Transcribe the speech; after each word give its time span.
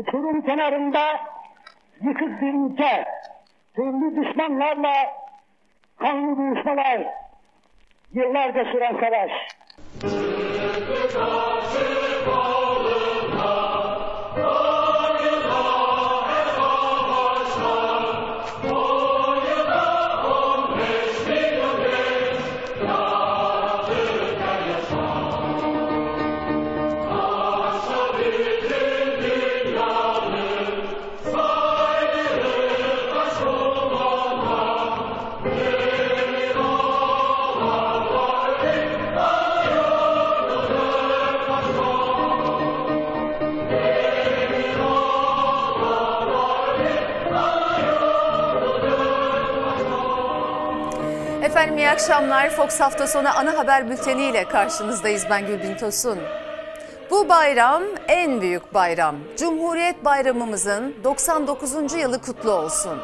uçurum 0.00 0.42
kenarında 0.42 1.20
yıkık 2.02 2.42
bir 2.42 2.54
ülke, 2.54 3.04
türlü 3.74 4.16
düşmanlarla 4.16 4.92
kanlı 5.98 6.36
buluşmalar, 6.36 7.06
yıllarca 8.14 8.64
süren 8.64 9.00
savaş. 9.00 9.30
Akşamlar. 51.90 52.50
Fox 52.50 52.80
hafta 52.80 53.06
sonu 53.06 53.28
ana 53.38 53.58
haber 53.58 53.90
bülteni 53.90 54.22
ile 54.22 54.44
karşınızdayız. 54.44 55.26
Ben 55.30 55.46
Gülbin 55.46 55.76
Tosun. 55.76 56.18
Bu 57.10 57.28
bayram 57.28 57.82
en 58.08 58.40
büyük 58.40 58.74
bayram. 58.74 59.16
Cumhuriyet 59.38 60.04
Bayramımızın 60.04 60.94
99. 61.04 61.94
yılı 61.94 62.22
kutlu 62.22 62.52
olsun. 62.52 62.98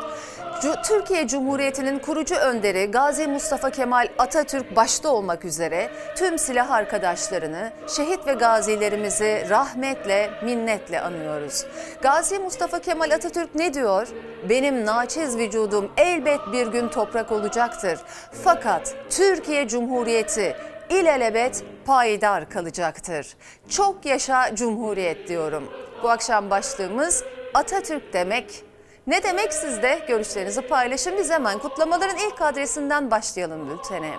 Türkiye 0.60 1.28
Cumhuriyeti'nin 1.28 1.98
kurucu 1.98 2.34
önderi 2.34 2.90
Gazi 2.90 3.26
Mustafa 3.26 3.70
Kemal 3.70 4.08
Atatürk 4.18 4.76
başta 4.76 5.08
olmak 5.08 5.44
üzere 5.44 5.90
tüm 6.16 6.38
silah 6.38 6.70
arkadaşlarını, 6.70 7.72
şehit 7.96 8.26
ve 8.26 8.32
gazilerimizi 8.32 9.46
rahmetle, 9.50 10.30
minnetle 10.44 11.00
anıyoruz. 11.00 11.66
Gazi 12.02 12.38
Mustafa 12.38 12.78
Kemal 12.78 13.10
Atatürk 13.10 13.54
ne 13.54 13.74
diyor? 13.74 14.08
Benim 14.48 14.86
naçiz 14.86 15.38
vücudum 15.38 15.92
elbet 15.96 16.40
bir 16.52 16.66
gün 16.66 16.88
toprak 16.88 17.32
olacaktır. 17.32 17.98
Fakat 18.44 18.94
Türkiye 19.10 19.68
Cumhuriyeti 19.68 20.56
ilelebet 20.90 21.64
payidar 21.86 22.50
kalacaktır. 22.50 23.36
Çok 23.68 24.06
yaşa 24.06 24.54
Cumhuriyet 24.54 25.28
diyorum. 25.28 25.72
Bu 26.02 26.10
akşam 26.10 26.50
başlığımız 26.50 27.24
Atatürk 27.54 28.12
demek 28.12 28.64
ne 29.06 29.22
demek 29.22 29.52
siz 29.54 29.82
de 29.82 30.00
görüşlerinizi 30.08 30.60
paylaşın. 30.60 31.16
Biz 31.18 31.30
hemen 31.30 31.58
kutlamaların 31.58 32.16
ilk 32.16 32.42
adresinden 32.42 33.10
başlayalım 33.10 33.70
bültene. 33.70 34.14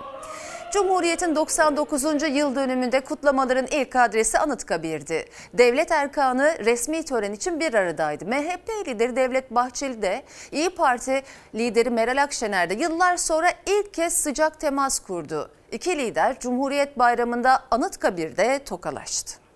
Cumhuriyet'in 0.72 1.36
99. 1.36 2.04
yıl 2.30 2.56
dönümünde 2.56 3.00
kutlamaların 3.00 3.66
ilk 3.66 3.96
adresi 3.96 4.38
Anıtkabir'di. 4.38 5.24
Devlet 5.54 5.92
erkanı 5.92 6.56
resmi 6.64 7.04
tören 7.04 7.32
için 7.32 7.60
bir 7.60 7.74
aradaydı. 7.74 8.24
MHP 8.26 8.88
lideri 8.88 9.16
Devlet 9.16 9.50
Bahçeli 9.50 10.02
de 10.02 10.22
İyi 10.52 10.70
Parti 10.70 11.22
lideri 11.54 11.90
Meral 11.90 12.22
Akşener 12.22 12.70
de 12.70 12.74
yıllar 12.74 13.16
sonra 13.16 13.48
ilk 13.66 13.94
kez 13.94 14.12
sıcak 14.14 14.60
temas 14.60 14.98
kurdu. 14.98 15.50
İki 15.72 15.98
lider 15.98 16.38
Cumhuriyet 16.38 16.98
Bayramı'nda 16.98 17.62
Anıtkabir'de 17.70 18.60
tokalaştı. 18.64 19.47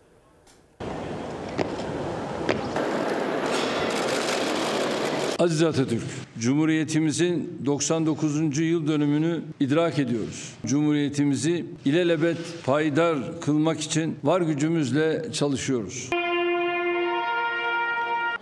Aziz 5.43 5.63
Atatürk, 5.63 6.03
Cumhuriyetimizin 6.39 7.59
99. 7.67 8.59
yıl 8.59 8.89
dönümünü 8.89 9.41
idrak 9.61 9.99
ediyoruz. 9.99 10.53
Cumhuriyetimizi 10.67 11.65
ilelebet 11.85 12.37
payidar 12.65 13.41
kılmak 13.41 13.81
için 13.81 14.17
var 14.25 14.41
gücümüzle 14.41 15.33
çalışıyoruz. 15.33 16.11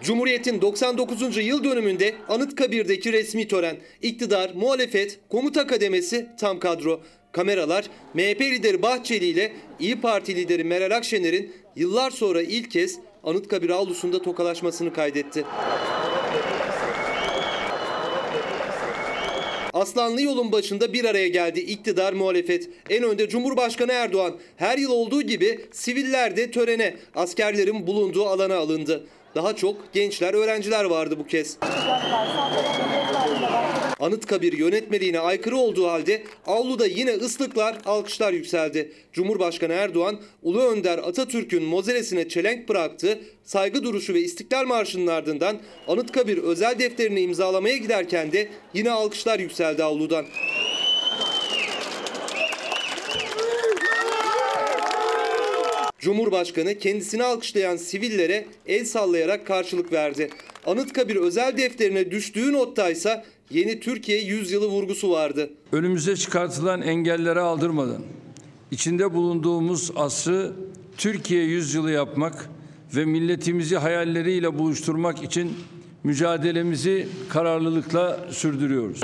Cumhuriyet'in 0.02 0.60
99. 0.60 1.36
yıl 1.36 1.64
dönümünde 1.64 2.14
Anıtkabir'deki 2.28 3.12
resmi 3.12 3.48
tören, 3.48 3.76
iktidar, 4.02 4.50
muhalefet, 4.54 5.20
komuta 5.28 5.66
kademesi 5.66 6.28
tam 6.40 6.58
kadro. 6.58 7.00
Kameralar 7.32 7.84
MHP 8.14 8.40
lideri 8.40 8.82
Bahçeli 8.82 9.26
ile 9.26 9.52
İyi 9.78 10.00
Parti 10.00 10.36
lideri 10.36 10.64
Meral 10.64 10.96
Akşener'in 10.96 11.52
yıllar 11.76 12.10
sonra 12.10 12.42
ilk 12.42 12.70
kez 12.70 12.98
Anıtkabir 13.24 13.70
avlusunda 13.70 14.22
tokalaşmasını 14.22 14.92
kaydetti. 14.92 15.44
Aslanlı 19.72 20.22
yolun 20.22 20.52
başında 20.52 20.92
bir 20.92 21.04
araya 21.04 21.28
geldi 21.28 21.60
iktidar 21.60 22.12
muhalefet. 22.12 22.68
En 22.90 23.04
önde 23.04 23.28
Cumhurbaşkanı 23.28 23.92
Erdoğan 23.92 24.36
her 24.56 24.78
yıl 24.78 24.90
olduğu 24.90 25.22
gibi 25.22 25.60
siviller 25.72 26.36
de 26.36 26.50
törene 26.50 26.96
askerlerin 27.14 27.86
bulunduğu 27.86 28.26
alana 28.26 28.56
alındı. 28.56 29.06
Daha 29.34 29.56
çok 29.56 29.92
gençler, 29.92 30.34
öğrenciler 30.34 30.84
vardı 30.84 31.18
bu 31.18 31.26
kez. 31.26 31.56
Anıtkabir 34.00 34.52
yönetmeliğine 34.52 35.20
aykırı 35.20 35.56
olduğu 35.56 35.88
halde 35.88 36.22
avluda 36.46 36.86
yine 36.86 37.12
ıslıklar, 37.12 37.78
alkışlar 37.86 38.32
yükseldi. 38.32 38.92
Cumhurbaşkanı 39.12 39.72
Erdoğan, 39.72 40.20
Ulu 40.42 40.62
Önder 40.62 40.98
Atatürk'ün 40.98 41.62
mozelesine 41.62 42.28
çelenk 42.28 42.68
bıraktı. 42.68 43.18
Saygı 43.44 43.82
duruşu 43.82 44.14
ve 44.14 44.20
İstiklal 44.20 44.66
Marşı'nın 44.66 45.06
ardından 45.06 45.56
Anıtkabir 45.88 46.38
özel 46.38 46.78
defterini 46.78 47.20
imzalamaya 47.20 47.76
giderken 47.76 48.32
de 48.32 48.48
yine 48.74 48.90
alkışlar 48.90 49.38
yükseldi 49.38 49.84
avludan. 49.84 50.26
Cumhurbaşkanı 56.00 56.78
kendisini 56.78 57.24
alkışlayan 57.24 57.76
sivillere 57.76 58.46
el 58.66 58.84
sallayarak 58.84 59.46
karşılık 59.46 59.92
verdi. 59.92 60.30
Anıtkabir 60.66 61.16
özel 61.16 61.56
defterine 61.56 62.10
düştüğü 62.10 62.52
notta 62.52 62.90
ise 62.90 63.24
yeni 63.50 63.80
Türkiye 63.80 64.20
yüzyılı 64.20 64.66
vurgusu 64.66 65.10
vardı. 65.10 65.50
Önümüze 65.72 66.16
çıkartılan 66.16 66.82
engellere 66.82 67.40
aldırmadan 67.40 68.02
içinde 68.70 69.14
bulunduğumuz 69.14 69.90
asrı 69.96 70.52
Türkiye 70.96 71.44
yüzyılı 71.44 71.90
yapmak 71.90 72.50
ve 72.96 73.04
milletimizi 73.04 73.76
hayalleriyle 73.76 74.58
buluşturmak 74.58 75.22
için 75.22 75.52
mücadelemizi 76.04 77.08
kararlılıkla 77.28 78.28
sürdürüyoruz. 78.30 79.00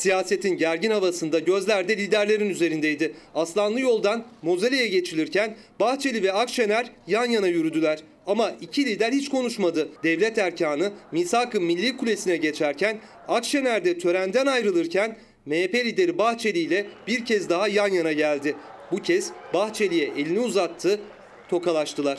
Siyasetin 0.00 0.56
gergin 0.56 0.90
havasında 0.90 1.38
gözler 1.38 1.88
de 1.88 1.96
liderlerin 1.96 2.50
üzerindeydi. 2.50 3.12
Aslanlı 3.34 3.80
yoldan 3.80 4.24
Mozelle'ye 4.42 4.88
geçilirken 4.88 5.56
Bahçeli 5.80 6.22
ve 6.22 6.32
Akşener 6.32 6.90
yan 7.06 7.24
yana 7.24 7.46
yürüdüler. 7.46 7.98
Ama 8.26 8.52
iki 8.60 8.86
lider 8.86 9.12
hiç 9.12 9.28
konuşmadı. 9.28 9.88
Devlet 10.02 10.38
erkanı 10.38 10.92
Misak-ı 11.12 11.60
Milli 11.60 11.96
Kulesi'ne 11.96 12.36
geçerken 12.36 12.98
Akşener 13.28 13.84
de 13.84 13.98
törenden 13.98 14.46
ayrılırken 14.46 15.16
MHP 15.46 15.74
lideri 15.74 16.18
Bahçeli 16.18 16.58
ile 16.58 16.86
bir 17.06 17.24
kez 17.24 17.48
daha 17.48 17.68
yan 17.68 17.88
yana 17.88 18.12
geldi. 18.12 18.56
Bu 18.92 18.96
kez 18.96 19.30
Bahçeli'ye 19.54 20.10
elini 20.16 20.40
uzattı, 20.40 21.00
tokalaştılar. 21.48 22.18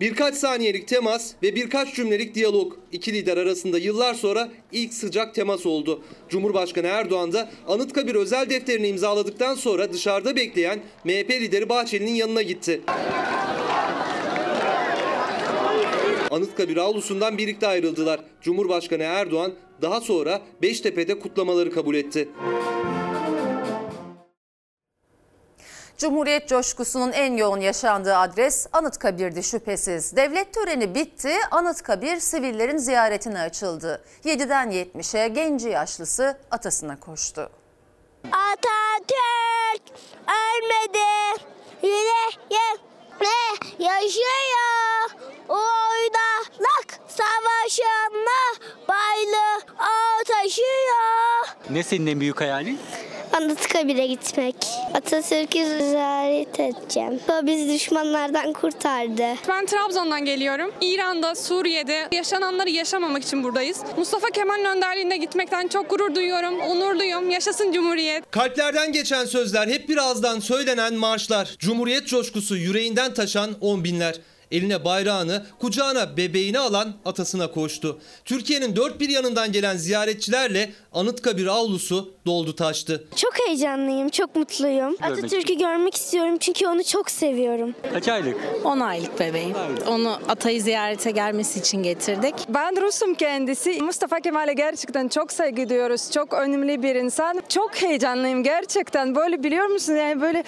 Birkaç 0.00 0.34
saniyelik 0.34 0.88
temas 0.88 1.32
ve 1.42 1.54
birkaç 1.54 1.94
cümlelik 1.94 2.34
diyalog 2.34 2.72
iki 2.92 3.12
lider 3.12 3.36
arasında 3.36 3.78
yıllar 3.78 4.14
sonra 4.14 4.48
ilk 4.72 4.94
sıcak 4.94 5.34
temas 5.34 5.66
oldu. 5.66 6.02
Cumhurbaşkanı 6.28 6.86
Erdoğan 6.86 7.32
da 7.32 7.50
Anıtkabir 7.68 8.14
özel 8.14 8.50
defterini 8.50 8.88
imzaladıktan 8.88 9.54
sonra 9.54 9.92
dışarıda 9.92 10.36
bekleyen 10.36 10.80
MHP 11.04 11.30
lideri 11.30 11.68
Bahçeli'nin 11.68 12.14
yanına 12.14 12.42
gitti. 12.42 12.80
Anıtkabir 16.30 16.76
avlusundan 16.76 17.38
birlikte 17.38 17.66
ayrıldılar. 17.66 18.20
Cumhurbaşkanı 18.40 19.02
Erdoğan 19.02 19.52
daha 19.82 20.00
sonra 20.00 20.42
Beştepe'de 20.62 21.18
kutlamaları 21.18 21.72
kabul 21.72 21.94
etti. 21.94 22.28
Cumhuriyet 26.02 26.48
coşkusunun 26.48 27.12
en 27.12 27.36
yoğun 27.36 27.60
yaşandığı 27.60 28.16
adres 28.16 28.66
Anıtkabir'di 28.72 29.42
şüphesiz. 29.42 30.16
Devlet 30.16 30.54
töreni 30.54 30.94
bitti, 30.94 31.32
Anıtkabir 31.50 32.20
sivillerin 32.20 32.76
ziyaretine 32.76 33.40
açıldı. 33.40 34.04
7'den 34.24 34.70
70'e 34.70 35.28
genci 35.28 35.68
yaşlısı 35.68 36.38
atasına 36.50 37.00
koştu. 37.00 37.50
Atatürk 38.24 39.98
ölmedi, 40.28 41.42
yüreğimde 43.22 43.84
yaşıyor. 43.84 45.10
Uydalak 45.48 47.00
savaşında 47.08 48.66
baylı 48.88 49.72
o 49.80 50.24
taşıyor. 50.24 51.56
Ne 51.70 51.82
senin 51.82 52.06
en 52.06 52.20
büyük 52.20 52.40
hayalin? 52.40 52.78
Anıtkabir'e 53.32 54.06
gitmek. 54.06 54.56
Atatürk'ü 54.94 55.64
ziyaret 55.78 56.60
edeceğim. 56.60 57.20
O 57.28 57.46
bizi 57.46 57.74
düşmanlardan 57.74 58.52
kurtardı. 58.52 59.24
Ben 59.48 59.66
Trabzon'dan 59.66 60.24
geliyorum. 60.24 60.72
İran'da, 60.80 61.34
Suriye'de 61.34 62.08
yaşananları 62.12 62.70
yaşamamak 62.70 63.22
için 63.22 63.44
buradayız. 63.44 63.80
Mustafa 63.96 64.30
Kemal'in 64.30 64.64
önderliğinde 64.64 65.16
gitmekten 65.16 65.68
çok 65.68 65.90
gurur 65.90 66.14
duyuyorum, 66.14 66.60
onurluyum. 66.60 67.30
Yaşasın 67.30 67.72
Cumhuriyet. 67.72 68.30
Kalplerden 68.30 68.92
geçen 68.92 69.24
sözler, 69.24 69.68
hep 69.68 69.88
bir 69.88 69.96
ağızdan 69.96 70.40
söylenen 70.40 70.94
marşlar. 70.94 71.56
Cumhuriyet 71.58 72.06
coşkusu 72.06 72.56
yüreğinden 72.56 73.11
taşan 73.14 73.56
on 73.60 73.84
binler. 73.84 74.16
Eline 74.50 74.84
bayrağını, 74.84 75.46
kucağına 75.58 76.16
bebeğini 76.16 76.58
alan 76.58 76.94
atasına 77.04 77.50
koştu. 77.50 77.98
Türkiye'nin 78.24 78.76
dört 78.76 79.00
bir 79.00 79.08
yanından 79.08 79.52
gelen 79.52 79.76
ziyaretçilerle 79.76 80.72
Anıtkabir 80.94 81.46
avlusu 81.46 82.14
doldu 82.26 82.56
taştı. 82.56 83.04
Çok 83.16 83.32
heyecanlıyım, 83.46 84.08
çok 84.08 84.36
mutluyum. 84.36 84.96
Atatürk'ü 85.02 85.54
görmek 85.54 85.94
istiyorum 85.94 86.36
çünkü 86.40 86.66
onu 86.66 86.84
çok 86.84 87.10
seviyorum. 87.10 87.74
Kaç 87.92 88.08
aylık? 88.08 88.36
10 88.64 88.80
aylık 88.80 89.20
bebeğim. 89.20 89.54
Onu 89.88 90.18
Atay'ı 90.28 90.62
ziyarete 90.62 91.10
gelmesi 91.10 91.58
için 91.60 91.82
getirdik. 91.82 92.34
Ben 92.48 92.82
Rus'um 92.82 93.14
kendisi. 93.14 93.82
Mustafa 93.82 94.20
Kemal'e 94.20 94.52
gerçekten 94.52 95.08
çok 95.08 95.32
saygı 95.32 95.68
duyuyoruz. 95.68 96.10
Çok 96.10 96.32
önemli 96.32 96.82
bir 96.82 96.94
insan. 96.94 97.42
Çok 97.48 97.82
heyecanlıyım 97.82 98.42
gerçekten. 98.42 99.14
Böyle 99.14 99.42
biliyor 99.42 99.66
musun 99.66 99.94
yani 99.94 100.20
böyle 100.20 100.44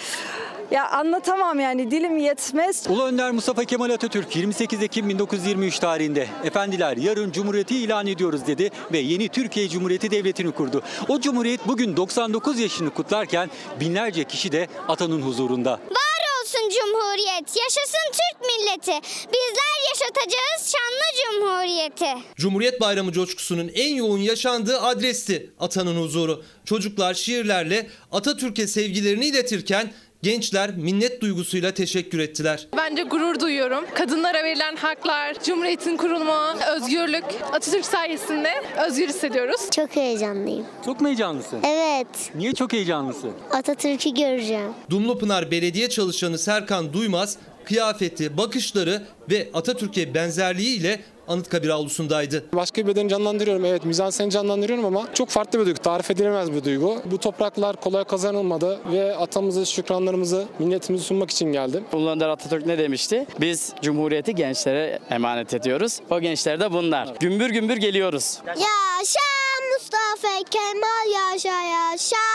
ya 0.71 0.89
anlatamam 0.89 1.59
yani 1.59 1.91
dilim 1.91 2.17
yetmez. 2.17 2.87
Ulu 2.89 3.03
Önder 3.03 3.31
Mustafa 3.31 3.63
Kemal 3.63 3.89
Atatürk 3.89 4.35
28 4.35 4.83
Ekim 4.83 5.09
1923 5.09 5.79
tarihinde 5.79 6.27
efendiler 6.43 6.97
yarın 6.97 7.31
Cumhuriyeti 7.31 7.77
ilan 7.77 8.07
ediyoruz 8.07 8.47
dedi 8.47 8.71
ve 8.91 8.97
yeni 8.97 9.29
Türkiye 9.29 9.69
Cumhuriyeti 9.69 10.11
Devleti'ni 10.35 10.51
kurdu. 10.51 10.81
O 11.07 11.19
Cumhuriyet 11.21 11.67
bugün 11.67 11.97
99 11.97 12.59
yaşını 12.59 12.89
kutlarken 12.89 13.49
binlerce 13.79 14.23
kişi 14.23 14.51
de 14.51 14.67
atanın 14.87 15.21
huzurunda. 15.21 15.71
Var 15.71 16.21
olsun 16.41 16.69
Cumhuriyet, 16.69 17.55
yaşasın 17.57 18.11
Türk 18.11 18.41
milleti. 18.41 19.07
Bizler 19.27 19.75
yaşatacağız 19.89 20.75
şanlı 20.75 21.05
Cumhuriyeti. 21.23 22.25
Cumhuriyet 22.35 22.81
Bayramı 22.81 23.11
coşkusunun 23.11 23.71
en 23.73 23.95
yoğun 23.95 24.19
yaşandığı 24.19 24.81
adresti 24.81 25.49
atanın 25.59 26.01
huzuru. 26.01 26.43
Çocuklar 26.65 27.13
şiirlerle 27.13 27.89
Atatürk'e 28.11 28.67
sevgilerini 28.67 29.25
iletirken 29.25 29.93
gençler 30.25 30.77
minnet 30.77 31.21
duygusuyla 31.21 31.71
teşekkür 31.71 32.19
ettiler. 32.19 32.67
Bence 32.77 33.03
gurur 33.03 33.39
duyuyorum. 33.39 33.85
Kadınlara 33.93 34.43
verilen 34.43 34.75
haklar, 34.75 35.43
Cumhuriyet'in 35.43 35.97
kurulma, 35.97 36.55
özgürlük. 36.75 37.23
Atatürk 37.53 37.85
sayesinde 37.85 38.49
özgür 38.87 39.07
hissediyoruz. 39.07 39.61
Çok 39.75 39.95
heyecanlıyım. 39.95 40.65
Çok 40.85 41.01
mu 41.01 41.07
heyecanlısın? 41.07 41.59
Evet, 41.63 42.07
Niye 42.35 42.53
çok 42.53 42.73
heyecanlısın? 42.73 43.31
Atatürk'ü 43.51 44.09
göreceğim. 44.13 44.73
Dumlupınar 44.89 45.51
Belediye 45.51 45.89
Çalışanı 45.89 46.37
Serkan 46.37 46.93
Duymaz 46.93 47.37
kıyafeti, 47.65 48.37
bakışları 48.37 49.03
ve 49.29 49.49
Atatürk'e 49.53 50.13
benzerliğiyle 50.13 50.99
Anıtkabir 51.27 51.69
avlusundaydı. 51.69 52.43
Başka 52.53 52.81
bir 52.81 52.87
bedeni 52.87 53.09
canlandırıyorum 53.09 53.65
evet 53.65 53.85
mizanseni 53.85 54.31
canlandırıyorum 54.31 54.85
ama 54.85 55.13
çok 55.13 55.29
farklı 55.29 55.59
bir 55.59 55.65
duygu 55.65 55.79
tarif 55.79 56.11
edilemez 56.11 56.51
bir 56.53 56.63
duygu. 56.63 56.97
Bu 57.05 57.17
topraklar 57.17 57.75
kolay 57.75 58.03
kazanılmadı 58.03 58.79
ve 58.91 59.15
atamızı 59.17 59.65
şükranlarımızı 59.65 60.45
milletimizi 60.59 61.05
sunmak 61.05 61.31
için 61.31 61.51
geldim. 61.51 61.83
Ulu 61.93 62.09
Önder 62.09 62.29
Atatürk 62.29 62.65
ne 62.65 62.77
demişti? 62.77 63.25
Biz 63.41 63.73
Cumhuriyeti 63.81 64.35
gençlere 64.35 64.99
emanet 65.09 65.53
ediyoruz. 65.53 65.99
O 66.11 66.19
gençler 66.19 66.59
de 66.59 66.71
bunlar. 66.73 67.13
Gümbür 67.19 67.49
gümbür 67.49 67.77
geliyoruz. 67.77 68.37
Yaşa 68.47 69.25
Mustafa 69.73 70.43
Kemal 70.51 71.31
yaşa 71.33 71.61
yaşa. 71.61 72.25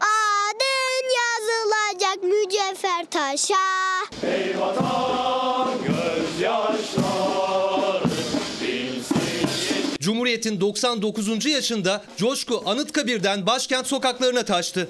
Adın 0.00 1.06
yazılacak 1.18 2.22
mücevher 2.22 3.06
taşa. 3.10 3.56
Cumhuriyet'in 10.06 10.60
99. 10.60 11.46
yaşında 11.46 12.04
coşku 12.16 12.62
Anıtkabir'den 12.66 13.46
başkent 13.46 13.86
sokaklarına 13.86 14.44
taştı. 14.44 14.88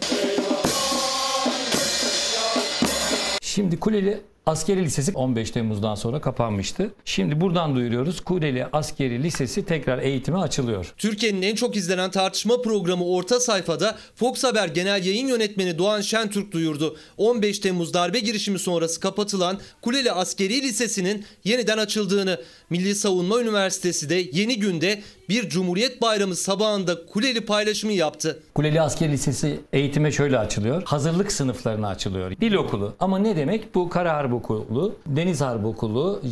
Şimdi 3.42 3.80
Kuleli 3.80 4.20
Askeri 4.46 4.84
Lisesi 4.84 5.12
15 5.12 5.50
Temmuz'dan 5.50 5.94
sonra 5.94 6.20
kapanmıştı. 6.20 6.94
Şimdi 7.04 7.40
buradan 7.40 7.76
duyuruyoruz. 7.76 8.20
Kuleli 8.20 8.66
Askeri 8.72 9.22
Lisesi 9.22 9.64
tekrar 9.66 9.98
eğitime 9.98 10.38
açılıyor. 10.38 10.94
Türkiye'nin 10.98 11.42
en 11.42 11.54
çok 11.54 11.76
izlenen 11.76 12.10
tartışma 12.10 12.62
programı 12.62 13.06
Orta 13.06 13.40
Sayfa'da 13.40 13.98
Fox 14.14 14.44
Haber 14.44 14.68
Genel 14.68 15.04
Yayın 15.06 15.26
Yönetmeni 15.26 15.78
Doğan 15.78 16.00
Şentürk 16.00 16.52
duyurdu. 16.52 16.96
15 17.16 17.58
Temmuz 17.58 17.94
darbe 17.94 18.18
girişimi 18.18 18.58
sonrası 18.58 19.00
kapatılan 19.00 19.60
Kuleli 19.82 20.12
Askeri 20.12 20.62
Lisesi'nin 20.62 21.24
yeniden 21.44 21.78
açıldığını, 21.78 22.40
Milli 22.70 22.94
Savunma 22.94 23.40
Üniversitesi 23.40 24.08
de 24.08 24.28
yeni 24.32 24.58
günde 24.58 25.02
bir 25.28 25.48
Cumhuriyet 25.48 26.02
Bayramı 26.02 26.36
sabahında 26.36 27.06
Kuleli 27.06 27.40
paylaşımı 27.40 27.92
yaptı. 27.92 28.42
Kuleli 28.54 28.80
Askeri 28.80 29.12
Lisesi 29.12 29.60
eğitime 29.72 30.12
şöyle 30.12 30.38
açılıyor. 30.38 30.82
Hazırlık 30.84 31.32
sınıflarına 31.32 31.88
açılıyor. 31.88 32.30
Dil 32.30 32.54
okulu. 32.54 32.94
Ama 33.00 33.18
ne 33.18 33.36
demek? 33.36 33.74
Bu 33.74 33.88
Kara 33.88 34.12
Harp 34.16 34.32
Okulu, 34.32 34.94
Deniz 35.06 35.40
Harp 35.40 35.64
Okulu, 35.64 36.22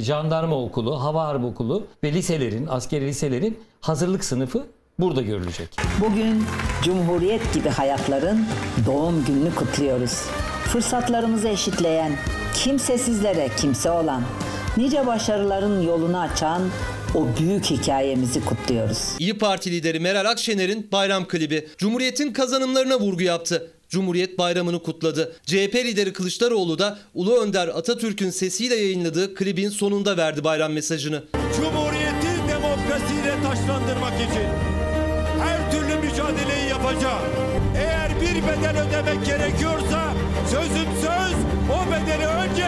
Jandarma 0.00 0.62
Okulu, 0.62 1.02
Hava 1.02 1.24
Harp 1.26 1.44
Okulu 1.44 1.86
ve 2.04 2.12
liselerin, 2.12 2.66
askeri 2.66 3.06
liselerin 3.06 3.58
hazırlık 3.80 4.24
sınıfı 4.24 4.66
burada 4.98 5.22
görülecek. 5.22 5.68
Bugün 6.00 6.44
Cumhuriyet 6.82 7.54
gibi 7.54 7.68
hayatların 7.68 8.46
doğum 8.86 9.24
gününü 9.24 9.54
kutluyoruz. 9.54 10.22
Fırsatlarımızı 10.64 11.48
eşitleyen, 11.48 12.12
kimsesizlere 12.54 13.48
kimse 13.56 13.90
olan, 13.90 14.22
nice 14.76 15.06
başarıların 15.06 15.82
yolunu 15.82 16.20
açan 16.20 16.62
o 17.14 17.26
büyük 17.40 17.64
hikayemizi 17.64 18.44
kutluyoruz. 18.44 18.98
İyi 19.18 19.38
Parti 19.38 19.70
lideri 19.70 20.00
Meral 20.00 20.30
Akşener'in 20.30 20.88
bayram 20.92 21.28
klibi 21.28 21.68
Cumhuriyet'in 21.78 22.32
kazanımlarına 22.32 23.00
vurgu 23.00 23.22
yaptı. 23.22 23.70
Cumhuriyet 23.88 24.38
Bayramı'nı 24.38 24.82
kutladı. 24.82 25.36
CHP 25.46 25.74
lideri 25.74 26.12
Kılıçdaroğlu 26.12 26.78
da 26.78 26.98
Ulu 27.14 27.42
Önder 27.42 27.68
Atatürk'ün 27.68 28.30
sesiyle 28.30 28.74
yayınladığı 28.74 29.34
klibin 29.34 29.68
sonunda 29.68 30.16
verdi 30.16 30.44
bayram 30.44 30.72
mesajını. 30.72 31.22
Cumhuriyeti 31.56 32.28
demokrasiyle 32.48 33.34
taşlandırmak 33.42 34.14
için 34.14 34.48
her 35.42 35.70
türlü 35.70 35.96
mücadeleyi 36.06 36.68
yapacağım. 36.70 37.22
Eğer 37.76 38.10
bir 38.20 38.36
bedel 38.42 38.88
ödemek 38.88 39.26
gerekiyorsa 39.26 40.12
sözüm 40.50 40.88
söz 41.00 41.34
o 41.70 41.92
bedeli 41.92 42.26
önce 42.26 42.66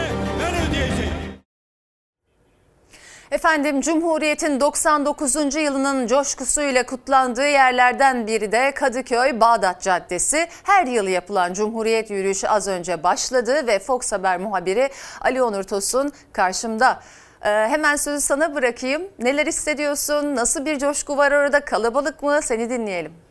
Efendim 3.36 3.80
Cumhuriyet'in 3.80 4.60
99. 4.60 5.54
yılının 5.54 6.06
coşkusuyla 6.06 6.86
kutlandığı 6.86 7.48
yerlerden 7.48 8.26
biri 8.26 8.52
de 8.52 8.72
Kadıköy 8.74 9.40
Bağdat 9.40 9.82
Caddesi. 9.82 10.48
Her 10.62 10.86
yıl 10.86 11.06
yapılan 11.08 11.52
Cumhuriyet 11.52 12.10
yürüyüşü 12.10 12.46
az 12.46 12.68
önce 12.68 13.02
başladı 13.02 13.66
ve 13.66 13.78
Fox 13.78 14.12
Haber 14.12 14.40
muhabiri 14.40 14.90
Ali 15.20 15.42
Onur 15.42 15.62
Tosun 15.62 16.12
karşımda. 16.32 17.00
Ee, 17.42 17.48
hemen 17.48 17.96
sözü 17.96 18.20
sana 18.20 18.54
bırakayım. 18.54 19.02
Neler 19.18 19.46
hissediyorsun? 19.46 20.36
Nasıl 20.36 20.64
bir 20.64 20.78
coşku 20.78 21.16
var 21.16 21.32
orada? 21.32 21.60
Kalabalık 21.60 22.22
mı? 22.22 22.38
Seni 22.42 22.70
dinleyelim. 22.70 23.25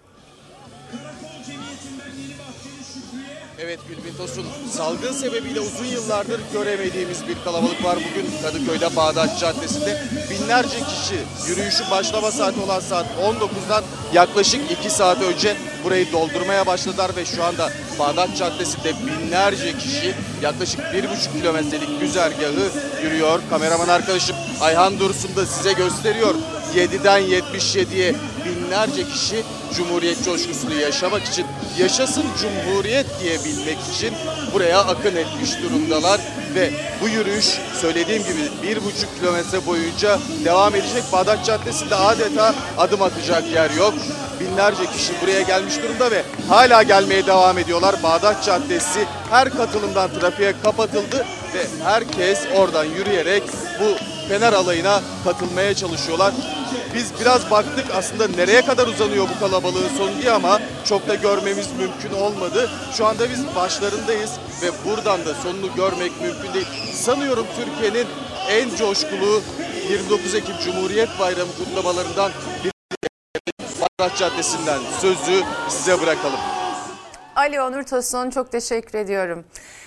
Evet 3.65 3.79
Gülbin 3.89 4.17
Tosun, 4.17 4.45
salgın 4.72 5.12
sebebiyle 5.13 5.60
uzun 5.60 5.86
yıllardır 5.86 6.41
göremediğimiz 6.53 7.27
bir 7.27 7.36
kalabalık 7.43 7.84
var 7.84 7.95
bugün 7.95 8.29
Kadıköy'de 8.41 8.95
Bağdat 8.95 9.39
Caddesi'nde. 9.39 10.01
Binlerce 10.29 10.77
kişi 10.79 11.50
yürüyüşün 11.50 11.91
başlama 11.91 12.31
saati 12.31 12.60
olan 12.60 12.79
saat 12.79 13.05
19'dan 13.05 13.84
yaklaşık 14.13 14.72
2 14.72 14.89
saat 14.89 15.22
önce 15.22 15.57
burayı 15.84 16.12
doldurmaya 16.12 16.65
başladılar 16.65 17.12
ve 17.15 17.25
şu 17.25 17.43
anda 17.43 17.72
Bağdat 18.00 18.38
Caddesi'nde 18.38 18.93
binlerce 19.07 19.77
kişi 19.77 20.15
yaklaşık 20.41 20.79
1,5 20.79 21.39
kilometrelik 21.39 22.00
güzergahı 22.00 22.72
yürüyor. 23.03 23.39
Kameraman 23.50 23.88
arkadaşım 23.88 24.36
Ayhan 24.62 25.00
Dursun 25.00 25.36
da 25.36 25.45
size 25.45 25.74
gösteriyor. 25.74 26.36
7'den 26.75 27.22
77'ye 27.22 28.15
binlerce 28.45 29.03
kişi 29.03 29.43
Cumhuriyet 29.75 30.25
coşkusunu 30.25 30.74
yaşamak 30.74 31.24
için, 31.24 31.45
yaşasın 31.79 32.24
Cumhuriyet 32.41 33.05
diyebilmek 33.22 33.77
için 33.95 34.13
buraya 34.53 34.79
akın 34.79 35.15
etmiş 35.15 35.51
durumdalar. 35.63 36.22
Ve 36.55 36.72
bu 37.01 37.10
yürüyüş 37.10 37.45
söylediğim 37.81 38.24
gibi 38.24 38.39
bir 38.63 38.77
buçuk 38.77 39.19
kilometre 39.19 39.65
boyunca 39.65 40.19
devam 40.45 40.75
edecek. 40.75 41.03
Bağdat 41.12 41.45
Caddesi'nde 41.45 41.95
adeta 41.95 42.55
adım 42.77 43.01
atacak 43.01 43.43
yer 43.53 43.69
yok. 43.69 43.93
Binlerce 44.39 44.86
kişi 44.86 45.13
buraya 45.22 45.41
gelmiş 45.41 45.74
durumda 45.84 46.12
ve 46.12 46.24
hala 46.50 46.84
gelmeye 46.84 47.27
devam 47.27 47.57
ediyorlar. 47.57 47.95
Bağdat 48.03 48.45
Caddesi 48.45 49.05
her 49.29 49.50
katılımdan 49.50 50.10
trafiğe 50.19 50.53
kapatıldı 50.63 51.25
ve 51.55 51.65
herkes 51.84 52.39
oradan 52.55 52.86
yürüyerek 52.86 53.43
bu 53.79 54.14
Fener 54.29 54.53
alayına 54.53 55.01
katılmaya 55.24 55.75
çalışıyorlar. 55.75 56.34
Biz 56.94 57.12
biraz 57.22 57.51
baktık 57.51 57.86
aslında 57.96 58.27
nereye 58.27 58.62
kadar 58.62 58.88
uzanıyor 58.88 59.27
bu 59.36 59.39
kalabalığın 59.39 59.98
sonu 59.98 60.22
diye 60.22 60.32
ama 60.32 60.60
çok 60.86 61.08
da 61.08 61.15
görmemiz 61.15 61.67
mümkün 61.79 62.22
olmadı. 62.22 62.70
Şu 62.98 63.05
anda 63.05 63.29
biz 63.29 63.55
başlarındayız 63.55 64.32
ve 64.62 64.67
buradan 64.86 65.25
da 65.25 65.34
sonunu 65.34 65.75
görmek 65.75 66.22
mümkün 66.22 66.53
değil. 66.53 66.67
Sanıyorum 66.94 67.46
Türkiye'nin 67.55 68.08
en 68.50 68.75
coşkulu 68.75 69.41
29 69.89 70.36
Ekim 70.36 70.55
Cumhuriyet 70.65 71.10
Bayramı 71.20 71.51
kutlamalarından 71.58 72.32
Bağdat 73.82 74.17
Caddesi'nden 74.17 74.79
sözü 75.01 75.44
size 75.70 76.01
bırakalım. 76.01 76.39
Ali 77.36 77.62
Onur 77.62 77.84
Tosun 77.84 78.30
çok 78.30 78.51
teşekkür 78.51 79.00
ediyorum. 79.00 79.46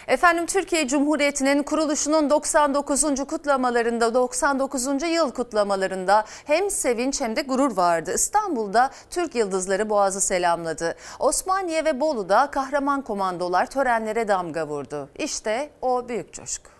Efendim 0.09 0.47
Türkiye 0.47 0.89
Cumhuriyeti'nin 0.89 1.63
kuruluşunun 1.63 2.31
99. 2.31 3.05
kutlamalarında 3.29 4.15
99. 4.15 4.87
yıl 5.03 5.31
kutlamalarında 5.31 6.25
hem 6.45 6.71
sevinç 6.71 7.21
hem 7.21 7.37
de 7.37 7.43
gurur 7.43 7.77
vardı. 7.77 8.13
İstanbul'da 8.15 8.91
Türk 9.11 9.35
Yıldızları 9.35 9.91
Boğaz'ı 9.91 10.21
selamladı. 10.21 10.95
Osmaniye 11.19 11.85
ve 11.85 12.01
Bolu'da 12.01 12.51
kahraman 12.51 13.03
komandolar 13.03 13.71
törenlere 13.71 14.29
damga 14.29 14.67
vurdu. 14.67 15.09
İşte 15.19 15.71
o 15.83 16.09
büyük 16.09 16.33
coşku. 16.33 16.78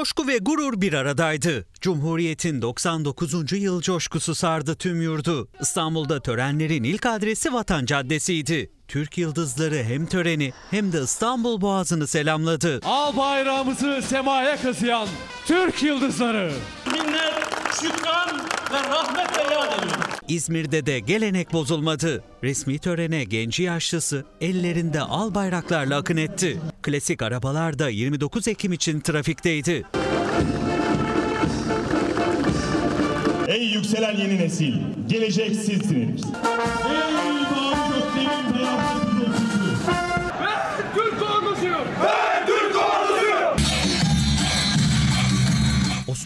Coşku 0.00 0.26
ve 0.26 0.38
gurur 0.38 0.80
bir 0.80 0.92
aradaydı. 0.92 1.66
Cumhuriyet'in 1.80 2.62
99. 2.62 3.52
yıl 3.52 3.82
coşkusu 3.82 4.34
sardı 4.34 4.74
tüm 4.74 5.02
yurdu. 5.02 5.48
İstanbul'da 5.60 6.20
törenlerin 6.20 6.84
ilk 6.84 7.06
adresi 7.06 7.52
Vatan 7.52 7.84
Caddesi'ydi. 7.84 8.70
Türk 8.88 9.18
Yıldızları 9.18 9.82
hem 9.82 10.06
töreni 10.06 10.52
hem 10.70 10.92
de 10.92 11.02
İstanbul 11.02 11.60
Boğazı'nı 11.60 12.06
selamladı. 12.06 12.80
Al 12.84 13.16
bayrağımızı 13.16 14.02
semaya 14.02 14.62
kazıyan 14.62 15.08
Türk 15.46 15.82
Yıldızları. 15.82 16.52
Minnet, 16.92 17.44
şükran 17.80 18.40
ve 18.72 18.88
rahmetle 18.90 19.54
yad 19.54 19.78
ediyor. 19.78 20.19
İzmir'de 20.30 20.86
de 20.86 20.98
gelenek 20.98 21.52
bozulmadı. 21.52 22.24
Resmi 22.44 22.78
törene 22.78 23.24
genci 23.24 23.62
yaşlısı 23.62 24.24
ellerinde 24.40 25.00
al 25.00 25.34
bayraklarla 25.34 25.96
akın 25.96 26.16
etti. 26.16 26.58
Klasik 26.82 27.22
arabalar 27.22 27.78
da 27.78 27.88
29 27.88 28.48
Ekim 28.48 28.72
için 28.72 29.00
trafikteydi. 29.00 29.84
Ey 33.48 33.66
yükselen 33.66 34.16
yeni 34.16 34.38
nesil, 34.38 34.74
gelecek 35.08 35.56
sizsiniz. 35.56 36.24
Ey 36.90 37.69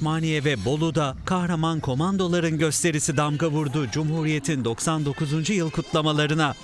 Osmaniye 0.04 0.44
ve 0.44 0.64
Bolu'da 0.64 1.16
kahraman 1.25 1.80
komandoların 1.80 2.58
gösterisi 2.58 3.16
damga 3.16 3.49
vurdu 3.50 3.87
Cumhuriyet'in 3.92 4.64
99. 4.64 5.50
yıl 5.50 5.70
kutlamalarına. 5.70 6.54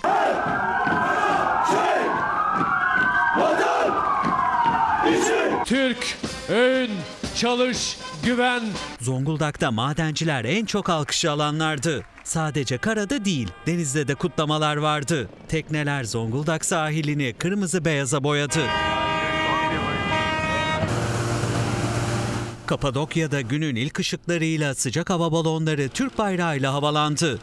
Türk, 5.64 6.18
ön, 6.48 6.90
çalış, 7.36 7.96
güven. 8.24 8.62
Zonguldak'ta 9.00 9.70
madenciler 9.70 10.44
en 10.44 10.64
çok 10.64 10.90
alkışı 10.90 11.30
alanlardı. 11.30 12.02
Sadece 12.24 12.78
karada 12.78 13.24
değil, 13.24 13.48
denizde 13.66 14.08
de 14.08 14.14
kutlamalar 14.14 14.76
vardı. 14.76 15.28
Tekneler 15.48 16.04
Zonguldak 16.04 16.64
sahilini 16.64 17.32
kırmızı 17.38 17.84
beyaza 17.84 18.24
boyadı. 18.24 18.60
Kapadokya'da 22.70 23.40
günün 23.40 23.76
ilk 23.76 23.98
ışıklarıyla 23.98 24.74
sıcak 24.74 25.10
hava 25.10 25.32
balonları 25.32 25.88
Türk 25.88 26.18
bayrağıyla 26.18 26.72
havalandı. 26.72 27.38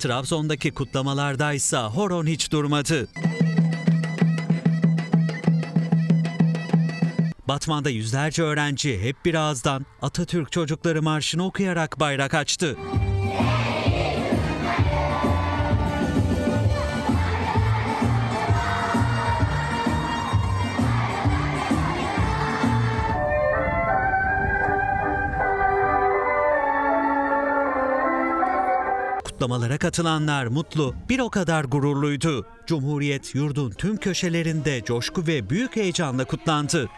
Trabzon'daki 0.00 0.74
kutlamalardaysa 0.74 1.88
horon 1.88 2.26
hiç 2.26 2.52
durmadı. 2.52 3.08
Batman'da 7.48 7.90
yüzlerce 7.90 8.42
öğrenci 8.42 9.00
hep 9.02 9.24
bir 9.24 9.34
ağızdan 9.34 9.86
Atatürk 10.02 10.52
Çocukları 10.52 11.02
Marşı'nı 11.02 11.46
okuyarak 11.46 12.00
bayrak 12.00 12.34
açtı. 12.34 12.76
Kutlamalara 29.36 29.78
katılanlar 29.78 30.46
mutlu, 30.46 30.94
bir 31.08 31.18
o 31.18 31.30
kadar 31.30 31.64
gururluydu. 31.64 32.46
Cumhuriyet 32.66 33.34
yurdun 33.34 33.70
tüm 33.70 33.96
köşelerinde 33.96 34.84
coşku 34.84 35.26
ve 35.26 35.50
büyük 35.50 35.76
heyecanla 35.76 36.24
kutlandı. 36.24 36.88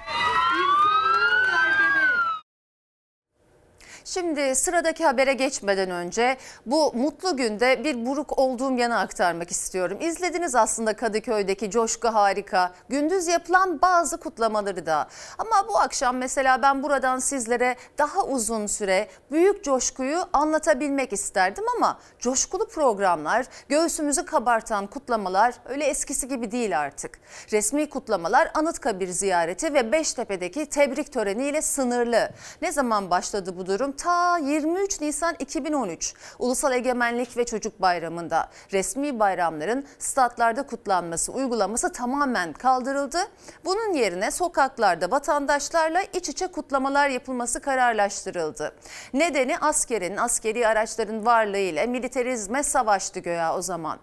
Şimdi 4.08 4.56
sıradaki 4.56 5.04
habere 5.04 5.32
geçmeden 5.32 5.90
önce 5.90 6.36
bu 6.66 6.92
mutlu 6.94 7.36
günde 7.36 7.84
bir 7.84 8.06
buruk 8.06 8.38
olduğum 8.38 8.76
yanı 8.76 8.98
aktarmak 8.98 9.50
istiyorum. 9.50 9.98
İzlediniz 10.00 10.54
aslında 10.54 10.96
Kadıköy'deki 10.96 11.70
coşku 11.70 12.08
harika. 12.08 12.72
Gündüz 12.88 13.26
yapılan 13.26 13.82
bazı 13.82 14.20
kutlamaları 14.20 14.86
da. 14.86 15.08
Ama 15.38 15.68
bu 15.68 15.78
akşam 15.78 16.16
mesela 16.16 16.62
ben 16.62 16.82
buradan 16.82 17.18
sizlere 17.18 17.76
daha 17.98 18.24
uzun 18.24 18.66
süre 18.66 19.08
büyük 19.30 19.64
coşkuyu 19.64 20.18
anlatabilmek 20.32 21.12
isterdim 21.12 21.64
ama 21.76 21.98
coşkulu 22.18 22.68
programlar, 22.68 23.46
göğsümüzü 23.68 24.24
kabartan 24.24 24.86
kutlamalar 24.86 25.54
öyle 25.64 25.84
eskisi 25.84 26.28
gibi 26.28 26.50
değil 26.50 26.80
artık. 26.80 27.18
Resmi 27.52 27.90
kutlamalar 27.90 28.50
Anıtkabir 28.54 29.08
ziyareti 29.08 29.74
ve 29.74 29.92
Beştepe'deki 29.92 30.66
tebrik 30.66 31.12
töreniyle 31.12 31.62
sınırlı. 31.62 32.30
Ne 32.62 32.72
zaman 32.72 33.10
başladı 33.10 33.56
bu 33.56 33.66
durum? 33.66 33.97
Ta 33.98 34.38
23 34.38 35.00
Nisan 35.00 35.36
2013 35.38 36.14
Ulusal 36.38 36.72
Egemenlik 36.72 37.36
ve 37.36 37.44
Çocuk 37.44 37.80
Bayramı'nda 37.80 38.48
resmi 38.72 39.20
bayramların 39.20 39.86
statlarda 39.98 40.66
kutlanması 40.66 41.32
uygulaması 41.32 41.92
tamamen 41.92 42.52
kaldırıldı. 42.52 43.18
Bunun 43.64 43.92
yerine 43.92 44.30
sokaklarda 44.30 45.10
vatandaşlarla 45.10 46.02
iç 46.02 46.28
içe 46.28 46.46
kutlamalar 46.46 47.08
yapılması 47.08 47.60
kararlaştırıldı. 47.60 48.74
Nedeni 49.14 49.58
askerin, 49.58 50.16
askeri 50.16 50.68
araçların 50.68 51.26
varlığı 51.26 51.58
ile 51.58 51.86
militarizme 51.86 52.62
savaştı 52.62 53.20
göya 53.20 53.56
o 53.56 53.62
zaman. 53.62 53.98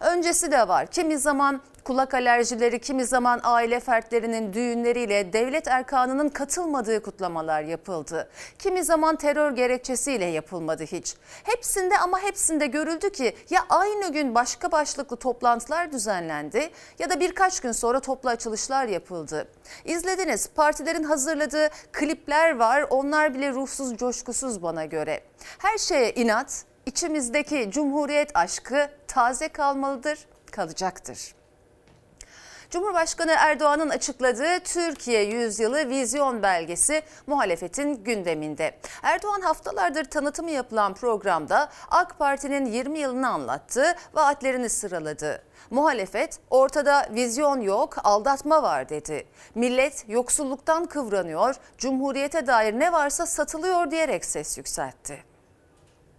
Öncesi 0.00 0.52
de 0.52 0.68
var. 0.68 0.86
Kimi 0.86 1.18
zaman 1.18 1.60
kulak 1.86 2.14
alerjileri, 2.14 2.80
kimi 2.80 3.04
zaman 3.04 3.40
aile 3.42 3.80
fertlerinin 3.80 4.52
düğünleriyle 4.52 5.32
devlet 5.32 5.68
erkanının 5.68 6.28
katılmadığı 6.28 7.02
kutlamalar 7.02 7.62
yapıldı. 7.62 8.28
Kimi 8.58 8.84
zaman 8.84 9.16
terör 9.16 9.52
gerekçesiyle 9.52 10.24
yapılmadı 10.24 10.84
hiç. 10.84 11.14
Hepsinde 11.44 11.98
ama 11.98 12.20
hepsinde 12.20 12.66
görüldü 12.66 13.10
ki 13.10 13.36
ya 13.50 13.60
aynı 13.68 14.12
gün 14.12 14.34
başka 14.34 14.72
başlıklı 14.72 15.16
toplantılar 15.16 15.92
düzenlendi 15.92 16.70
ya 16.98 17.10
da 17.10 17.20
birkaç 17.20 17.60
gün 17.60 17.72
sonra 17.72 18.00
toplu 18.00 18.30
açılışlar 18.30 18.86
yapıldı. 18.86 19.48
İzlediniz 19.84 20.48
partilerin 20.54 21.04
hazırladığı 21.04 21.68
klipler 21.92 22.56
var 22.56 22.86
onlar 22.90 23.34
bile 23.34 23.52
ruhsuz 23.52 23.96
coşkusuz 23.96 24.62
bana 24.62 24.84
göre. 24.84 25.20
Her 25.58 25.78
şeye 25.78 26.12
inat, 26.12 26.64
içimizdeki 26.86 27.70
cumhuriyet 27.70 28.30
aşkı 28.36 28.88
taze 29.08 29.48
kalmalıdır, 29.48 30.18
kalacaktır. 30.50 31.34
Cumhurbaşkanı 32.70 33.34
Erdoğan'ın 33.38 33.88
açıkladığı 33.88 34.60
Türkiye 34.60 35.22
Yüzyılı 35.22 35.88
Vizyon 35.88 36.42
belgesi 36.42 37.02
muhalefetin 37.26 38.04
gündeminde. 38.04 38.78
Erdoğan 39.02 39.40
haftalardır 39.40 40.04
tanıtımı 40.04 40.50
yapılan 40.50 40.94
programda 40.94 41.68
AK 41.90 42.18
Parti'nin 42.18 42.66
20 42.66 42.98
yılını 42.98 43.28
anlattı, 43.28 43.96
vaatlerini 44.14 44.68
sıraladı. 44.68 45.42
Muhalefet 45.70 46.38
ortada 46.50 47.08
vizyon 47.10 47.60
yok, 47.60 47.96
aldatma 48.04 48.62
var 48.62 48.88
dedi. 48.88 49.26
Millet 49.54 50.04
yoksulluktan 50.08 50.86
kıvranıyor, 50.86 51.54
cumhuriyete 51.78 52.46
dair 52.46 52.78
ne 52.78 52.92
varsa 52.92 53.26
satılıyor 53.26 53.90
diyerek 53.90 54.24
ses 54.24 54.58
yükseltti. 54.58 55.35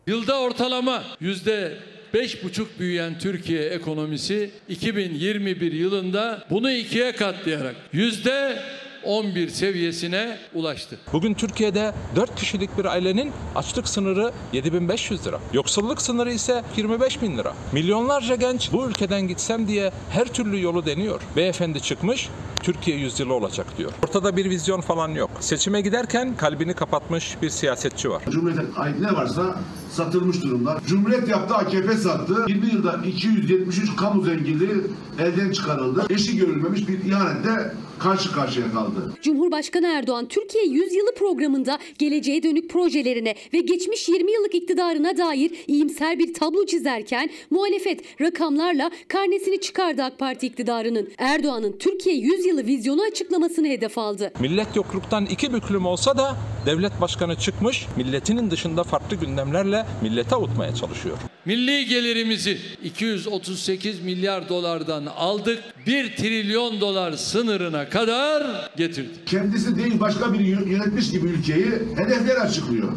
Yılda 0.07 0.39
ortalama 0.39 1.03
yüzde 1.19 1.77
beş 2.13 2.43
buçuk 2.43 2.79
büyüyen 2.79 3.19
Türkiye 3.19 3.63
ekonomisi 3.63 4.51
2021 4.69 5.71
yılında 5.71 6.43
bunu 6.49 6.71
ikiye 6.71 7.11
katlayarak 7.11 7.75
yüzde 7.93 8.59
11 9.03 9.49
seviyesine 9.49 10.37
ulaştı. 10.53 10.97
Bugün 11.13 11.33
Türkiye'de 11.33 11.93
4 12.15 12.35
kişilik 12.35 12.77
bir 12.77 12.85
ailenin 12.85 13.31
açlık 13.55 13.87
sınırı 13.87 14.31
7500 14.53 15.27
lira. 15.27 15.39
Yoksulluk 15.53 16.01
sınırı 16.01 16.31
ise 16.31 16.63
25 16.77 17.21
bin 17.21 17.37
lira. 17.37 17.53
Milyonlarca 17.71 18.35
genç 18.35 18.71
bu 18.73 18.89
ülkeden 18.89 19.27
gitsem 19.27 19.67
diye 19.67 19.91
her 20.09 20.25
türlü 20.25 20.61
yolu 20.61 20.85
deniyor. 20.85 21.21
Beyefendi 21.35 21.81
çıkmış 21.81 22.29
Türkiye 22.63 22.97
yüzyılı 22.97 23.33
olacak 23.33 23.67
diyor. 23.77 23.91
Ortada 24.03 24.37
bir 24.37 24.49
vizyon 24.49 24.81
falan 24.81 25.09
yok. 25.09 25.29
Seçime 25.39 25.81
giderken 25.81 26.37
kalbini 26.37 26.73
kapatmış 26.73 27.37
bir 27.41 27.49
siyasetçi 27.49 28.09
var. 28.09 28.21
Cumhuriyet'e 28.29 28.79
ait 28.79 28.99
ne 28.99 29.13
varsa 29.13 29.59
satılmış 29.91 30.43
durumda. 30.43 30.81
Cumhuriyet 30.87 31.27
yaptı, 31.27 31.55
AKP 31.55 31.93
sattı. 31.93 32.45
20 32.47 32.67
yılda 32.73 32.99
273 33.07 33.95
kamu 33.95 34.21
zenginliği 34.25 34.75
elden 35.19 35.51
çıkarıldı. 35.51 36.05
Eşi 36.09 36.37
görülmemiş 36.37 36.87
bir 36.87 37.03
ihanetle 37.03 37.73
karşı 37.99 38.31
karşıya 38.31 38.71
kaldı. 38.71 39.13
Cumhurbaşkanı 39.21 39.87
Erdoğan 39.87 40.27
Türkiye 40.27 40.65
Yüzyılı 40.65 41.15
programında 41.15 41.79
geleceğe 41.99 42.43
dönük 42.43 42.69
projelerine 42.69 43.35
ve 43.53 43.59
geçmiş 43.59 44.09
20 44.09 44.31
yıllık 44.31 44.55
iktidarına 44.55 45.17
dair 45.17 45.51
iyimser 45.67 46.19
bir 46.19 46.33
tablo 46.33 46.65
çizerken 46.65 47.29
muhalefet 47.49 48.21
rakamlarla 48.21 48.91
karnesini 49.07 49.61
çıkardı 49.61 50.03
AK 50.03 50.19
Parti 50.19 50.47
iktidarının. 50.47 51.09
Erdoğan'ın 51.17 51.75
Türkiye 51.79 52.15
Yüzyılı 52.15 52.65
vizyonu 52.65 53.01
açıklamasını 53.01 53.67
hedef 53.67 53.97
aldı. 53.97 54.33
Millet 54.39 54.75
yokluktan 54.75 55.25
iki 55.25 55.53
büklüm 55.53 55.85
olsa 55.85 56.17
da 56.17 56.35
devlet 56.65 57.01
başkanı 57.01 57.35
çıkmış 57.35 57.87
milletinin 57.97 58.51
dışında 58.51 58.83
farklı 58.83 59.15
gündemlerle 59.15 59.76
millete 60.01 60.35
avutmaya 60.35 60.75
çalışıyor. 60.75 61.17
Milli 61.45 61.85
gelirimizi 61.85 62.57
238 62.83 64.01
milyar 64.01 64.49
dolardan 64.49 65.05
aldık 65.05 65.63
1 65.87 66.15
trilyon 66.15 66.81
dolar 66.81 67.13
sınırına 67.13 67.89
kadar 67.89 68.69
getirdik. 68.77 69.27
Kendisi 69.27 69.75
değil 69.75 69.99
başka 69.99 70.33
bir 70.33 70.39
yönetmiş 70.39 71.11
gibi 71.11 71.27
ülkeyi 71.27 71.65
hedefler 71.95 72.35
açıklıyor. 72.35 72.91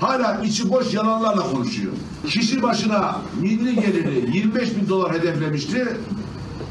Hala 0.00 0.42
içi 0.44 0.70
boş 0.70 0.94
yalanlarla 0.94 1.42
konuşuyor. 1.42 1.92
Kişi 2.28 2.62
başına 2.62 3.16
milli 3.40 3.74
geliri 3.74 4.36
25 4.36 4.76
bin 4.76 4.88
dolar 4.88 5.12
hedeflemişti. 5.12 5.88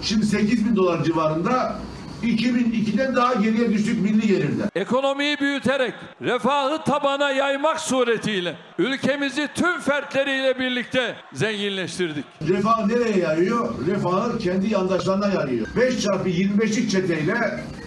Şimdi 0.02 0.26
8 0.26 0.66
bin 0.66 0.76
dolar 0.76 1.04
civarında 1.04 1.80
2002'den 2.24 3.16
daha 3.16 3.34
geriye 3.34 3.70
düştük 3.74 4.02
milli 4.02 4.28
gelirde. 4.28 4.64
Ekonomiyi 4.76 5.40
büyüterek 5.40 5.94
refahı 6.22 6.84
tabana 6.84 7.32
yaymak 7.32 7.80
suretiyle 7.80 8.56
ülkemizi 8.78 9.48
tüm 9.56 9.80
fertleriyle 9.80 10.60
birlikte 10.60 11.16
zenginleştirdik. 11.34 12.26
Refah 12.48 12.86
nereye 12.86 13.18
yayıyor? 13.18 13.70
Refahı 13.88 14.38
kendi 14.38 14.74
yandaşlarına 14.74 15.28
yayıyor. 15.28 15.68
5 15.78 16.00
çarpı 16.02 16.30
25'lik 16.30 16.92
çeteyle 16.92 17.36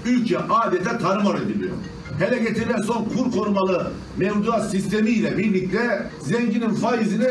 ülke 0.07 0.39
adeta 0.39 0.99
tarımar 0.99 1.35
ediliyor. 1.41 1.73
Hele 2.19 2.39
getirilen 2.39 2.81
son 2.87 3.05
kur 3.05 3.33
korumalı 3.33 3.91
mevduat 4.17 4.71
sistemiyle 4.71 5.39
birlikte 5.39 6.07
zenginin 6.21 6.75
faizini 6.75 7.29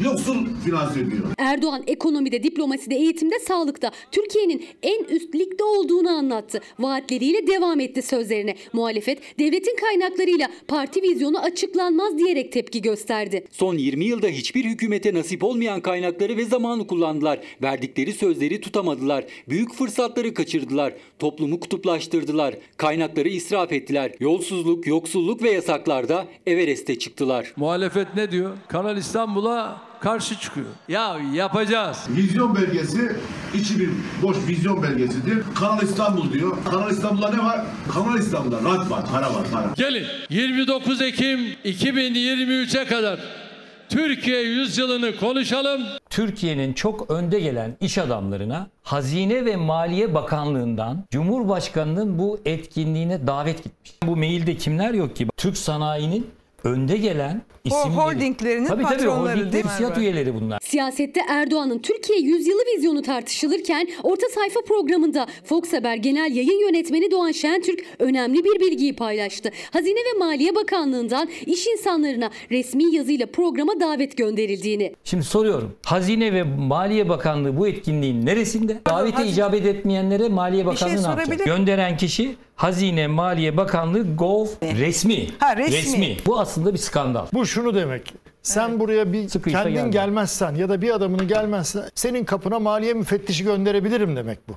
yoksul 0.00 0.46
finanse 0.64 1.00
ediyor. 1.00 1.22
Erdoğan 1.38 1.82
ekonomide, 1.86 2.42
diplomaside, 2.42 2.94
eğitimde, 2.94 3.38
sağlıkta 3.38 3.90
Türkiye'nin 4.12 4.64
en 4.82 5.04
üst 5.04 5.34
ligde 5.34 5.64
olduğunu 5.64 6.10
anlattı. 6.10 6.60
Vaatleriyle 6.78 7.46
devam 7.46 7.80
etti 7.80 8.02
sözlerine. 8.02 8.54
Muhalefet 8.72 9.38
devletin 9.38 9.76
kaynaklarıyla 9.76 10.48
parti 10.68 11.02
vizyonu 11.02 11.38
açıklanmaz 11.38 12.18
diyerek 12.18 12.52
tepki 12.52 12.82
gösterdi. 12.82 13.44
Son 13.50 13.76
20 13.76 14.04
yılda 14.04 14.26
hiçbir 14.26 14.64
hükümete 14.64 15.14
nasip 15.14 15.44
olmayan 15.44 15.80
kaynakları 15.80 16.36
ve 16.36 16.44
zamanı 16.44 16.86
kullandılar. 16.86 17.40
Verdikleri 17.62 18.12
sözleri 18.12 18.60
tutamadılar. 18.60 19.24
Büyük 19.48 19.74
fırsatları 19.74 20.34
kaçırdılar. 20.34 20.92
Toplumu 21.18 21.60
kutuplaştırdılar. 21.60 22.54
Kaynakları 22.76 23.28
israf 23.28 23.72
ettiler. 23.72 24.12
Yolsuzluk, 24.20 24.86
yoksulluk 24.86 25.42
ve 25.42 25.50
yasaklarda 25.50 26.26
Everest'e 26.46 26.98
çıktılar. 26.98 27.52
Muhalefet 27.56 28.14
ne 28.16 28.30
diyor? 28.30 28.56
Kanal 28.68 28.96
İstanbul'a 28.96 29.91
karşı 30.02 30.38
çıkıyor. 30.38 30.66
Ya 30.88 31.16
yapacağız. 31.34 31.98
Vizyon 32.08 32.56
belgesi 32.56 33.12
içi 33.54 33.80
bir 33.80 33.90
boş 34.22 34.36
vizyon 34.48 34.82
belgesidir. 34.82 35.42
Kanal 35.54 35.82
İstanbul 35.82 36.32
diyor. 36.32 36.56
Kanal 36.70 36.90
İstanbul'da 36.90 37.30
ne 37.30 37.44
var? 37.44 37.60
Kanal 37.92 38.18
İstanbul'da 38.18 38.56
rant 38.56 38.90
var, 38.90 39.04
para 39.12 39.34
var, 39.34 39.44
para. 39.52 39.72
Gelin 39.76 40.06
29 40.30 41.02
Ekim 41.02 41.40
2023'e 41.64 42.84
kadar 42.84 43.20
Türkiye 43.88 44.42
yüzyılını 44.42 45.16
konuşalım. 45.16 45.82
Türkiye'nin 46.10 46.72
çok 46.72 47.10
önde 47.10 47.40
gelen 47.40 47.76
iş 47.80 47.98
adamlarına 47.98 48.66
Hazine 48.82 49.44
ve 49.44 49.56
Maliye 49.56 50.14
Bakanlığı'ndan 50.14 51.04
Cumhurbaşkanı'nın 51.10 52.18
bu 52.18 52.40
etkinliğine 52.44 53.26
davet 53.26 53.64
gitmiş. 53.64 53.92
Bu 54.06 54.16
mailde 54.16 54.56
kimler 54.56 54.94
yok 54.94 55.16
ki? 55.16 55.26
Türk 55.36 55.56
sanayinin 55.56 56.26
önde 56.64 56.96
gelen 56.96 57.42
isimleri. 57.64 57.88
holdinglerinin 57.88 58.66
tabii, 58.66 58.82
tabii, 58.82 58.96
patronları 58.96 59.20
holdinglerin 59.20 59.52
değil 59.52 59.64
mi? 59.64 59.70
fiyat 59.70 59.98
üyeleri 59.98 60.34
bunlar. 60.34 60.58
Siyasette 60.62 61.20
Erdoğan'ın 61.28 61.78
Türkiye 61.78 62.18
Yüzyılı 62.18 62.62
vizyonu 62.76 63.02
tartışılırken 63.02 63.88
orta 64.02 64.26
sayfa 64.34 64.60
programında 64.60 65.26
Fox 65.44 65.72
Haber 65.72 65.96
Genel 65.96 66.36
Yayın 66.36 66.60
Yönetmeni 66.66 67.10
Doğan 67.10 67.32
Şentürk 67.32 67.84
önemli 67.98 68.44
bir 68.44 68.60
bilgiyi 68.60 68.96
paylaştı. 68.96 69.50
Hazine 69.70 69.98
ve 69.98 70.18
Maliye 70.18 70.54
Bakanlığı'ndan 70.54 71.28
iş 71.46 71.66
insanlarına 71.66 72.30
resmi 72.50 72.94
yazıyla 72.94 73.26
programa 73.26 73.80
davet 73.80 74.16
gönderildiğini. 74.16 74.94
Şimdi 75.04 75.24
soruyorum. 75.24 75.72
Hazine 75.84 76.32
ve 76.32 76.42
Maliye 76.42 77.08
Bakanlığı 77.08 77.56
bu 77.56 77.68
etkinliğin 77.68 78.26
neresinde? 78.26 78.80
Davete 78.86 79.26
icabet 79.26 79.66
etmeyenlere 79.66 80.28
Maliye 80.28 80.62
şey 80.62 80.72
Bakanlığı 80.72 81.02
ne 81.02 81.20
yapacak? 81.20 81.46
Gönderen 81.46 81.96
kişi 81.96 82.36
Hazine 82.56 83.06
Maliye 83.06 83.56
Bakanlığı 83.56 84.16
Gov 84.16 84.46
resmi. 84.62 85.26
Ha, 85.38 85.56
resmi. 85.56 86.16
Bu 86.26 86.38
aslında 86.52 86.72
bir 86.72 86.78
skandal. 86.78 87.26
Bu 87.32 87.46
şunu 87.46 87.74
demek. 87.74 88.14
Sen 88.42 88.80
buraya 88.80 89.12
bir 89.12 89.28
Sıkıysa 89.28 89.58
kendin 89.62 89.74
gelme. 89.74 89.90
gelmezsen 89.90 90.54
ya 90.54 90.68
da 90.68 90.82
bir 90.82 90.90
adamını 90.90 91.24
gelmezsen 91.24 91.84
senin 91.94 92.24
kapına 92.24 92.58
maliye 92.58 92.94
müfettişi 92.94 93.44
gönderebilirim 93.44 94.16
demek 94.16 94.48
bu. 94.48 94.52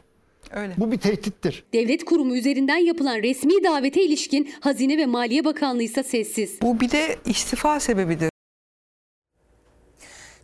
Öyle. 0.51 0.73
Bu 0.77 0.91
bir 0.91 0.97
tehdittir. 0.97 1.63
Devlet 1.73 2.05
kurumu 2.05 2.35
üzerinden 2.35 2.77
yapılan 2.77 3.17
resmi 3.17 3.63
davete 3.63 4.01
ilişkin 4.03 4.53
Hazine 4.59 4.97
ve 4.97 5.05
Maliye 5.05 5.45
Bakanlığı 5.45 5.83
ise 5.83 6.03
sessiz. 6.03 6.61
Bu 6.61 6.79
bir 6.79 6.91
de 6.91 7.15
istifa 7.25 7.79
sebebidir. 7.79 8.29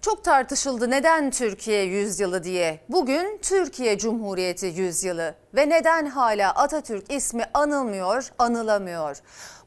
Çok 0.02 0.24
tartışıldı 0.24 0.90
neden 0.92 1.32
Türkiye 1.32 1.84
yüzyılı 1.84 2.44
diye. 2.44 2.80
Bugün 2.90 3.40
Türkiye 3.42 3.98
Cumhuriyeti 3.98 4.66
yüzyılı 4.66 5.36
ve 5.56 5.70
neden 5.70 6.06
hala 6.06 6.52
Atatürk 6.52 7.14
ismi 7.14 7.44
anılmıyor, 7.54 8.32
anılamıyor. 8.40 9.18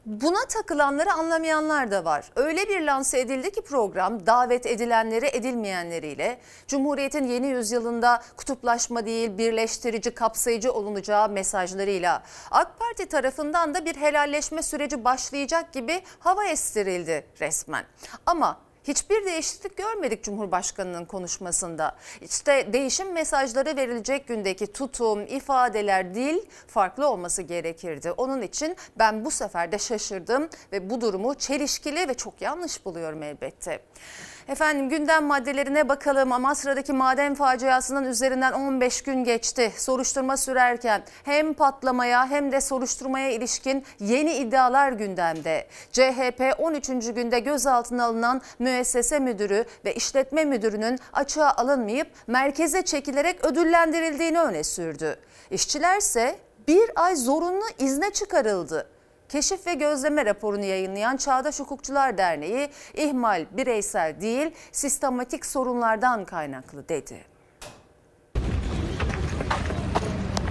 Buna 0.05 0.45
takılanları 0.49 1.13
anlamayanlar 1.13 1.91
da 1.91 2.05
var. 2.05 2.31
Öyle 2.35 2.69
bir 2.69 2.81
lanse 2.81 3.19
edildi 3.19 3.51
ki 3.51 3.61
program 3.61 4.25
davet 4.25 4.65
edilenleri 4.65 5.25
edilmeyenleriyle 5.25 6.39
Cumhuriyet'in 6.67 7.27
yeni 7.27 7.47
yüzyılında 7.47 8.21
kutuplaşma 8.37 9.05
değil 9.05 9.37
birleştirici 9.37 10.11
kapsayıcı 10.11 10.73
olunacağı 10.73 11.29
mesajlarıyla 11.29 12.23
AK 12.51 12.79
Parti 12.79 13.05
tarafından 13.05 13.73
da 13.73 13.85
bir 13.85 13.95
helalleşme 13.95 14.63
süreci 14.63 15.03
başlayacak 15.03 15.73
gibi 15.73 16.01
hava 16.19 16.45
estirildi 16.45 17.27
resmen. 17.39 17.85
Ama 18.25 18.64
Hiçbir 18.87 19.25
değişiklik 19.25 19.77
görmedik 19.77 20.23
Cumhurbaşkanı'nın 20.23 21.05
konuşmasında. 21.05 21.95
İşte 22.21 22.73
değişim 22.73 23.13
mesajları 23.13 23.77
verilecek 23.77 24.27
gündeki 24.27 24.67
tutum, 24.67 25.21
ifadeler, 25.21 26.15
dil 26.15 26.39
farklı 26.67 27.09
olması 27.09 27.41
gerekirdi. 27.41 28.11
Onun 28.11 28.41
için 28.41 28.75
ben 28.99 29.25
bu 29.25 29.31
sefer 29.31 29.71
de 29.71 29.77
şaşırdım 29.77 30.49
ve 30.71 30.89
bu 30.89 31.01
durumu 31.01 31.35
çelişkili 31.35 32.07
ve 32.09 32.13
çok 32.13 32.41
yanlış 32.41 32.85
buluyorum 32.85 33.23
elbette. 33.23 33.79
Efendim 34.47 34.89
gündem 34.89 35.23
maddelerine 35.23 35.89
bakalım. 35.89 36.31
Amasra'daki 36.31 36.93
maden 36.93 37.35
faciasının 37.35 38.05
üzerinden 38.05 38.51
15 38.53 39.01
gün 39.01 39.23
geçti. 39.23 39.73
Soruşturma 39.77 40.37
sürerken 40.37 41.03
hem 41.23 41.53
patlamaya 41.53 42.29
hem 42.29 42.51
de 42.51 42.61
soruşturmaya 42.61 43.31
ilişkin 43.31 43.85
yeni 43.99 44.33
iddialar 44.33 44.91
gündemde. 44.91 45.67
CHP 45.91 46.55
13. 46.57 46.87
günde 46.87 47.39
gözaltına 47.39 48.05
alınan 48.05 48.41
müessese 48.59 49.19
müdürü 49.19 49.65
ve 49.85 49.95
işletme 49.95 50.45
müdürünün 50.45 50.99
açığa 51.13 51.51
alınmayıp 51.51 52.07
merkeze 52.27 52.81
çekilerek 52.81 53.45
ödüllendirildiğini 53.45 54.39
öne 54.39 54.63
sürdü. 54.63 55.19
İşçilerse 55.51 56.35
bir 56.67 56.91
ay 56.95 57.15
zorunlu 57.15 57.65
izne 57.79 58.09
çıkarıldı. 58.11 58.94
Keşif 59.29 59.67
ve 59.67 59.73
gözleme 59.73 60.25
raporunu 60.25 60.65
yayınlayan 60.65 61.17
Çağdaş 61.17 61.59
Hukukçular 61.59 62.17
Derneği 62.17 62.69
ihmal 62.93 63.45
bireysel 63.51 64.21
değil 64.21 64.51
sistematik 64.71 65.45
sorunlardan 65.45 66.25
kaynaklı 66.25 66.89
dedi. 66.89 67.34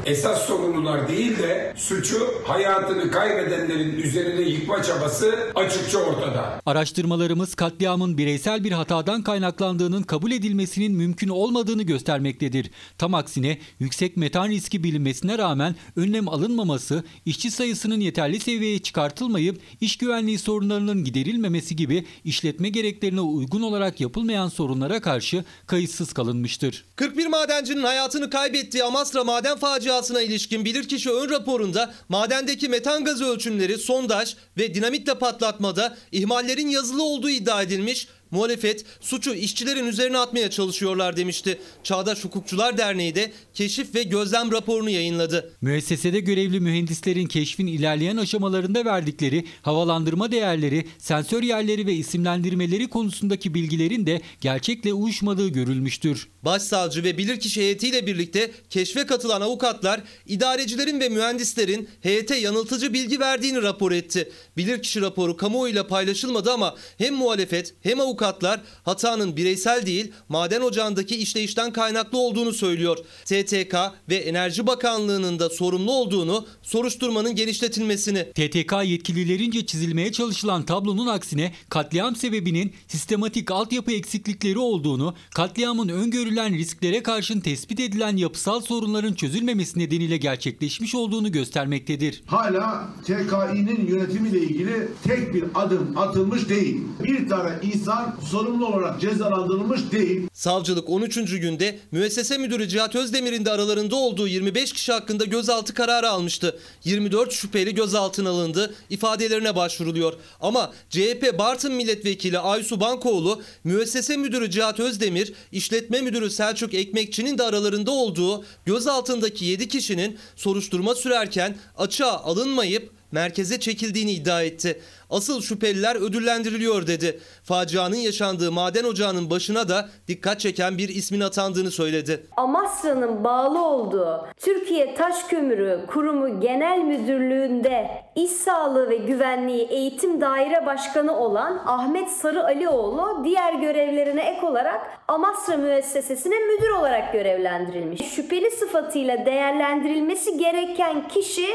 Esas 0.06 0.46
sorumlular 0.46 1.08
değil 1.08 1.38
de 1.38 1.74
suçu 1.76 2.34
hayatını 2.44 3.10
kaybedenlerin 3.10 4.02
üzerine 4.02 4.48
yıkma 4.48 4.82
çabası 4.82 5.34
açıkça 5.54 5.98
ortada. 5.98 6.60
Araştırmalarımız 6.66 7.54
katliamın 7.54 8.18
bireysel 8.18 8.64
bir 8.64 8.72
hatadan 8.72 9.22
kaynaklandığının 9.22 10.02
kabul 10.02 10.32
edilmesinin 10.32 10.92
mümkün 10.92 11.28
olmadığını 11.28 11.82
göstermektedir. 11.82 12.70
Tam 12.98 13.14
aksine 13.14 13.58
yüksek 13.78 14.16
metan 14.16 14.48
riski 14.48 14.84
bilinmesine 14.84 15.38
rağmen 15.38 15.76
önlem 15.96 16.28
alınmaması, 16.28 17.04
işçi 17.26 17.50
sayısının 17.50 18.00
yeterli 18.00 18.40
seviyeye 18.40 18.78
çıkartılmayıp 18.78 19.60
iş 19.80 19.96
güvenliği 19.96 20.38
sorunlarının 20.38 21.04
giderilmemesi 21.04 21.76
gibi 21.76 22.06
işletme 22.24 22.68
gereklerine 22.68 23.20
uygun 23.20 23.62
olarak 23.62 24.00
yapılmayan 24.00 24.48
sorunlara 24.48 25.00
karşı 25.00 25.44
kayıtsız 25.66 26.12
kalınmıştır. 26.12 26.84
41 26.96 27.26
madencinin 27.26 27.82
hayatını 27.82 28.30
kaybettiği 28.30 28.84
Amasra 28.84 29.24
maden 29.24 29.58
faciasına 29.94 30.22
ilişkin 30.22 30.64
bilirkişi 30.64 31.10
ön 31.10 31.30
raporunda 31.30 31.94
madendeki 32.08 32.68
metan 32.68 33.04
gazı 33.04 33.24
ölçümleri, 33.24 33.78
sondaj 33.78 34.34
ve 34.58 34.74
dinamitle 34.74 35.18
patlatmada 35.18 35.96
ihmallerin 36.12 36.68
yazılı 36.68 37.02
olduğu 37.02 37.30
iddia 37.30 37.62
edilmiş. 37.62 38.08
Muhalefet 38.34 38.84
suçu 39.00 39.34
işçilerin 39.34 39.86
üzerine 39.86 40.18
atmaya 40.18 40.50
çalışıyorlar 40.50 41.16
demişti. 41.16 41.58
Çağdaş 41.84 42.24
Hukukçular 42.24 42.78
Derneği 42.78 43.14
de 43.14 43.32
keşif 43.54 43.94
ve 43.94 44.02
gözlem 44.02 44.52
raporunu 44.52 44.90
yayınladı. 44.90 45.52
Müessesede 45.60 46.20
görevli 46.20 46.60
mühendislerin 46.60 47.26
keşfin 47.26 47.66
ilerleyen 47.66 48.16
aşamalarında 48.16 48.84
verdikleri 48.84 49.44
havalandırma 49.62 50.32
değerleri, 50.32 50.86
sensör 50.98 51.42
yerleri 51.42 51.86
ve 51.86 51.92
isimlendirmeleri 51.92 52.88
konusundaki 52.88 53.54
bilgilerin 53.54 54.06
de 54.06 54.20
gerçekle 54.40 54.92
uyuşmadığı 54.92 55.48
görülmüştür. 55.48 56.28
Başsavcı 56.42 57.04
ve 57.04 57.18
bilirkişi 57.18 57.60
heyetiyle 57.60 58.06
birlikte 58.06 58.50
keşfe 58.70 59.06
katılan 59.06 59.40
avukatlar 59.40 60.00
idarecilerin 60.26 61.00
ve 61.00 61.08
mühendislerin 61.08 61.88
heyete 62.00 62.36
yanıltıcı 62.36 62.92
bilgi 62.92 63.20
verdiğini 63.20 63.62
rapor 63.62 63.92
etti. 63.92 64.32
Bilirkişi 64.56 65.00
raporu 65.00 65.36
kamuoyuyla 65.36 65.86
paylaşılmadı 65.86 66.52
ama 66.52 66.74
hem 66.98 67.14
muhalefet 67.14 67.74
hem 67.82 68.00
avukatlar 68.24 68.60
hatanın 68.82 69.36
bireysel 69.36 69.86
değil 69.86 70.12
maden 70.28 70.60
ocağındaki 70.60 71.16
işleyişten 71.16 71.72
kaynaklı 71.72 72.18
olduğunu 72.18 72.52
söylüyor. 72.52 72.98
TTK 73.24 73.74
ve 74.08 74.16
Enerji 74.16 74.66
Bakanlığı'nın 74.66 75.38
da 75.38 75.50
sorumlu 75.50 75.92
olduğunu 75.92 76.46
soruşturmanın 76.62 77.34
genişletilmesini. 77.34 78.24
TTK 78.24 78.72
yetkililerince 78.84 79.66
çizilmeye 79.66 80.12
çalışılan 80.12 80.62
tablonun 80.62 81.06
aksine 81.06 81.52
katliam 81.68 82.16
sebebinin 82.16 82.72
sistematik 82.88 83.50
altyapı 83.50 83.92
eksiklikleri 83.92 84.58
olduğunu, 84.58 85.14
katliamın 85.34 85.88
öngörülen 85.88 86.54
risklere 86.54 87.02
karşın 87.02 87.40
tespit 87.40 87.80
edilen 87.80 88.16
yapısal 88.16 88.60
sorunların 88.60 89.14
çözülmemesi 89.14 89.78
nedeniyle 89.78 90.16
gerçekleşmiş 90.16 90.94
olduğunu 90.94 91.32
göstermektedir. 91.32 92.22
Hala 92.26 92.88
TKİ'nin 93.02 93.86
yönetimiyle 93.86 94.38
ilgili 94.38 94.88
tek 95.04 95.34
bir 95.34 95.44
adım 95.54 95.98
atılmış 95.98 96.48
değil. 96.48 96.80
Bir 97.02 97.28
tane 97.28 97.50
insan 97.62 98.13
sorumlu 98.30 98.66
olarak 98.66 99.00
cezalandırılmış 99.00 99.80
değil. 99.92 100.28
Savcılık 100.32 100.90
13. 100.90 101.14
günde 101.14 101.78
müessese 101.92 102.38
müdürü 102.38 102.68
Cihat 102.68 102.94
Özdemir'in 102.94 103.44
de 103.44 103.50
aralarında 103.50 103.96
olduğu 103.96 104.28
25 104.28 104.72
kişi 104.72 104.92
hakkında 104.92 105.24
gözaltı 105.24 105.74
kararı 105.74 106.08
almıştı. 106.08 106.58
24 106.84 107.32
şüpheli 107.32 107.74
gözaltına 107.74 108.30
alındı, 108.30 108.74
ifadelerine 108.90 109.56
başvuruluyor. 109.56 110.12
Ama 110.40 110.72
CHP 110.90 111.38
Bartın 111.38 111.72
Milletvekili 111.72 112.38
Aysu 112.38 112.80
Bankoğlu, 112.80 113.42
müessese 113.64 114.16
müdürü 114.16 114.50
Cihat 114.50 114.80
Özdemir, 114.80 115.32
işletme 115.52 116.00
müdürü 116.00 116.30
Selçuk 116.30 116.74
Ekmekçi'nin 116.74 117.38
de 117.38 117.42
aralarında 117.42 117.90
olduğu 117.90 118.44
gözaltındaki 118.66 119.44
7 119.44 119.68
kişinin 119.68 120.18
soruşturma 120.36 120.94
sürerken 120.94 121.56
açığa 121.76 122.12
alınmayıp 122.12 122.90
merkeze 123.14 123.60
çekildiğini 123.60 124.12
iddia 124.12 124.42
etti. 124.42 124.80
Asıl 125.10 125.40
şüpheliler 125.40 125.96
ödüllendiriliyor 125.96 126.86
dedi. 126.86 127.20
Facianın 127.44 127.96
yaşandığı 127.96 128.52
maden 128.52 128.84
ocağının 128.84 129.30
başına 129.30 129.68
da 129.68 129.88
dikkat 130.08 130.40
çeken 130.40 130.78
bir 130.78 130.88
ismin 130.88 131.20
atandığını 131.20 131.70
söyledi. 131.70 132.26
Amasra'nın 132.36 133.24
bağlı 133.24 133.64
olduğu 133.64 134.26
Türkiye 134.36 134.94
Taş 134.94 135.24
Kömürü 135.24 135.86
Kurumu 135.88 136.40
Genel 136.40 136.78
Müdürlüğü'nde 136.78 137.90
İş 138.16 138.30
Sağlığı 138.30 138.90
ve 138.90 138.96
Güvenliği 138.96 139.66
Eğitim 139.70 140.20
Daire 140.20 140.66
Başkanı 140.66 141.18
olan 141.18 141.62
Ahmet 141.66 142.10
Sarı 142.10 142.44
Alioğlu 142.44 143.24
diğer 143.24 143.52
görevlerine 143.52 144.22
ek 144.22 144.46
olarak 144.46 144.80
Amasra 145.08 145.56
müessesesine 145.56 146.34
müdür 146.38 146.70
olarak 146.70 147.12
görevlendirilmiş. 147.12 148.00
Şüpheli 148.00 148.50
sıfatıyla 148.50 149.26
değerlendirilmesi 149.26 150.38
gereken 150.38 151.08
kişi 151.08 151.46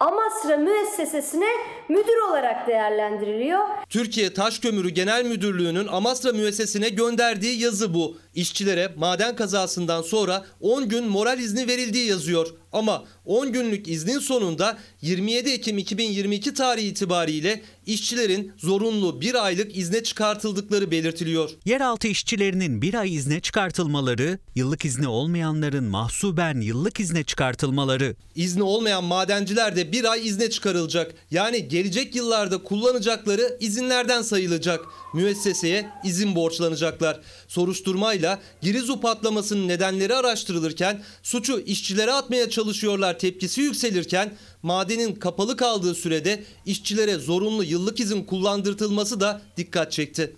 Amasra 0.00 0.56
müessesesine 0.56 1.46
müdür 1.88 2.30
olarak 2.30 2.68
değerlendiriliyor. 2.68 3.60
Türkiye 3.88 4.34
Taş 4.34 4.58
Kömürü 4.58 4.90
Genel 4.90 5.24
Müdürlüğü'nün 5.24 5.86
Amasra 5.86 6.32
müessesine 6.32 6.88
gönderdiği 6.88 7.60
yazı 7.60 7.94
bu. 7.94 8.18
İşçilere 8.34 8.92
maden 8.96 9.36
kazasından 9.36 10.02
sonra 10.02 10.44
10 10.60 10.88
gün 10.88 11.04
moral 11.04 11.38
izni 11.38 11.68
verildiği 11.68 12.06
yazıyor. 12.06 12.48
Ama 12.72 13.04
10 13.24 13.52
günlük 13.52 13.88
iznin 13.88 14.18
sonunda 14.18 14.78
27 15.02 15.50
Ekim 15.50 15.78
2022 15.78 16.54
tarihi 16.54 16.86
itibariyle 16.86 17.62
işçilerin 17.86 18.52
zorunlu 18.56 19.20
bir 19.20 19.44
aylık 19.44 19.76
izne 19.76 20.02
çıkartıldıkları 20.02 20.90
belirtiliyor. 20.90 21.50
Yeraltı 21.64 22.08
işçilerinin 22.08 22.82
bir 22.82 22.94
ay 22.94 23.14
izne 23.14 23.40
çıkartılmaları, 23.40 24.38
yıllık 24.54 24.84
izni 24.84 25.08
olmayanların 25.08 25.84
mahsuben 25.84 26.60
yıllık 26.60 27.00
izne 27.00 27.24
çıkartılmaları. 27.24 28.16
İzni 28.34 28.62
olmayan 28.62 29.04
madenciler 29.04 29.76
de 29.76 29.92
bir 29.92 30.04
ay 30.04 30.26
izne 30.26 30.50
çıkarılacak. 30.50 31.14
Yani 31.30 31.68
gelecek 31.78 32.14
yıllarda 32.14 32.58
kullanacakları 32.58 33.56
izinlerden 33.60 34.22
sayılacak. 34.22 34.84
Müesseseye 35.14 35.90
izin 36.04 36.34
borçlanacaklar. 36.34 37.20
Soruşturmayla 37.48 38.38
Girizu 38.62 39.00
patlamasının 39.00 39.68
nedenleri 39.68 40.14
araştırılırken 40.14 41.02
suçu 41.22 41.60
işçilere 41.60 42.12
atmaya 42.12 42.50
çalışıyorlar 42.50 43.18
tepkisi 43.18 43.60
yükselirken 43.60 44.34
madenin 44.62 45.14
kapalı 45.14 45.56
kaldığı 45.56 45.94
sürede 45.94 46.44
işçilere 46.66 47.14
zorunlu 47.14 47.64
yıllık 47.64 48.00
izin 48.00 48.24
kullandırtılması 48.24 49.20
da 49.20 49.42
dikkat 49.56 49.92
çekti. 49.92 50.36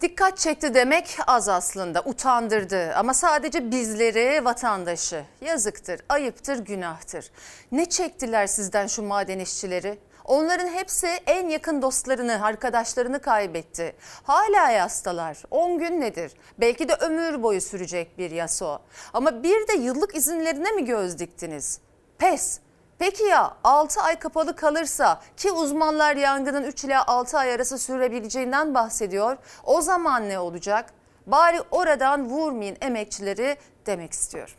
Dikkat 0.00 0.38
çekti 0.38 0.74
demek 0.74 1.18
az 1.26 1.48
aslında, 1.48 2.02
utandırdı 2.04 2.94
ama 2.94 3.14
sadece 3.14 3.70
bizleri, 3.70 4.44
vatandaşı. 4.44 5.24
Yazıktır, 5.40 6.00
ayıptır, 6.08 6.58
günahtır. 6.58 7.30
Ne 7.72 7.88
çektiler 7.88 8.46
sizden 8.46 8.86
şu 8.86 9.02
maden 9.02 9.38
işçileri? 9.38 9.98
Onların 10.24 10.68
hepsi 10.68 11.06
en 11.06 11.48
yakın 11.48 11.82
dostlarını, 11.82 12.44
arkadaşlarını 12.44 13.20
kaybetti. 13.20 13.96
Hala 14.22 14.70
yastalar. 14.70 15.42
10 15.50 15.78
gün 15.78 16.00
nedir? 16.00 16.32
Belki 16.60 16.88
de 16.88 16.94
ömür 16.94 17.42
boyu 17.42 17.60
sürecek 17.60 18.18
bir 18.18 18.30
yas 18.30 18.62
o. 18.62 18.78
Ama 19.12 19.42
bir 19.42 19.68
de 19.68 19.72
yıllık 19.72 20.14
izinlerine 20.14 20.70
mi 20.70 20.84
göz 20.84 21.18
diktiniz? 21.18 21.80
Pes. 22.18 22.60
Peki 22.98 23.24
ya 23.24 23.56
6 23.64 24.00
ay 24.00 24.18
kapalı 24.18 24.56
kalırsa 24.56 25.20
ki 25.36 25.52
uzmanlar 25.52 26.16
yangının 26.16 26.64
3 26.64 26.84
ila 26.84 27.06
6 27.06 27.38
ay 27.38 27.52
arası 27.52 27.78
sürebileceğinden 27.78 28.74
bahsediyor. 28.74 29.36
O 29.64 29.80
zaman 29.80 30.28
ne 30.28 30.38
olacak? 30.38 30.92
Bari 31.26 31.60
oradan 31.70 32.28
vurmayın 32.28 32.76
emekçileri 32.80 33.56
demek 33.86 34.12
istiyorum. 34.12 34.54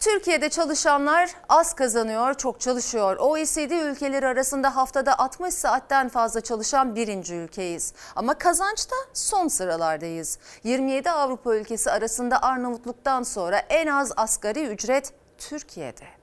Türkiye'de 0.00 0.48
çalışanlar 0.48 1.30
az 1.48 1.74
kazanıyor, 1.74 2.34
çok 2.34 2.60
çalışıyor. 2.60 3.16
OECD 3.16 3.70
ülkeleri 3.70 4.26
arasında 4.26 4.76
haftada 4.76 5.18
60 5.18 5.54
saatten 5.54 6.08
fazla 6.08 6.40
çalışan 6.40 6.94
birinci 6.94 7.34
ülkeyiz. 7.34 7.94
Ama 8.16 8.34
kazançta 8.34 8.96
son 9.14 9.48
sıralardayız. 9.48 10.38
27 10.64 11.10
Avrupa 11.10 11.56
ülkesi 11.56 11.90
arasında 11.90 12.42
Arnavutluk'tan 12.42 13.22
sonra 13.22 13.58
en 13.58 13.86
az 13.86 14.12
asgari 14.16 14.66
ücret 14.66 15.12
Türkiye'de. 15.38 16.19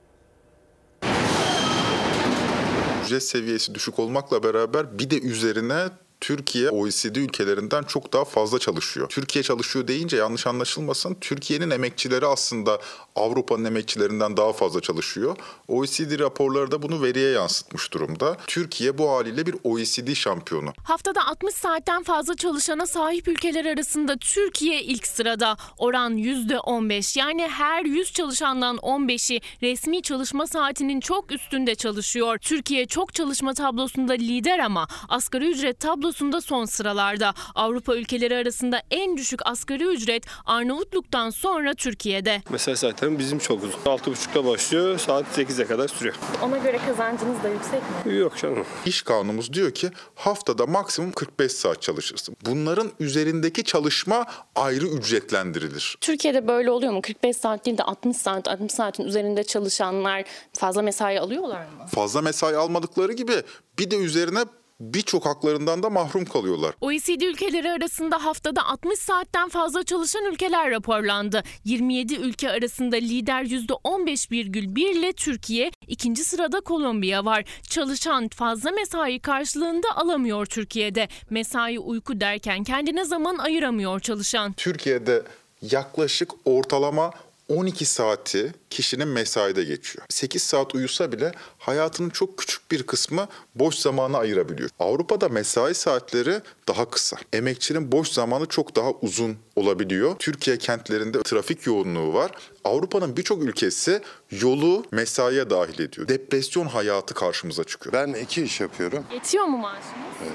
Ücret 3.08 3.22
seviyesi 3.22 3.74
düşük 3.74 3.98
olmakla 3.98 4.42
beraber 4.42 4.98
bir 4.98 5.10
de 5.10 5.20
üzerine 5.20 5.88
Türkiye 6.20 6.70
OECD 6.70 7.16
ülkelerinden 7.16 7.82
çok 7.82 8.12
daha 8.12 8.24
fazla 8.24 8.58
çalışıyor. 8.58 9.08
Türkiye 9.08 9.42
çalışıyor 9.42 9.88
deyince 9.88 10.16
yanlış 10.16 10.46
anlaşılmasın. 10.46 11.16
Türkiye'nin 11.20 11.70
emekçileri 11.70 12.26
aslında 12.26 12.80
Avrupa'nın 13.16 13.64
emekçilerinden 13.64 14.36
daha 14.36 14.52
fazla 14.52 14.80
çalışıyor. 14.80 15.36
OECD 15.68 16.20
raporları 16.20 16.70
da 16.70 16.82
bunu 16.82 17.02
veriye 17.02 17.30
yansıtmış 17.30 17.92
durumda. 17.92 18.36
Türkiye 18.46 18.98
bu 18.98 19.10
haliyle 19.10 19.46
bir 19.46 19.54
OECD 19.64 20.14
şampiyonu. 20.14 20.72
Haftada 20.82 21.26
60 21.26 21.54
saatten 21.54 22.02
fazla 22.02 22.36
çalışana 22.36 22.86
sahip 22.86 23.28
ülkeler 23.28 23.64
arasında 23.64 24.16
Türkiye 24.16 24.82
ilk 24.82 25.06
sırada. 25.06 25.56
Oran 25.78 26.16
%15 26.16 27.18
yani 27.18 27.48
her 27.48 27.84
100 27.84 28.12
çalışandan 28.12 28.76
15'i 28.76 29.40
resmi 29.62 30.02
çalışma 30.02 30.46
saatinin 30.46 31.00
çok 31.00 31.32
üstünde 31.32 31.74
çalışıyor. 31.74 32.38
Türkiye 32.38 32.86
çok 32.86 33.14
çalışma 33.14 33.54
tablosunda 33.54 34.12
lider 34.12 34.58
ama 34.58 34.88
asgari 35.08 35.50
ücret 35.50 35.80
tablosu 35.80 36.07
tablosunda 36.08 36.40
son 36.40 36.64
sıralarda. 36.64 37.34
Avrupa 37.54 37.96
ülkeleri 37.96 38.36
arasında 38.36 38.82
en 38.90 39.16
düşük 39.16 39.40
asgari 39.46 39.84
ücret 39.84 40.24
Arnavutluk'tan 40.44 41.30
sonra 41.30 41.74
Türkiye'de. 41.74 42.42
Mesai 42.50 42.76
saatlerim 42.76 43.18
bizim 43.18 43.38
çok 43.38 43.64
uzun. 43.64 43.78
6.30'da 43.84 44.44
başlıyor, 44.44 44.98
saat 44.98 45.38
8'e 45.38 45.66
kadar 45.66 45.88
sürüyor. 45.88 46.14
Ona 46.42 46.58
göre 46.58 46.80
kazancınız 46.86 47.42
da 47.42 47.48
yüksek 47.48 47.82
mi? 48.06 48.16
Yok 48.16 48.36
canım. 48.36 48.64
İş 48.86 49.02
kanunumuz 49.02 49.52
diyor 49.52 49.70
ki 49.70 49.90
haftada 50.14 50.66
maksimum 50.66 51.12
45 51.12 51.52
saat 51.52 51.82
çalışırsın. 51.82 52.36
Bunların 52.46 52.90
üzerindeki 53.00 53.64
çalışma 53.64 54.26
ayrı 54.54 54.86
ücretlendirilir. 54.86 55.98
Türkiye'de 56.00 56.48
böyle 56.48 56.70
oluyor 56.70 56.92
mu? 56.92 57.02
45 57.02 57.36
saat 57.36 57.66
değil 57.66 57.78
de 57.78 57.82
60 57.82 58.16
saat, 58.16 58.48
60 58.48 58.72
saatin 58.72 59.04
üzerinde 59.04 59.44
çalışanlar 59.44 60.24
fazla 60.52 60.82
mesai 60.82 61.20
alıyorlar 61.20 61.60
mı? 61.60 61.86
Fazla 61.94 62.22
mesai 62.22 62.56
almadıkları 62.56 63.12
gibi 63.12 63.42
bir 63.78 63.90
de 63.90 63.96
üzerine 63.96 64.44
birçok 64.80 65.26
haklarından 65.26 65.82
da 65.82 65.90
mahrum 65.90 66.24
kalıyorlar. 66.24 66.74
OECD 66.80 67.20
ülkeleri 67.20 67.70
arasında 67.70 68.24
haftada 68.24 68.66
60 68.66 68.98
saatten 68.98 69.48
fazla 69.48 69.82
çalışan 69.82 70.24
ülkeler 70.24 70.70
raporlandı. 70.70 71.42
27 71.64 72.14
ülke 72.14 72.50
arasında 72.50 72.96
lider 72.96 73.44
%15,1 73.44 74.80
ile 74.80 75.12
Türkiye, 75.12 75.70
ikinci 75.86 76.24
sırada 76.24 76.60
Kolombiya 76.60 77.24
var. 77.24 77.44
Çalışan 77.62 78.28
fazla 78.28 78.70
mesai 78.70 79.20
karşılığında 79.20 79.88
alamıyor 79.96 80.46
Türkiye'de. 80.46 81.08
Mesai 81.30 81.78
uyku 81.78 82.20
derken 82.20 82.64
kendine 82.64 83.04
zaman 83.04 83.38
ayıramıyor 83.38 84.00
çalışan. 84.00 84.52
Türkiye'de 84.52 85.22
yaklaşık 85.62 86.30
ortalama 86.44 87.10
12 87.48 87.84
saati 87.84 88.52
kişinin 88.70 89.08
mesaide 89.08 89.64
geçiyor. 89.64 90.06
8 90.08 90.42
saat 90.42 90.74
uyusa 90.74 91.12
bile 91.12 91.32
hayatının 91.58 92.10
çok 92.10 92.38
küçük 92.38 92.70
bir 92.70 92.82
kısmı 92.82 93.28
boş 93.54 93.74
zamanı 93.74 94.18
ayırabiliyor. 94.18 94.70
Avrupa'da 94.78 95.28
mesai 95.28 95.74
saatleri 95.74 96.40
daha 96.68 96.90
kısa. 96.90 97.16
Emekçinin 97.32 97.92
boş 97.92 98.08
zamanı 98.08 98.46
çok 98.46 98.76
daha 98.76 98.90
uzun 98.92 99.36
olabiliyor. 99.56 100.16
Türkiye 100.18 100.58
kentlerinde 100.58 101.22
trafik 101.22 101.66
yoğunluğu 101.66 102.14
var. 102.14 102.30
Avrupa'nın 102.64 103.16
birçok 103.16 103.42
ülkesi 103.42 104.02
yolu 104.30 104.84
mesaiye 104.92 105.50
dahil 105.50 105.80
ediyor. 105.80 106.08
Depresyon 106.08 106.66
hayatı 106.66 107.14
karşımıza 107.14 107.64
çıkıyor. 107.64 107.92
Ben 107.92 108.12
iki 108.20 108.42
iş 108.42 108.60
yapıyorum. 108.60 109.04
Yetiyor 109.14 109.44
mu 109.44 109.58
maaşınız? 109.58 109.84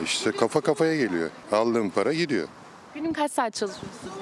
Ee, 0.02 0.04
İşte 0.06 0.32
kafa 0.32 0.62
kafaya 0.62 0.96
geliyor. 0.96 1.30
Aldığım 1.52 1.90
para 1.90 2.14
gidiyor. 2.14 2.48
Günün 2.94 3.14
kaç 3.14 3.32
saat 3.32 3.54
çalışıyorsunuz? 3.54 4.14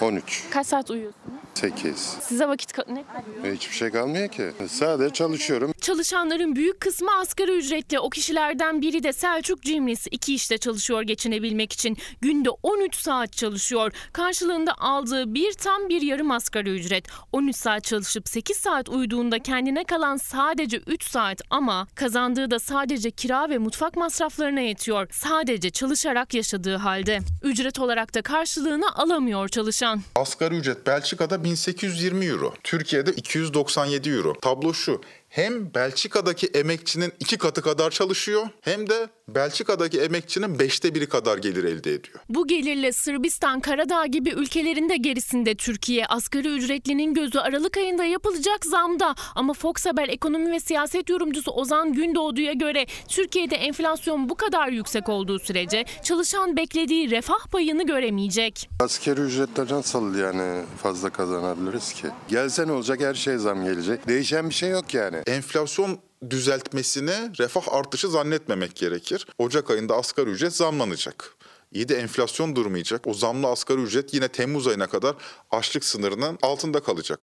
13, 0.00 0.44
Kaç 0.50 0.66
saat 0.66 0.90
uyuyorsunuz? 0.90 1.36
8. 1.54 1.96
Size 2.20 2.48
vakit 2.48 2.70
ka- 2.72 2.94
ne 2.94 3.04
kalıyor? 3.04 3.54
Hiçbir 3.56 3.74
şey 3.74 3.90
kalmıyor 3.90 4.28
ki. 4.28 4.52
Sadece 4.68 5.14
çalışıyorum. 5.14 5.72
Çalışanların 5.80 6.56
büyük 6.56 6.80
kısmı 6.80 7.18
asgari 7.18 7.50
ücretli. 7.58 7.98
O 7.98 8.10
kişilerden 8.10 8.82
biri 8.82 9.02
de 9.02 9.12
Selçuk 9.12 9.62
Cimris. 9.62 10.06
İki 10.10 10.34
işte 10.34 10.58
çalışıyor 10.58 11.02
geçinebilmek 11.02 11.72
için. 11.72 11.96
Günde 12.20 12.50
13 12.50 12.94
saat 12.96 13.32
çalışıyor. 13.32 13.92
Karşılığında 14.12 14.74
aldığı 14.78 15.34
bir 15.34 15.52
tam 15.52 15.88
bir 15.88 16.02
yarım 16.02 16.30
asgari 16.30 16.70
ücret. 16.70 17.06
13 17.32 17.56
saat 17.56 17.84
çalışıp 17.84 18.28
8 18.28 18.56
saat 18.56 18.88
uyuduğunda 18.88 19.38
kendine 19.38 19.84
kalan 19.84 20.16
sadece 20.16 20.76
3 20.76 21.04
saat 21.10 21.40
ama 21.50 21.86
kazandığı 21.94 22.50
da 22.50 22.58
sadece 22.58 23.10
kira 23.10 23.50
ve 23.50 23.58
mutfak 23.58 23.96
masraflarına 23.96 24.60
yetiyor. 24.60 25.08
Sadece 25.12 25.70
çalışarak 25.70 26.34
yaşadığı 26.34 26.76
halde. 26.76 27.18
Ücret 27.42 27.78
olarak 27.78 28.14
da 28.14 28.15
karşılığını 28.22 28.94
alamıyor 28.94 29.48
çalışan. 29.48 30.00
Asgari 30.14 30.54
ücret 30.56 30.86
Belçika'da 30.86 31.44
1820 31.44 32.26
euro. 32.26 32.54
Türkiye'de 32.64 33.12
297 33.12 34.10
euro. 34.10 34.34
Tablo 34.42 34.74
şu. 34.74 35.00
Hem 35.36 35.74
Belçika'daki 35.74 36.46
emekçinin 36.46 37.12
iki 37.20 37.38
katı 37.38 37.62
kadar 37.62 37.90
çalışıyor 37.90 38.48
hem 38.60 38.88
de 38.90 39.08
Belçika'daki 39.28 40.00
emekçinin 40.00 40.58
beşte 40.58 40.94
biri 40.94 41.08
kadar 41.08 41.38
gelir 41.38 41.64
elde 41.64 41.92
ediyor. 41.92 42.18
Bu 42.28 42.46
gelirle 42.46 42.92
Sırbistan, 42.92 43.60
Karadağ 43.60 44.06
gibi 44.06 44.30
ülkelerin 44.30 44.88
de 44.88 44.96
gerisinde 44.96 45.54
Türkiye. 45.54 46.06
Asgari 46.06 46.48
ücretlinin 46.48 47.14
gözü 47.14 47.38
Aralık 47.38 47.76
ayında 47.76 48.04
yapılacak 48.04 48.64
zamda. 48.64 49.14
Ama 49.34 49.52
Fox 49.52 49.86
Haber 49.86 50.08
ekonomi 50.08 50.52
ve 50.52 50.60
siyaset 50.60 51.10
yorumcusu 51.10 51.50
Ozan 51.50 51.92
Gündoğdu'ya 51.92 52.52
göre 52.52 52.86
Türkiye'de 53.08 53.56
enflasyon 53.56 54.28
bu 54.28 54.34
kadar 54.34 54.68
yüksek 54.68 55.08
olduğu 55.08 55.38
sürece 55.38 55.84
çalışan 56.02 56.56
beklediği 56.56 57.10
refah 57.10 57.46
payını 57.52 57.86
göremeyecek. 57.86 58.70
Askeri 58.80 59.20
ücretle 59.20 59.74
nasıl 59.74 60.18
yani 60.18 60.64
fazla 60.82 61.10
kazanabiliriz 61.10 61.92
ki? 61.92 62.06
Gelse 62.28 62.66
ne 62.66 62.72
olacak 62.72 63.00
her 63.00 63.14
şey 63.14 63.36
zam 63.36 63.64
gelecek. 63.64 64.08
Değişen 64.08 64.48
bir 64.48 64.54
şey 64.54 64.70
yok 64.70 64.94
yani. 64.94 65.25
Enflasyon 65.26 65.98
düzeltmesini 66.30 67.38
refah 67.38 67.74
artışı 67.74 68.08
zannetmemek 68.08 68.76
gerekir. 68.76 69.26
Ocak 69.38 69.70
ayında 69.70 69.96
asgari 69.96 70.30
ücret 70.30 70.56
zamlanacak. 70.56 71.36
İyi 71.72 71.88
de 71.88 71.96
enflasyon 71.96 72.56
durmayacak. 72.56 73.06
O 73.06 73.14
zamlı 73.14 73.48
asgari 73.48 73.82
ücret 73.82 74.14
yine 74.14 74.28
Temmuz 74.28 74.66
ayına 74.66 74.86
kadar 74.86 75.14
açlık 75.50 75.84
sınırının 75.84 76.38
altında 76.42 76.82
kalacak. 76.82 77.20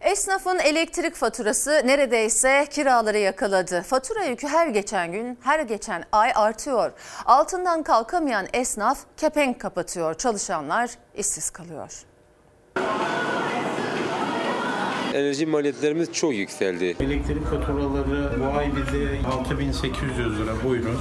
Esnafın 0.00 0.58
elektrik 0.58 1.14
faturası 1.14 1.82
neredeyse 1.84 2.66
kiraları 2.70 3.18
yakaladı. 3.18 3.82
Fatura 3.82 4.24
yükü 4.24 4.48
her 4.48 4.68
geçen 4.68 5.12
gün, 5.12 5.38
her 5.42 5.60
geçen 5.60 6.04
ay 6.12 6.32
artıyor. 6.34 6.92
Altından 7.24 7.82
kalkamayan 7.82 8.46
esnaf 8.52 8.98
kepenk 9.16 9.60
kapatıyor. 9.60 10.14
Çalışanlar 10.14 10.90
işsiz 11.16 11.50
kalıyor. 11.50 12.04
Enerji 15.14 15.46
maliyetlerimiz 15.46 16.12
çok 16.12 16.34
yükseldi. 16.34 16.96
Elektrik 17.00 17.44
faturaları 17.46 18.40
bu 18.40 18.58
ay 18.58 18.70
bize 18.76 19.26
6800 19.26 20.38
lira 20.40 20.52
buyurun. 20.64 20.96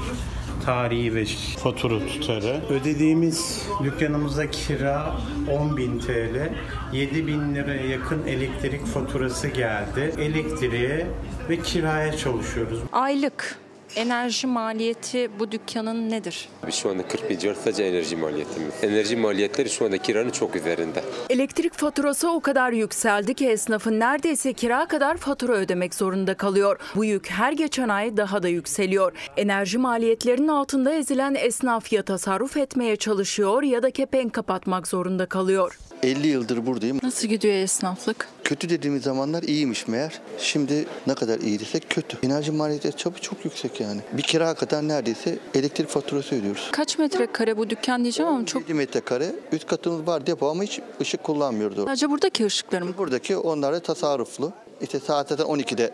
Tarihi 0.66 1.16
ve 1.16 1.26
fatura 1.64 2.00
tutarı. 2.08 2.62
Ödediğimiz 2.70 3.68
dükkanımıza 3.84 4.52
kira 4.52 5.16
10.000 5.48 6.00
TL. 6.00 6.50
7000 6.94 7.56
liraya 7.56 7.86
yakın 7.86 8.28
elektrik 8.28 8.86
faturası 8.86 9.48
geldi. 9.48 10.14
Elektriğe 10.20 11.08
ve 11.50 11.58
kiraya 11.60 12.18
çalışıyoruz. 12.18 12.80
Aylık 12.92 13.58
enerji 13.96 14.48
maliyeti 14.48 15.30
bu 15.40 15.52
dükkanın 15.52 16.10
nedir? 16.10 16.50
Biz 16.68 16.76
şu 16.76 16.90
anda 16.90 17.08
40 17.08 17.30
bin 17.30 17.38
civarı 17.38 17.58
sadece 17.64 17.84
enerji 17.84 18.16
maliyetimiz. 18.16 18.74
Enerji 18.82 19.16
maliyetleri 19.16 19.70
şu 19.70 19.86
anda 19.86 19.98
kiranın 19.98 20.30
çok 20.30 20.56
üzerinde. 20.56 21.04
Elektrik 21.30 21.74
faturası 21.74 22.32
o 22.32 22.40
kadar 22.40 22.72
yükseldi 22.72 23.34
ki 23.34 23.48
esnafın 23.48 24.00
neredeyse 24.00 24.54
kira 24.54 24.88
kadar 24.88 25.18
fatura 25.18 25.54
ödemek 25.54 25.96
zorunda 25.96 26.34
kalıyor. 26.34 26.80
Bu 26.96 27.06
yük 27.06 27.30
her 27.30 27.52
geçen 27.52 27.90
ay 27.90 28.18
daha 28.18 28.44
da 28.44 28.48
yükseliyor. 28.48 29.12
Enerji 29.38 29.78
maliyetlerinin 29.78 30.48
altında 30.48 30.94
ezilen 30.94 31.36
esnaf 31.36 31.94
ya 31.94 32.04
tasarruf 32.04 32.58
etmeye 32.58 32.96
çalışıyor 32.96 33.64
ya 33.64 33.84
da 33.84 33.92
kepenk 33.92 34.34
kapatmak 34.34 34.88
zorunda 34.88 35.26
kalıyor. 35.26 35.80
50 36.04 36.28
yıldır 36.28 36.66
buradayım. 36.66 37.00
Nasıl 37.04 37.28
gidiyor 37.28 37.54
esnaflık? 37.54 38.28
Kötü 38.44 38.70
dediğimiz 38.70 39.04
zamanlar 39.04 39.44
iyiymiş 39.44 39.88
meğer. 39.88 40.20
Şimdi 40.38 40.86
ne 41.08 41.16
kadar 41.16 41.40
iyi 41.40 41.60
desek 41.60 41.90
kötü. 41.90 42.18
Enerji 42.24 42.52
maliyeti 42.52 42.92
tabii 42.92 43.20
çok 43.22 43.46
yüksek 43.46 43.79
yani. 43.80 44.02
Bir 44.14 44.22
kira 44.22 44.54
kadar 44.54 44.88
neredeyse 44.88 45.40
elektrik 45.56 45.88
faturası 45.88 46.36
ödüyoruz. 46.36 46.70
Kaç 46.72 46.98
metrekare 46.98 47.58
bu 47.58 47.70
dükkan 47.70 48.04
diyeceğim 48.04 48.32
ama 48.32 48.46
çok... 48.46 48.62
7 48.62 48.74
metrekare. 48.74 49.36
Üst 49.52 49.68
katımız 49.68 50.08
var 50.08 50.28
depo 50.28 50.50
ama 50.50 50.64
hiç 50.64 50.80
ışık 51.02 51.24
kullanmıyordu. 51.24 51.86
Sadece 51.86 52.10
buradaki 52.10 52.46
ışıklar 52.46 52.82
mı? 52.82 52.94
Buradaki 52.98 53.38
onlar 53.38 53.74
da 53.74 53.80
tasarruflu. 53.80 54.52
İşte 54.82 55.00
saat 55.00 55.30
zaten 55.30 55.46
12'de 55.46 55.94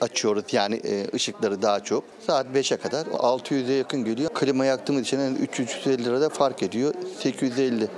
açıyoruz 0.00 0.44
yani 0.52 0.80
e, 0.84 1.06
ışıkları 1.14 1.62
daha 1.62 1.80
çok. 1.80 2.04
Saat 2.26 2.46
5'e 2.46 2.76
kadar 2.76 3.06
600'e 3.06 3.72
yakın 3.74 4.04
geliyor. 4.04 4.30
Klima 4.34 4.64
yaktığımız 4.64 5.02
için 5.02 5.18
yani 5.20 5.38
350 5.38 6.04
lirada 6.04 6.28
fark 6.28 6.62
ediyor. 6.62 6.94
850. 7.18 7.88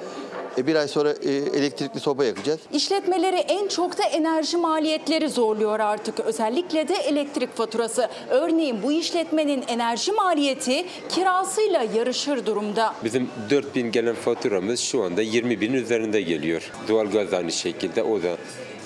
E, 0.58 0.66
bir 0.66 0.74
ay 0.74 0.88
sonra 0.88 1.14
e, 1.22 1.30
elektrikli 1.32 2.00
soba 2.00 2.24
yakacağız. 2.24 2.60
İşletmeleri 2.72 3.36
en 3.36 3.68
çok 3.68 3.98
da 3.98 4.02
enerji 4.02 4.56
maliyetleri 4.56 5.28
zorluyor 5.28 5.80
artık. 5.80 6.20
Özellikle 6.20 6.88
de 6.88 6.94
elektrik 6.94 7.56
faturası. 7.56 8.08
Örneğin 8.30 8.82
bu 8.82 8.92
işletmenin 8.92 9.64
enerji 9.68 10.12
maliyeti 10.12 10.84
kirasıyla 11.08 11.82
yarışır 11.94 12.46
durumda. 12.46 12.94
Bizim 13.04 13.30
4 13.50 13.74
bin 13.74 13.92
gelen 13.92 14.14
faturamız 14.14 14.80
şu 14.80 15.02
anda 15.02 15.22
20 15.22 15.60
binin 15.60 15.74
üzerinde 15.82 16.20
geliyor. 16.20 16.70
Doğalgaz 16.88 17.32
aynı 17.32 17.52
şekilde 17.52 18.02
o 18.02 18.22
da 18.22 18.36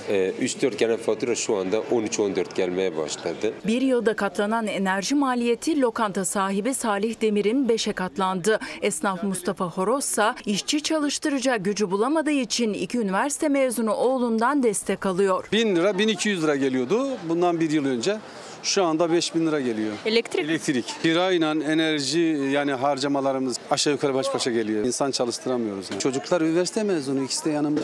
3-4 0.08 0.76
gelen 0.76 0.96
fatura 0.96 1.34
şu 1.34 1.56
anda 1.56 1.76
13-14 1.76 2.54
gelmeye 2.54 2.96
başladı. 2.96 3.52
Bir 3.66 3.82
yılda 3.82 4.16
katlanan 4.16 4.66
enerji 4.66 5.14
maliyeti 5.14 5.80
lokanta 5.80 6.24
sahibi 6.24 6.74
Salih 6.74 7.20
Demir'in 7.20 7.68
5'e 7.68 7.92
katlandı. 7.92 8.58
Esnaf 8.82 9.22
Mustafa 9.22 9.64
Horozsa 9.64 10.34
işçi 10.46 10.82
çalıştıracak 10.82 11.64
gücü 11.64 11.90
bulamadığı 11.90 12.30
için 12.30 12.72
iki 12.72 12.98
üniversite 12.98 13.48
mezunu 13.48 13.94
oğlundan 13.94 14.62
destek 14.62 15.06
alıyor. 15.06 15.48
1000 15.52 15.76
lira 15.76 15.98
1200 15.98 16.42
lira 16.42 16.56
geliyordu 16.56 17.08
bundan 17.28 17.60
bir 17.60 17.70
yıl 17.70 17.84
önce. 17.86 18.18
Şu 18.62 18.84
anda 18.84 19.12
5000 19.12 19.46
lira 19.46 19.60
geliyor. 19.60 19.92
Elektrik? 20.06 20.44
Elektrik. 20.44 20.94
Kirayla 21.02 21.50
enerji 21.50 22.20
yani 22.52 22.72
harcamalarımız 22.72 23.56
aşağı 23.70 23.92
yukarı 23.92 24.14
baş 24.14 24.34
başa 24.34 24.50
geliyor. 24.50 24.84
İnsan 24.84 25.10
çalıştıramıyoruz. 25.10 25.90
Yani. 25.90 26.00
Çocuklar 26.00 26.40
üniversite 26.40 26.82
mezunu 26.82 27.22
ikisi 27.22 27.44
de 27.44 27.50
yanımda. 27.50 27.82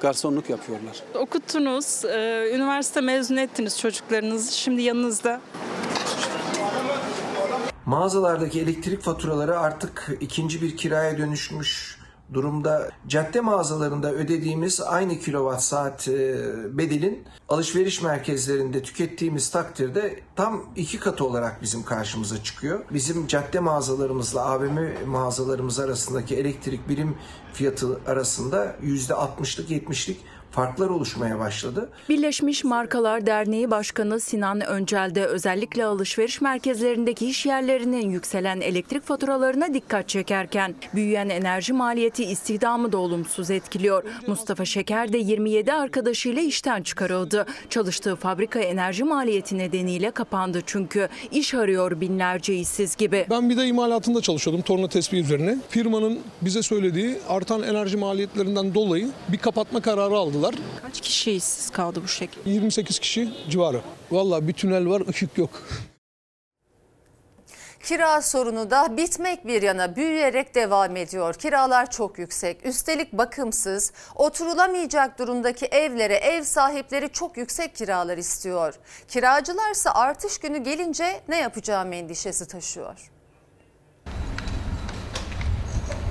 Garsonluk 0.00 0.50
yapıyorlar. 0.50 1.02
Okuttunuz, 1.14 2.04
e, 2.04 2.50
üniversite 2.54 3.00
mezun 3.00 3.36
ettiniz 3.36 3.80
çocuklarınızı. 3.80 4.56
Şimdi 4.56 4.82
yanınızda 4.82 5.40
Mağazalardaki 7.86 8.60
elektrik 8.60 9.02
faturaları 9.02 9.58
artık 9.58 10.18
ikinci 10.20 10.62
bir 10.62 10.76
kiraya 10.76 11.18
dönüşmüş 11.18 11.95
durumda. 12.32 12.90
Cadde 13.08 13.40
mağazalarında 13.40 14.12
ödediğimiz 14.12 14.80
aynı 14.80 15.18
kilowatt 15.18 15.62
saat 15.62 16.08
e, 16.08 16.36
bedelin 16.78 17.24
alışveriş 17.48 18.02
merkezlerinde 18.02 18.82
tükettiğimiz 18.82 19.50
takdirde 19.50 20.20
tam 20.36 20.64
iki 20.76 21.00
katı 21.00 21.24
olarak 21.24 21.62
bizim 21.62 21.82
karşımıza 21.82 22.42
çıkıyor. 22.42 22.84
Bizim 22.90 23.26
cadde 23.26 23.60
mağazalarımızla 23.60 24.44
AVM 24.44 24.78
mağazalarımız 25.06 25.78
arasındaki 25.78 26.36
elektrik 26.36 26.88
birim 26.88 27.16
fiyatı 27.52 28.00
arasında 28.06 28.76
%60'lık 28.82 29.70
70'lik 29.70 30.20
farklar 30.56 30.88
oluşmaya 30.88 31.38
başladı. 31.38 31.88
Birleşmiş 32.08 32.64
Markalar 32.64 33.26
Derneği 33.26 33.70
Başkanı 33.70 34.20
Sinan 34.20 34.60
Öncel 34.60 35.14
de 35.14 35.26
özellikle 35.26 35.84
alışveriş 35.84 36.40
merkezlerindeki 36.40 37.26
iş 37.26 37.46
yerlerinin 37.46 38.10
yükselen 38.10 38.60
elektrik 38.60 39.02
faturalarına 39.02 39.74
dikkat 39.74 40.08
çekerken 40.08 40.74
büyüyen 40.94 41.28
enerji 41.28 41.72
maliyeti 41.72 42.24
istihdamı 42.24 42.92
da 42.92 42.98
olumsuz 42.98 43.50
etkiliyor. 43.50 44.04
Mustafa 44.26 44.64
Şeker 44.64 45.12
de 45.12 45.18
27 45.18 45.72
arkadaşıyla 45.72 46.42
işten 46.42 46.82
çıkarıldı. 46.82 47.46
Çalıştığı 47.70 48.16
fabrika 48.16 48.60
enerji 48.60 49.04
maliyeti 49.04 49.58
nedeniyle 49.58 50.10
kapandı 50.10 50.60
çünkü 50.66 51.08
iş 51.30 51.54
arıyor 51.54 52.00
binlerce 52.00 52.54
işsiz 52.54 52.96
gibi. 52.96 53.26
Ben 53.30 53.50
bir 53.50 53.56
de 53.56 53.66
imalatında 53.66 54.20
çalışıyordum 54.20 54.62
torna 54.62 54.88
tespih 54.88 55.18
üzerine. 55.18 55.58
Firmanın 55.68 56.18
bize 56.42 56.62
söylediği 56.62 57.18
artan 57.28 57.62
enerji 57.62 57.96
maliyetlerinden 57.96 58.74
dolayı 58.74 59.08
bir 59.28 59.38
kapatma 59.38 59.80
kararı 59.80 60.14
aldılar. 60.14 60.45
Kaç 60.82 61.00
kişi 61.00 61.32
işsiz 61.32 61.70
kaldı 61.70 62.00
bu 62.04 62.08
şekilde? 62.08 62.50
28 62.50 62.98
kişi 62.98 63.32
civarı. 63.50 63.80
Vallahi 64.10 64.48
bir 64.48 64.52
tünel 64.52 64.88
var 64.88 65.02
ışık 65.08 65.38
yok. 65.38 65.50
Kira 67.86 68.22
sorunu 68.22 68.70
da 68.70 68.96
bitmek 68.96 69.46
bir 69.46 69.62
yana 69.62 69.96
büyüyerek 69.96 70.54
devam 70.54 70.96
ediyor. 70.96 71.34
Kiralar 71.34 71.90
çok 71.90 72.18
yüksek. 72.18 72.66
Üstelik 72.66 73.12
bakımsız, 73.12 73.92
oturulamayacak 74.14 75.18
durumdaki 75.18 75.66
evlere 75.66 76.14
ev 76.14 76.42
sahipleri 76.42 77.08
çok 77.08 77.36
yüksek 77.36 77.76
kiralar 77.76 78.18
istiyor. 78.18 78.74
Kiracılarsa 79.08 79.90
artış 79.90 80.38
günü 80.38 80.58
gelince 80.58 81.20
ne 81.28 81.36
yapacağım 81.36 81.92
endişesi 81.92 82.48
taşıyor. 82.48 83.10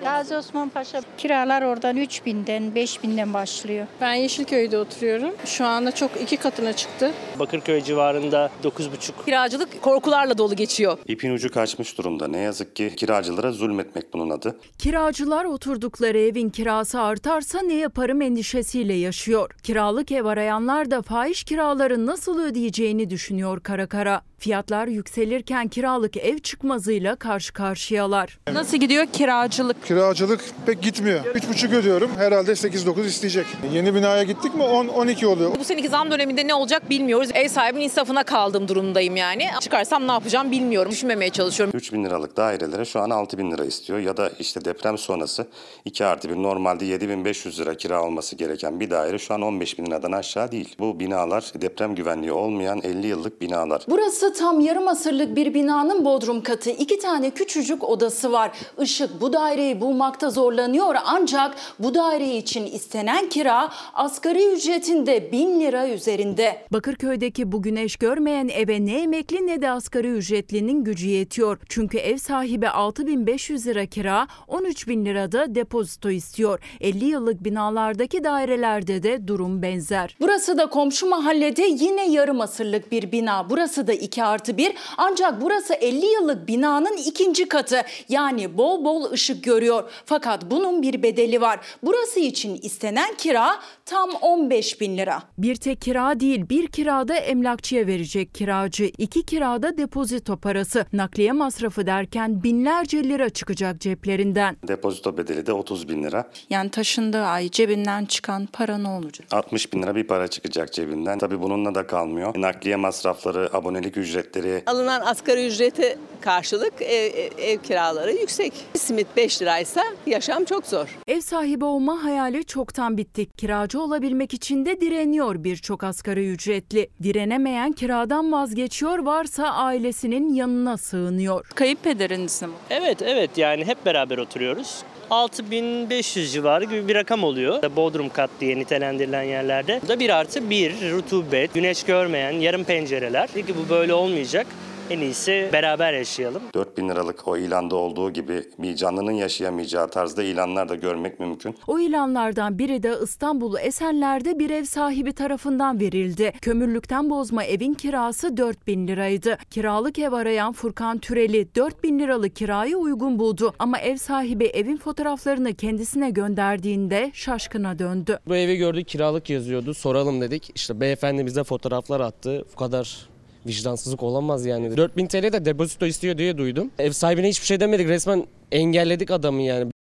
Gazi 0.06 0.36
Osman 0.38 0.70
Paşa 0.70 1.02
kiralar 1.18 1.62
oradan 1.62 1.98
3000'den 1.98 2.64
5000'den 2.64 3.34
başlıyor. 3.34 3.88
Ben 4.02 4.14
Yeşilköy'de 4.14 4.78
oturuyorum. 4.78 5.32
Şu 5.46 5.66
anda 5.66 5.92
çok 5.92 6.22
iki 6.22 6.38
katına 6.38 6.74
çıktı. 6.74 7.12
Bakırköy 7.40 7.82
civarında 7.82 8.52
9,5. 8.64 9.26
Kiracılık 9.26 9.82
korkularla 9.82 10.38
dolu 10.38 10.56
geçiyor. 10.56 10.98
İpin 11.08 11.32
ucu 11.32 11.52
kaçmış 11.52 11.98
durumda. 11.98 12.28
Ne 12.28 12.38
yazık 12.38 12.76
ki 12.76 12.94
kiracılara 12.96 13.52
zulmetmek 13.52 14.14
bunun 14.14 14.30
adı. 14.30 14.60
Kiracılar 14.80 15.46
oturdukları 15.46 16.20
evin 16.20 16.50
kirası 16.50 17.02
artarsa 17.02 17.62
ne 17.62 17.74
yaparım 17.74 18.22
endişesiyle 18.22 18.94
yaşıyor. 18.94 19.52
Kiralık 19.64 20.12
ev 20.12 20.26
arayanlar 20.26 20.92
da 20.92 21.02
fahiş 21.02 21.44
kiraları 21.44 22.06
nasıl 22.06 22.40
ödeyeceğini 22.42 23.10
düşünüyor 23.10 23.60
kara 23.64 23.88
kara. 23.88 24.22
Fiyatlar 24.38 24.88
yükselirken 24.88 25.68
kiralık 25.68 26.18
ev 26.18 26.38
çıkmazıyla 26.40 27.16
karşı 27.16 27.54
karşıyalar. 27.54 28.40
Nasıl 28.54 28.78
gidiyor 28.78 29.06
kiracılık? 29.14 29.86
Kiracılık 29.96 30.42
pek 30.66 30.82
gitmiyor. 30.82 31.26
3,5 31.26 31.76
ödüyorum. 31.76 32.12
Herhalde 32.18 32.52
8-9 32.52 33.06
isteyecek. 33.06 33.46
Yeni 33.74 33.96
binaya 33.96 34.24
gittik 34.24 34.56
mi 34.56 34.64
10-12 34.64 35.26
oluyor. 35.26 35.52
Bu 35.60 35.64
seneki 35.64 35.90
zam 35.90 36.12
döneminde 36.12 36.48
ne 36.48 36.54
olacak 36.54 36.90
bilmiyoruz. 36.90 37.30
Ev 37.34 37.48
sahibinin 37.48 37.84
insafına 37.84 38.24
kaldığım 38.24 38.68
durumdayım 38.68 39.16
yani. 39.16 39.48
Çıkarsam 39.62 40.08
ne 40.08 40.12
yapacağım 40.12 40.52
bilmiyorum. 40.52 40.92
Düşünmemeye 40.92 41.30
çalışıyorum. 41.30 41.78
3 41.78 41.94
bin 41.94 42.06
liralık 42.06 42.38
dairelere 42.38 42.86
şu 42.86 43.00
an 43.00 43.10
6 43.10 43.38
bin 43.38 43.52
lira 43.52 43.66
istiyor. 43.66 44.00
Ya 44.00 44.18
da 44.18 44.32
işte 44.40 44.66
deprem 44.66 44.98
sonrası 44.98 45.48
2 45.86 46.06
artı 46.06 46.30
1 46.30 46.36
normalde 46.36 46.86
7500 46.86 47.60
lira 47.60 47.78
kira 47.78 48.04
olması 48.04 48.36
gereken 48.36 48.80
bir 48.80 48.90
daire 48.90 49.18
şu 49.18 49.34
an 49.34 49.42
15 49.42 49.80
bin 49.80 49.86
liradan 49.86 50.12
aşağı 50.12 50.52
değil. 50.52 50.76
Bu 50.80 51.00
binalar 51.00 51.52
deprem 51.62 51.96
güvenliği 51.96 52.32
olmayan 52.32 52.82
50 52.84 53.08
yıllık 53.08 53.42
binalar. 53.42 53.86
Burası 53.90 54.34
tam 54.34 54.60
yarım 54.60 54.88
asırlık 54.88 55.36
bir 55.36 55.54
binanın 55.54 56.06
bodrum 56.06 56.44
katı. 56.44 56.70
İki 56.70 57.00
tane 57.00 57.30
küçücük 57.30 57.84
odası 57.84 58.32
var. 58.32 58.52
Işık 58.82 59.22
bu 59.22 59.34
daireyi 59.34 59.82
bulmakta 59.86 60.30
zorlanıyor 60.30 60.96
ancak 61.06 61.56
bu 61.80 61.96
daire 61.96 62.38
için 62.38 62.66
istenen 62.66 63.30
kira 63.30 63.70
asgari 63.94 64.54
ücretinde 64.54 65.32
1000 65.32 65.60
lira 65.60 65.90
üzerinde. 65.90 66.66
Bakırköy'deki 66.72 67.52
bu 67.52 67.62
güneş 67.62 67.96
görmeyen 67.96 68.48
eve 68.48 68.86
ne 68.86 69.02
emekli 69.02 69.48
ne 69.48 69.62
de 69.62 69.72
asgari 69.72 70.08
ücretlinin 70.08 70.84
gücü 70.84 71.08
yetiyor. 71.08 71.58
Çünkü 71.70 71.98
ev 71.98 72.18
sahibi 72.18 72.70
6500 72.70 73.68
lira 73.68 73.86
kira, 73.86 74.28
13 74.48 74.88
bin 74.88 75.06
lirada 75.06 75.56
depozito 75.56 76.10
istiyor. 76.10 76.60
50 76.82 77.06
yıllık 77.06 77.44
binalardaki 77.44 78.24
dairelerde 78.24 79.04
de 79.04 79.28
durum 79.28 79.62
benzer. 79.62 80.18
Burası 80.22 80.58
da 80.58 80.66
komşu 80.66 81.10
mahallede 81.10 81.64
yine 81.64 82.10
yarım 82.10 82.42
asırlık 82.42 82.92
bir 82.92 83.12
bina. 83.12 83.50
Burası 83.50 83.88
da 83.88 83.94
2 83.94 84.24
artı 84.24 84.58
1 84.58 84.74
ancak 84.98 85.42
burası 85.42 85.74
50 85.74 86.06
yıllık 86.06 86.48
binanın 86.48 86.98
ikinci 86.98 87.48
katı. 87.48 87.82
Yani 88.10 88.58
bol 88.58 88.86
bol 88.86 89.12
ışık 89.12 89.44
görüyor. 89.44 89.75
Fakat 90.06 90.52
bunun 90.52 90.82
bir 90.82 91.04
bedeli 91.04 91.42
var. 91.42 91.60
Burası 91.84 92.20
için 92.20 92.60
istenen 92.62 93.16
kira 93.18 93.60
tam 93.86 94.10
15 94.22 94.82
bin 94.82 94.98
lira. 94.98 95.24
Bir 95.38 95.56
tek 95.56 95.82
kira 95.82 96.20
değil 96.20 96.50
bir 96.50 96.68
kirada 96.68 97.16
emlakçıya 97.16 97.88
verecek 97.88 98.36
kiracı. 98.36 98.92
iki 98.98 99.26
kirada 99.26 99.78
depozito 99.78 100.38
parası. 100.38 100.86
Nakliye 100.94 101.32
masrafı 101.32 101.86
derken 101.88 102.44
binlerce 102.44 103.04
lira 103.04 103.30
çıkacak 103.30 103.82
ceplerinden. 103.82 104.58
Depozito 104.68 105.18
bedeli 105.18 105.46
de 105.46 105.54
30 105.54 105.90
bin 105.90 106.04
lira. 106.04 106.30
Yani 106.50 106.70
taşındığı 106.70 107.24
ay 107.24 107.50
cebinden 107.50 108.06
çıkan 108.06 108.46
para 108.54 108.78
ne 108.78 108.88
olacak? 108.88 109.28
60 109.32 109.74
bin 109.74 109.84
lira 109.84 109.96
bir 109.96 110.08
para 110.08 110.28
çıkacak 110.28 110.74
cebinden. 110.74 111.20
Tabii 111.20 111.42
bununla 111.42 111.76
da 111.76 111.88
kalmıyor. 111.88 112.34
Nakliye 112.42 112.76
masrafları, 112.76 113.50
abonelik 113.54 113.98
ücretleri. 113.98 114.64
Alınan 114.66 115.02
asgari 115.02 115.48
ücrete 115.48 115.98
karşılık 116.22 116.74
ev, 116.82 117.12
ev 117.38 117.58
kiraları 117.58 118.12
yüksek. 118.12 118.54
Simit 118.78 119.08
5 119.18 119.42
liraysa 119.56 119.84
yaşam 120.06 120.46
çok 120.46 120.66
zor. 120.66 120.88
Ev 121.08 121.22
sahibi 121.22 121.66
olma 121.66 122.04
hayali 122.04 122.46
çoktan 122.46 122.98
bitti. 122.98 123.26
Kiracı 123.26 123.82
olabilmek 123.82 124.34
için 124.34 124.66
de 124.66 124.82
direniyor 124.82 125.44
birçok 125.44 125.84
asgari 125.84 126.32
ücretli. 126.32 126.90
Direnemeyen 127.04 127.72
kiradan 127.72 128.32
vazgeçiyor 128.32 129.00
varsa 129.00 129.44
ailesinin 129.44 130.34
yanına 130.34 130.78
sığınıyor. 130.78 131.46
Kayınpederiniz 131.56 132.42
mi? 132.42 132.50
Evet 132.70 133.02
evet 133.02 133.38
yani 133.38 133.66
hep 133.66 133.86
beraber 133.86 134.18
oturuyoruz. 134.18 134.84
6500 135.10 136.34
civarı 136.34 136.64
gibi 136.66 136.88
bir 136.88 136.96
rakam 136.96 137.24
oluyor. 137.24 137.76
Bodrum 137.76 138.10
kat 138.10 138.30
diye 138.40 138.60
nitelendirilen 138.60 139.24
yerlerde. 139.24 139.80
Bu 139.84 139.88
da 139.88 140.00
1 140.00 140.10
artı 140.10 140.50
1 140.50 140.92
rutubet, 140.92 141.54
güneş 141.54 141.84
görmeyen 141.84 142.32
yarım 142.32 142.64
pencereler. 142.64 143.30
Peki 143.34 143.54
bu 143.58 143.70
böyle 143.70 143.94
olmayacak. 143.94 144.48
En 144.90 145.00
iyisi 145.00 145.50
beraber 145.54 145.94
yaşayalım. 145.94 146.42
4 146.54 146.78
bin 146.78 146.90
liralık 146.90 147.28
o 147.28 147.38
ilanda 147.38 147.76
olduğu 147.76 148.14
gibi 148.14 148.44
bir 148.60 148.76
canlının 148.76 149.12
yaşayamayacağı 149.12 149.88
tarzda 149.88 150.24
ilanlar 150.24 150.70
da 150.70 150.76
görmek 150.76 151.20
mümkün. 151.20 151.56
O 151.68 151.80
ilanlardan 151.80 152.60
biri 152.60 152.84
de 152.84 152.96
İstanbul 153.04 153.56
Esenler'de 153.62 154.40
bir 154.40 154.50
ev 154.50 154.64
sahibi 154.64 155.14
tarafından 155.14 155.80
verildi. 155.80 156.34
Kömürlükten 156.42 157.10
bozma 157.10 157.44
evin 157.44 157.74
kirası 157.74 158.38
4 158.38 158.68
bin 158.68 158.88
liraydı. 158.88 159.38
Kiralık 159.52 160.00
ev 160.00 160.12
arayan 160.12 160.54
Furkan 160.54 160.98
Türeli 160.98 161.56
4 161.56 161.84
bin 161.84 162.00
liralık 162.00 162.36
kirayı 162.36 162.78
uygun 162.78 163.20
buldu. 163.20 163.54
Ama 163.60 163.80
ev 163.80 163.98
sahibi 163.98 164.46
evin 164.46 164.78
fotoğraflarını 164.78 165.54
kendisine 165.54 166.10
gönderdiğinde 166.10 167.12
şaşkına 167.14 167.80
döndü. 167.80 168.20
Bu 168.28 168.36
evi 168.36 168.58
gördük 168.58 168.88
kiralık 168.88 169.30
yazıyordu 169.30 169.74
soralım 169.74 170.22
dedik. 170.22 170.52
İşte 170.56 170.80
beyefendi 170.80 171.26
bize 171.26 171.44
fotoğraflar 171.44 172.00
attı. 172.00 172.46
Bu 172.54 172.56
kadar 172.56 173.15
vicdansızlık 173.46 174.04
olamaz 174.04 174.46
yani. 174.46 174.78
4000 174.78 175.08
TL 175.08 175.34
de 175.34 175.46
depozito 175.46 175.86
istiyor 175.86 176.18
diye 176.18 176.38
duydum. 176.38 176.72
Ev 176.80 176.92
sahibine 176.92 177.30
hiçbir 177.30 177.46
şey 177.46 177.60
demedik. 177.60 177.88
Resmen 177.88 178.26
engelledik 178.52 179.12
adamı 179.12 179.42
yani. 179.42 179.72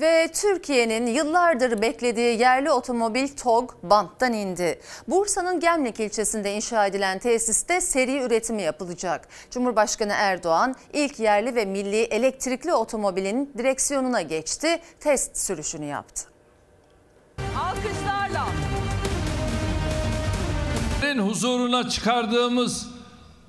Ve 0.00 0.28
Türkiye'nin 0.32 1.06
yıllardır 1.06 1.82
beklediği 1.82 2.40
yerli 2.40 2.70
otomobil 2.70 3.28
TOG 3.28 3.72
banttan 3.82 4.32
indi. 4.32 4.80
Bursa'nın 5.08 5.60
Gemlik 5.60 6.00
ilçesinde 6.00 6.54
inşa 6.54 6.86
edilen 6.86 7.18
tesiste 7.18 7.80
seri 7.80 8.22
üretimi 8.22 8.62
yapılacak. 8.62 9.28
Cumhurbaşkanı 9.50 10.12
Erdoğan 10.16 10.74
ilk 10.92 11.20
yerli 11.20 11.54
ve 11.54 11.64
milli 11.64 12.02
elektrikli 12.02 12.74
otomobilin 12.74 13.52
direksiyonuna 13.58 14.22
geçti, 14.22 14.78
test 15.00 15.36
sürüşünü 15.36 15.84
yaptı. 15.84 16.24
Alkışlarla. 17.58 18.75
Huzuruna 21.04 21.88
çıkardığımız 21.88 22.86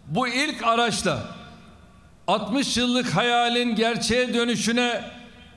bu 0.07 0.27
ilk 0.27 0.63
araçla 0.63 1.25
60 2.27 2.77
yıllık 2.77 3.15
hayalin 3.15 3.75
gerçeğe 3.75 4.33
dönüşüne 4.33 5.03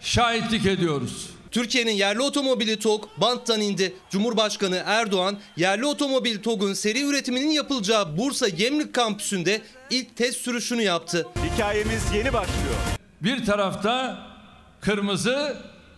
şahitlik 0.01 0.67
ediyoruz. 0.67 1.31
Türkiye'nin 1.51 1.93
yerli 1.93 2.21
otomobili 2.21 2.79
TOG 2.79 3.05
banttan 3.17 3.61
indi. 3.61 3.95
Cumhurbaşkanı 4.11 4.83
Erdoğan 4.87 5.39
yerli 5.57 5.87
otomobil 5.87 6.43
TOG'un 6.43 6.73
seri 6.73 7.03
üretiminin 7.03 7.51
yapılacağı 7.51 8.19
Bursa 8.19 8.49
Gemlik 8.49 8.95
kampüsünde 8.95 9.63
ilk 9.91 10.17
test 10.17 10.41
sürüşünü 10.41 10.83
yaptı. 10.83 11.27
Hikayemiz 11.55 12.03
yeni 12.15 12.33
başlıyor. 12.33 12.75
Bir 13.21 13.47
tarafta 13.47 14.19
kırmızı, 14.81 15.57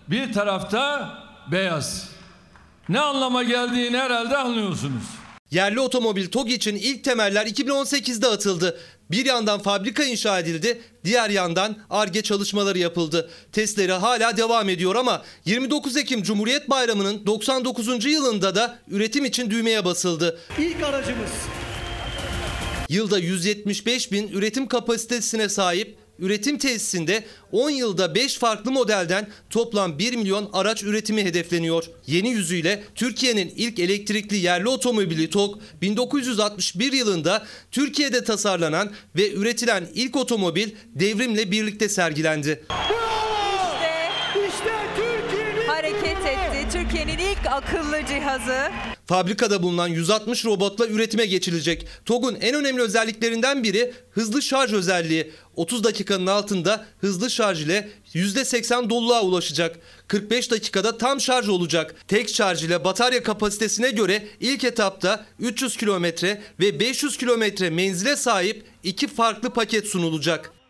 bir 0.08 0.32
tarafta 0.32 1.10
beyaz. 1.52 2.08
Ne 2.88 3.00
anlama 3.00 3.42
geldiğini 3.42 3.98
herhalde 3.98 4.36
anlıyorsunuz. 4.36 5.21
Yerli 5.52 5.80
otomobil 5.80 6.26
TOG 6.26 6.50
için 6.50 6.76
ilk 6.76 7.04
temeller 7.04 7.46
2018'de 7.46 8.26
atıldı. 8.26 8.78
Bir 9.10 9.26
yandan 9.26 9.62
fabrika 9.62 10.04
inşa 10.04 10.38
edildi, 10.38 10.80
diğer 11.04 11.30
yandan 11.30 11.76
ARGE 11.90 12.22
çalışmaları 12.22 12.78
yapıldı. 12.78 13.30
Testleri 13.52 13.92
hala 13.92 14.36
devam 14.36 14.68
ediyor 14.68 14.94
ama 14.94 15.22
29 15.44 15.96
Ekim 15.96 16.22
Cumhuriyet 16.22 16.70
Bayramı'nın 16.70 17.26
99. 17.26 18.04
yılında 18.04 18.54
da 18.54 18.78
üretim 18.88 19.24
için 19.24 19.50
düğmeye 19.50 19.84
basıldı. 19.84 20.38
İlk 20.58 20.82
aracımız 20.82 21.30
Yılda 22.88 23.18
175 23.18 24.12
bin 24.12 24.28
üretim 24.28 24.68
kapasitesine 24.68 25.48
sahip 25.48 26.01
üretim 26.18 26.58
tesisinde 26.58 27.24
10 27.52 27.70
yılda 27.70 28.14
5 28.14 28.38
farklı 28.38 28.70
modelden 28.70 29.28
toplam 29.50 29.98
1 29.98 30.16
milyon 30.16 30.50
araç 30.52 30.82
üretimi 30.82 31.24
hedefleniyor. 31.24 31.84
Yeni 32.06 32.28
yüzüyle 32.28 32.82
Türkiye'nin 32.94 33.52
ilk 33.56 33.78
elektrikli 33.78 34.36
yerli 34.36 34.68
otomobili 34.68 35.30
TOG 35.30 35.60
1961 35.82 36.92
yılında 36.92 37.46
Türkiye'de 37.70 38.24
tasarlanan 38.24 38.90
ve 39.16 39.32
üretilen 39.32 39.88
ilk 39.94 40.16
otomobil 40.16 40.70
devrimle 40.86 41.50
birlikte 41.50 41.88
sergilendi. 41.88 42.64
işte 44.48 44.72
Türkiye'nin 44.96 45.68
Hareket 45.68 46.26
etti. 46.26 46.66
Türkiye'nin 46.72 47.18
ilk 47.18 47.46
akıllı 47.50 48.06
cihazı. 48.08 48.70
Fabrikada 49.12 49.62
bulunan 49.62 49.88
160 49.88 50.44
robotla 50.44 50.86
üretime 50.86 51.26
geçilecek. 51.26 51.86
TOG'un 52.06 52.36
en 52.40 52.54
önemli 52.54 52.82
özelliklerinden 52.82 53.62
biri 53.62 53.92
hızlı 54.10 54.42
şarj 54.42 54.72
özelliği. 54.72 55.32
30 55.56 55.84
dakikanın 55.84 56.26
altında 56.26 56.86
hızlı 57.00 57.30
şarj 57.30 57.62
ile 57.62 57.90
%80 58.14 58.90
doluluğa 58.90 59.22
ulaşacak. 59.22 59.78
45 60.08 60.50
dakikada 60.50 60.98
tam 60.98 61.20
şarj 61.20 61.48
olacak. 61.48 61.94
Tek 62.08 62.28
şarj 62.28 62.64
ile 62.64 62.84
batarya 62.84 63.22
kapasitesine 63.22 63.90
göre 63.90 64.28
ilk 64.40 64.64
etapta 64.64 65.26
300 65.40 65.76
kilometre 65.76 66.42
ve 66.60 66.80
500 66.80 67.16
kilometre 67.16 67.70
menzile 67.70 68.16
sahip 68.16 68.64
iki 68.82 69.08
farklı 69.08 69.50
paket 69.50 69.86
sunulacak. 69.86 70.61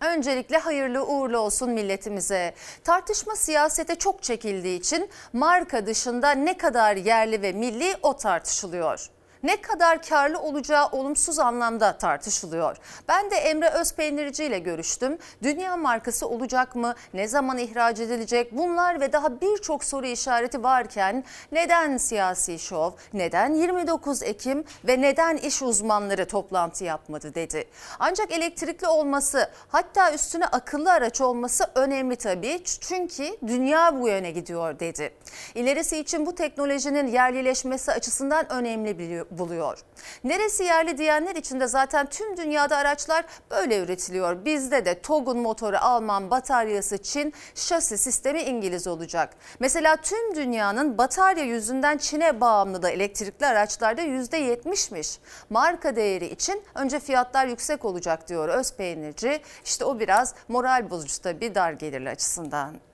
Öncelikle 0.00 0.58
hayırlı 0.58 1.06
uğurlu 1.06 1.38
olsun 1.38 1.70
milletimize. 1.70 2.54
Tartışma 2.84 3.36
siyasete 3.36 3.94
çok 3.94 4.22
çekildiği 4.22 4.78
için 4.78 5.10
marka 5.32 5.86
dışında 5.86 6.30
ne 6.30 6.56
kadar 6.56 6.96
yerli 6.96 7.42
ve 7.42 7.52
milli 7.52 7.96
o 8.02 8.16
tartışılıyor. 8.16 9.10
Ne 9.42 9.60
kadar 9.60 10.02
karlı 10.02 10.40
olacağı 10.40 10.86
olumsuz 10.86 11.38
anlamda 11.38 11.98
tartışılıyor. 11.98 12.76
Ben 13.08 13.30
de 13.30 13.36
Emre 13.36 13.68
Özpeynirci 13.68 14.44
ile 14.44 14.58
görüştüm. 14.58 15.18
Dünya 15.42 15.76
markası 15.76 16.28
olacak 16.28 16.76
mı? 16.76 16.94
Ne 17.14 17.28
zaman 17.28 17.58
ihraç 17.58 18.00
edilecek? 18.00 18.52
Bunlar 18.52 19.00
ve 19.00 19.12
daha 19.12 19.40
birçok 19.40 19.84
soru 19.84 20.06
işareti 20.06 20.62
varken 20.62 21.24
neden 21.52 21.96
siyasi 21.96 22.58
şov, 22.58 22.90
neden 23.12 23.54
29 23.54 24.22
Ekim 24.22 24.64
ve 24.84 25.00
neden 25.00 25.36
iş 25.36 25.62
uzmanları 25.62 26.28
toplantı 26.28 26.84
yapmadı 26.84 27.34
dedi. 27.34 27.64
Ancak 27.98 28.32
elektrikli 28.32 28.86
olması 28.86 29.50
hatta 29.68 30.12
üstüne 30.12 30.46
akıllı 30.46 30.92
araç 30.92 31.20
olması 31.20 31.70
önemli 31.74 32.16
tabii. 32.16 32.62
Çünkü 32.64 33.36
dünya 33.46 34.00
bu 34.00 34.08
yöne 34.08 34.30
gidiyor 34.30 34.78
dedi. 34.78 35.12
İlerisi 35.54 35.98
için 35.98 36.26
bu 36.26 36.34
teknolojinin 36.34 37.06
yerlileşmesi 37.06 37.92
açısından 37.92 38.52
önemli 38.52 38.98
biliyor 38.98 39.26
buluyor. 39.30 39.78
Neresi 40.24 40.64
yerli 40.64 40.98
diyenler 40.98 41.36
için 41.36 41.60
de 41.60 41.66
zaten 41.66 42.06
tüm 42.06 42.36
dünyada 42.36 42.76
araçlar 42.76 43.24
böyle 43.50 43.78
üretiliyor. 43.78 44.44
Bizde 44.44 44.84
de 44.84 45.00
TOG'un 45.00 45.38
motoru 45.38 45.76
Alman, 45.80 46.30
bataryası 46.30 46.98
Çin, 46.98 47.34
şasi 47.54 47.98
sistemi 47.98 48.42
İngiliz 48.42 48.86
olacak. 48.86 49.34
Mesela 49.60 49.96
tüm 49.96 50.34
dünyanın 50.34 50.98
batarya 50.98 51.44
yüzünden 51.44 51.98
Çin'e 51.98 52.40
bağımlı 52.40 52.82
da 52.82 52.90
elektrikli 52.90 53.46
araçlarda 53.46 54.02
%70'miş. 54.02 55.18
Marka 55.50 55.96
değeri 55.96 56.26
için 56.26 56.62
önce 56.74 57.00
fiyatlar 57.00 57.46
yüksek 57.46 57.84
olacak 57.84 58.28
diyor 58.28 58.48
Özpeynirci. 58.48 59.42
İşte 59.64 59.84
o 59.84 59.98
biraz 59.98 60.34
moral 60.48 60.90
bozucu 60.90 61.22
tabii 61.22 61.54
dar 61.54 61.72
gelirli 61.72 62.10
açısından. 62.10 62.89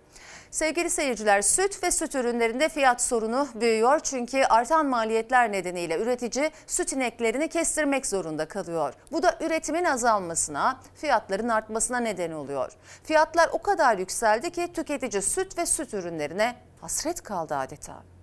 Sevgili 0.57 0.91
seyirciler 0.91 1.43
süt 1.43 1.83
ve 1.83 1.91
süt 1.91 2.15
ürünlerinde 2.15 2.69
fiyat 2.69 3.03
sorunu 3.03 3.49
büyüyor. 3.55 4.01
Çünkü 4.01 4.45
artan 4.45 4.87
maliyetler 4.87 5.53
nedeniyle 5.53 5.99
üretici 5.99 6.51
süt 6.67 6.93
ineklerini 6.93 7.49
kestirmek 7.49 8.07
zorunda 8.07 8.49
kalıyor. 8.49 8.95
Bu 9.13 9.23
da 9.23 9.39
üretimin 9.41 9.85
azalmasına, 9.85 10.81
fiyatların 10.95 11.49
artmasına 11.49 11.99
neden 11.99 12.33
oluyor. 12.33 12.73
Fiyatlar 13.05 13.49
o 13.53 13.63
kadar 13.63 13.99
yükseldi 13.99 14.51
ki 14.51 14.73
tüketici 14.73 15.23
süt 15.23 15.59
ve 15.59 15.67
süt 15.67 15.95
ürünlerine 15.95 16.55
hasret 16.81 17.23
kaldı 17.23 17.57
adeta. 17.57 18.16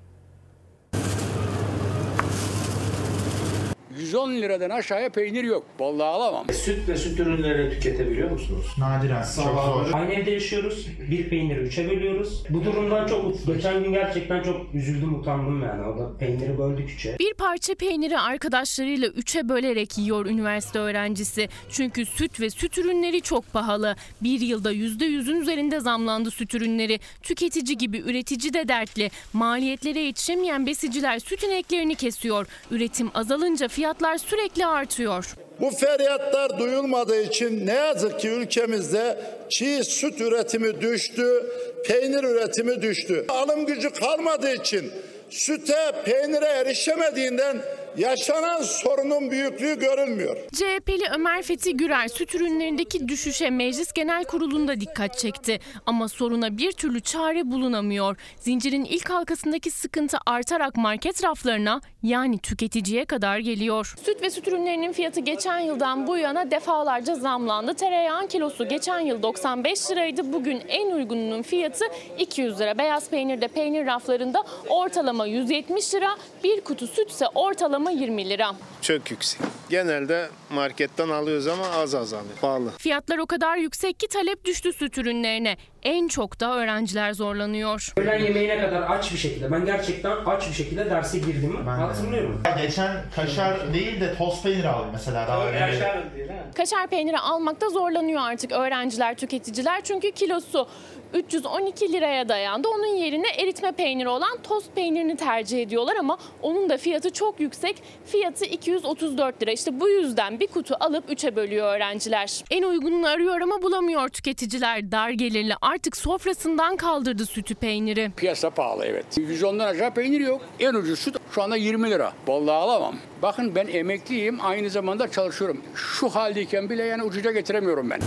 110 3.99 4.31
liradan 4.31 4.69
aşağıya 4.69 5.09
peynir 5.09 5.43
yok. 5.43 5.65
Vallahi 5.79 6.07
alamam. 6.07 6.45
Süt 6.53 6.89
ve 6.89 6.97
süt 6.97 7.19
ürünlerini 7.19 7.73
tüketebiliyor 7.73 8.31
musunuz? 8.31 8.65
Nadiren. 8.79 9.23
Çok 9.35 9.63
zor. 9.63 9.93
Aynı 9.93 10.13
evde 10.13 10.31
yaşıyoruz. 10.31 10.87
Bir 11.11 11.29
peyniri 11.29 11.59
üçe 11.59 11.89
bölüyoruz. 11.89 12.43
Bu 12.49 12.65
durumdan 12.65 13.07
çok 13.07 13.45
geçen 13.47 13.83
gün 13.83 13.93
gerçekten 13.93 14.43
çok 14.43 14.73
üzüldüm 14.73 15.19
utandım 15.19 15.63
yani. 15.63 15.81
O 15.87 15.97
da 15.99 16.17
peyniri 16.17 16.57
böldük 16.57 16.89
üçe. 16.91 17.15
Bir 17.19 17.33
parça 17.33 17.75
peyniri 17.75 18.19
arkadaşlarıyla 18.19 19.07
üçe 19.07 19.49
bölerek 19.49 19.97
yiyor 19.97 20.25
üniversite 20.25 20.79
öğrencisi. 20.79 21.49
Çünkü 21.69 22.05
süt 22.05 22.39
ve 22.39 22.49
süt 22.49 22.77
ürünleri 22.77 23.21
çok 23.21 23.53
pahalı. 23.53 23.95
Bir 24.21 24.39
yılda 24.41 24.71
yüzde 24.71 25.05
yüzün 25.05 25.41
üzerinde 25.41 25.79
zamlandı 25.79 26.31
süt 26.31 26.55
ürünleri. 26.55 26.99
Tüketici 27.23 27.77
gibi 27.77 27.97
üretici 27.97 28.53
de 28.53 28.67
dertli. 28.67 29.11
Maliyetlere 29.33 29.99
yetişemeyen 29.99 30.65
besiciler 30.65 31.19
süt 31.19 31.43
ineklerini 31.43 31.95
kesiyor. 31.95 32.47
Üretim 32.71 33.11
azalınca 33.13 33.67
fiyatlar 33.84 34.17
sürekli 34.17 34.65
artıyor. 34.65 35.36
Bu 35.61 35.69
feryatlar 35.69 36.59
duyulmadığı 36.59 37.21
için 37.21 37.67
ne 37.67 37.73
yazık 37.73 38.19
ki 38.19 38.29
ülkemizde 38.29 39.17
çiğ 39.49 39.84
süt 39.84 40.21
üretimi 40.21 40.81
düştü, 40.81 41.45
peynir 41.86 42.23
üretimi 42.23 42.81
düştü. 42.81 43.25
Alım 43.29 43.65
gücü 43.65 43.89
kalmadığı 43.89 44.53
için 44.53 44.91
süte, 45.29 45.91
peynire 46.05 46.45
erişemediğinden 46.45 47.57
yaşanan 47.97 48.61
sorunun 48.61 49.31
büyüklüğü 49.31 49.79
görülmüyor. 49.79 50.37
CHP'li 50.53 51.09
Ömer 51.15 51.41
Fethi 51.41 51.77
Gürer 51.77 52.07
süt 52.07 52.35
ürünlerindeki 52.35 53.07
düşüşe 53.07 53.49
Meclis 53.49 53.93
Genel 53.93 54.23
Kurulu'nda 54.23 54.79
dikkat 54.79 55.17
çekti. 55.17 55.59
Ama 55.85 56.07
soruna 56.07 56.57
bir 56.57 56.71
türlü 56.71 57.01
çare 57.01 57.51
bulunamıyor. 57.51 58.17
Zincirin 58.39 58.85
ilk 58.85 59.09
halkasındaki 59.09 59.71
sıkıntı 59.71 60.17
artarak 60.25 60.75
market 60.77 61.23
raflarına 61.23 61.81
yani 62.03 62.39
tüketiciye 62.39 63.05
kadar 63.05 63.37
geliyor. 63.39 63.95
Süt 64.05 64.21
ve 64.21 64.29
süt 64.29 64.47
ürünlerinin 64.47 64.91
fiyatı 64.91 65.19
geçen 65.19 65.59
yıldan 65.59 66.07
bu 66.07 66.17
yana 66.17 66.51
defalarca 66.51 67.15
zamlandı. 67.15 67.73
Tereyağın 67.73 68.27
kilosu 68.27 68.67
geçen 68.69 68.99
yıl 68.99 69.23
95 69.23 69.91
liraydı. 69.91 70.33
Bugün 70.33 70.61
en 70.67 70.91
uygununun 70.91 71.41
fiyatı 71.41 71.85
200 72.19 72.59
lira. 72.59 72.77
Beyaz 72.77 73.09
peynirde 73.09 73.47
peynir 73.47 73.85
raflarında 73.85 74.43
ortalama 74.69 75.25
170 75.25 75.95
lira. 75.95 76.17
Bir 76.43 76.61
kutu 76.61 76.87
sütse 76.87 77.25
ortalama 77.35 77.82
20 77.91 78.29
lira. 78.29 78.51
Çok 78.81 79.11
yüksek. 79.11 79.41
Genelde 79.69 80.27
marketten 80.49 81.09
alıyoruz 81.09 81.47
ama 81.47 81.63
az 81.69 81.95
az 81.95 82.13
alıyor. 82.13 82.36
Pahalı. 82.41 82.69
Fiyatlar 82.77 83.17
o 83.17 83.25
kadar 83.25 83.57
yüksek 83.57 83.99
ki 83.99 84.07
talep 84.07 84.45
düştü 84.45 84.73
süt 84.73 84.97
ürünlerine. 84.97 85.57
En 85.84 86.07
çok 86.07 86.39
da 86.39 86.55
öğrenciler 86.55 87.13
zorlanıyor. 87.13 87.93
Öğlen 87.97 88.19
yemeğine 88.19 88.61
kadar 88.61 88.81
aç 88.89 89.13
bir 89.13 89.17
şekilde. 89.17 89.51
Ben 89.51 89.65
gerçekten 89.65 90.11
aç 90.25 90.47
bir 90.49 90.53
şekilde 90.53 90.89
derse 90.89 91.17
girdim. 91.19 91.67
Hatırlıyorum. 91.67 92.43
Geçen 92.61 92.91
kaşar 93.15 93.73
değil 93.73 94.01
de 94.01 94.15
toz 94.17 94.43
peynir 94.43 94.63
aldım 94.65 94.89
mesela 94.93 95.27
daha 95.27 95.47
öyle. 95.47 95.67
bir- 95.71 96.55
Kaşar 96.55 96.88
peyniri 96.88 97.19
almakta 97.19 97.69
zorlanıyor 97.69 98.21
artık 98.21 98.51
öğrenciler, 98.51 99.15
tüketiciler. 99.17 99.81
Çünkü 99.84 100.11
kilosu 100.11 100.67
312 101.14 101.93
liraya 101.93 102.30
dayandı. 102.30 102.68
Onun 102.68 102.95
yerine 102.95 103.28
eritme 103.38 103.72
peyniri 103.72 104.09
olan 104.09 104.38
tost 104.43 104.76
peynirini 104.76 105.16
tercih 105.18 105.61
ediyorlar 105.61 105.95
ama 105.99 106.18
onun 106.41 106.70
da 106.70 106.78
fiyatı 106.78 107.09
çok 107.09 107.39
yüksek. 107.39 107.76
Fiyatı 108.05 108.45
234 108.45 109.41
lira. 109.41 109.51
İşte 109.51 109.80
bu 109.80 109.89
yüzden 109.89 110.39
bir 110.39 110.47
kutu 110.47 110.76
alıp 110.80 111.09
3'e 111.09 111.36
bölüyor 111.36 111.76
öğrenciler. 111.76 112.43
En 112.51 112.64
uygununu 112.64 113.07
arıyor 113.07 113.41
ama 113.41 113.61
bulamıyor 113.61 114.09
tüketiciler. 114.09 114.91
Dar 114.91 115.09
gelirli 115.09 115.53
artık 115.61 115.97
sofrasından 115.97 116.78
kaldırdı 116.78 117.26
sütü 117.26 117.55
peyniri. 117.55 118.11
Piyasa 118.18 118.49
pahalı 118.49 118.86
evet. 118.86 119.05
110'dan 119.18 119.68
aşağı 119.68 119.93
peynir 119.93 120.20
yok. 120.20 120.41
En 120.59 120.74
ucuz 120.74 120.99
süt 120.99 121.16
şu 121.32 121.43
anda 121.43 121.55
20 121.55 121.91
lira. 121.91 122.14
Vallahi 122.28 122.55
alamam. 122.55 122.95
Bakın 123.22 123.55
ben 123.55 123.68
emekliyim 123.68 124.39
aynı 124.41 124.70
zamanda 124.70 125.11
çalışıyorum. 125.11 125.61
Şu 125.76 126.09
haldeyken 126.09 126.70
bile 126.70 126.84
yani 126.84 127.03
ucuca 127.03 127.32
getiremiyorum 127.32 127.89
ben. 127.89 127.99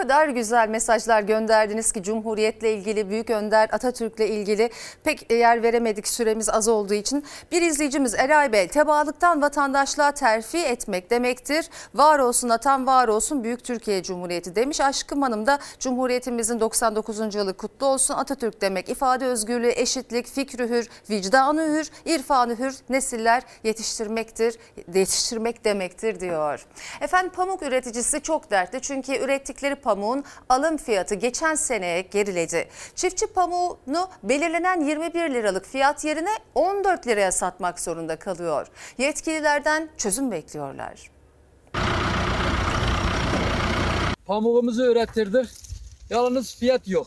Kadar 0.00 0.28
güzel 0.28 0.68
mesajlar 0.68 1.22
gönderdiniz 1.22 1.92
ki 1.92 2.02
Cumhuriyet'le 2.02 2.62
ilgili, 2.62 3.10
Büyük 3.10 3.30
Önder 3.30 3.68
Atatürk'le 3.72 4.20
ilgili 4.20 4.70
pek 5.04 5.32
yer 5.32 5.62
veremedik 5.62 6.08
süremiz 6.08 6.48
az 6.48 6.68
olduğu 6.68 6.94
için. 6.94 7.24
Bir 7.52 7.62
izleyicimiz 7.62 8.14
Eray 8.14 8.52
Bey, 8.52 8.68
tebaalıktan 8.68 9.42
vatandaşlığa 9.42 10.12
terfi 10.12 10.58
etmek 10.58 11.10
demektir. 11.10 11.68
Var 11.94 12.18
olsun 12.18 12.48
atan 12.48 12.86
var 12.86 13.08
olsun 13.08 13.44
Büyük 13.44 13.64
Türkiye 13.64 14.02
Cumhuriyeti 14.02 14.56
demiş. 14.56 14.80
Aşkım 14.80 15.22
Hanım 15.22 15.46
da 15.46 15.58
Cumhuriyetimizin 15.78 16.60
99. 16.60 17.34
yılı 17.34 17.56
kutlu 17.56 17.86
olsun. 17.86 18.14
Atatürk 18.14 18.60
demek 18.60 18.88
ifade 18.88 19.26
özgürlüğü, 19.26 19.72
eşitlik, 19.76 20.26
fikri 20.26 20.68
hür, 20.68 20.88
vicdanı 21.10 21.62
hür, 21.62 21.90
irfanı 22.04 22.58
hür 22.58 22.74
nesiller 22.88 23.42
yetiştirmektir, 23.64 24.58
yetiştirmek 24.94 25.64
demektir 25.64 26.20
diyor. 26.20 26.66
Efendim 27.00 27.32
pamuk 27.32 27.62
üreticisi 27.62 28.20
çok 28.20 28.50
dertli 28.50 28.80
çünkü 28.80 29.16
ürettikleri 29.16 29.74
pamuğun 29.90 30.24
alım 30.48 30.76
fiyatı 30.76 31.14
geçen 31.14 31.54
seneye 31.54 32.00
geriledi. 32.00 32.68
Çiftçi 32.94 33.26
pamuğunu 33.26 34.08
belirlenen 34.22 34.80
21 34.80 35.34
liralık 35.34 35.66
fiyat 35.66 36.04
yerine 36.04 36.30
14 36.54 37.06
liraya 37.06 37.32
satmak 37.32 37.80
zorunda 37.80 38.16
kalıyor. 38.16 38.66
Yetkililerden 38.98 39.88
çözüm 39.96 40.30
bekliyorlar. 40.30 41.10
Pamuğumuzu 44.26 44.92
ürettirdik. 44.92 45.50
Yalnız 46.10 46.56
fiyat 46.56 46.88
yok. 46.88 47.06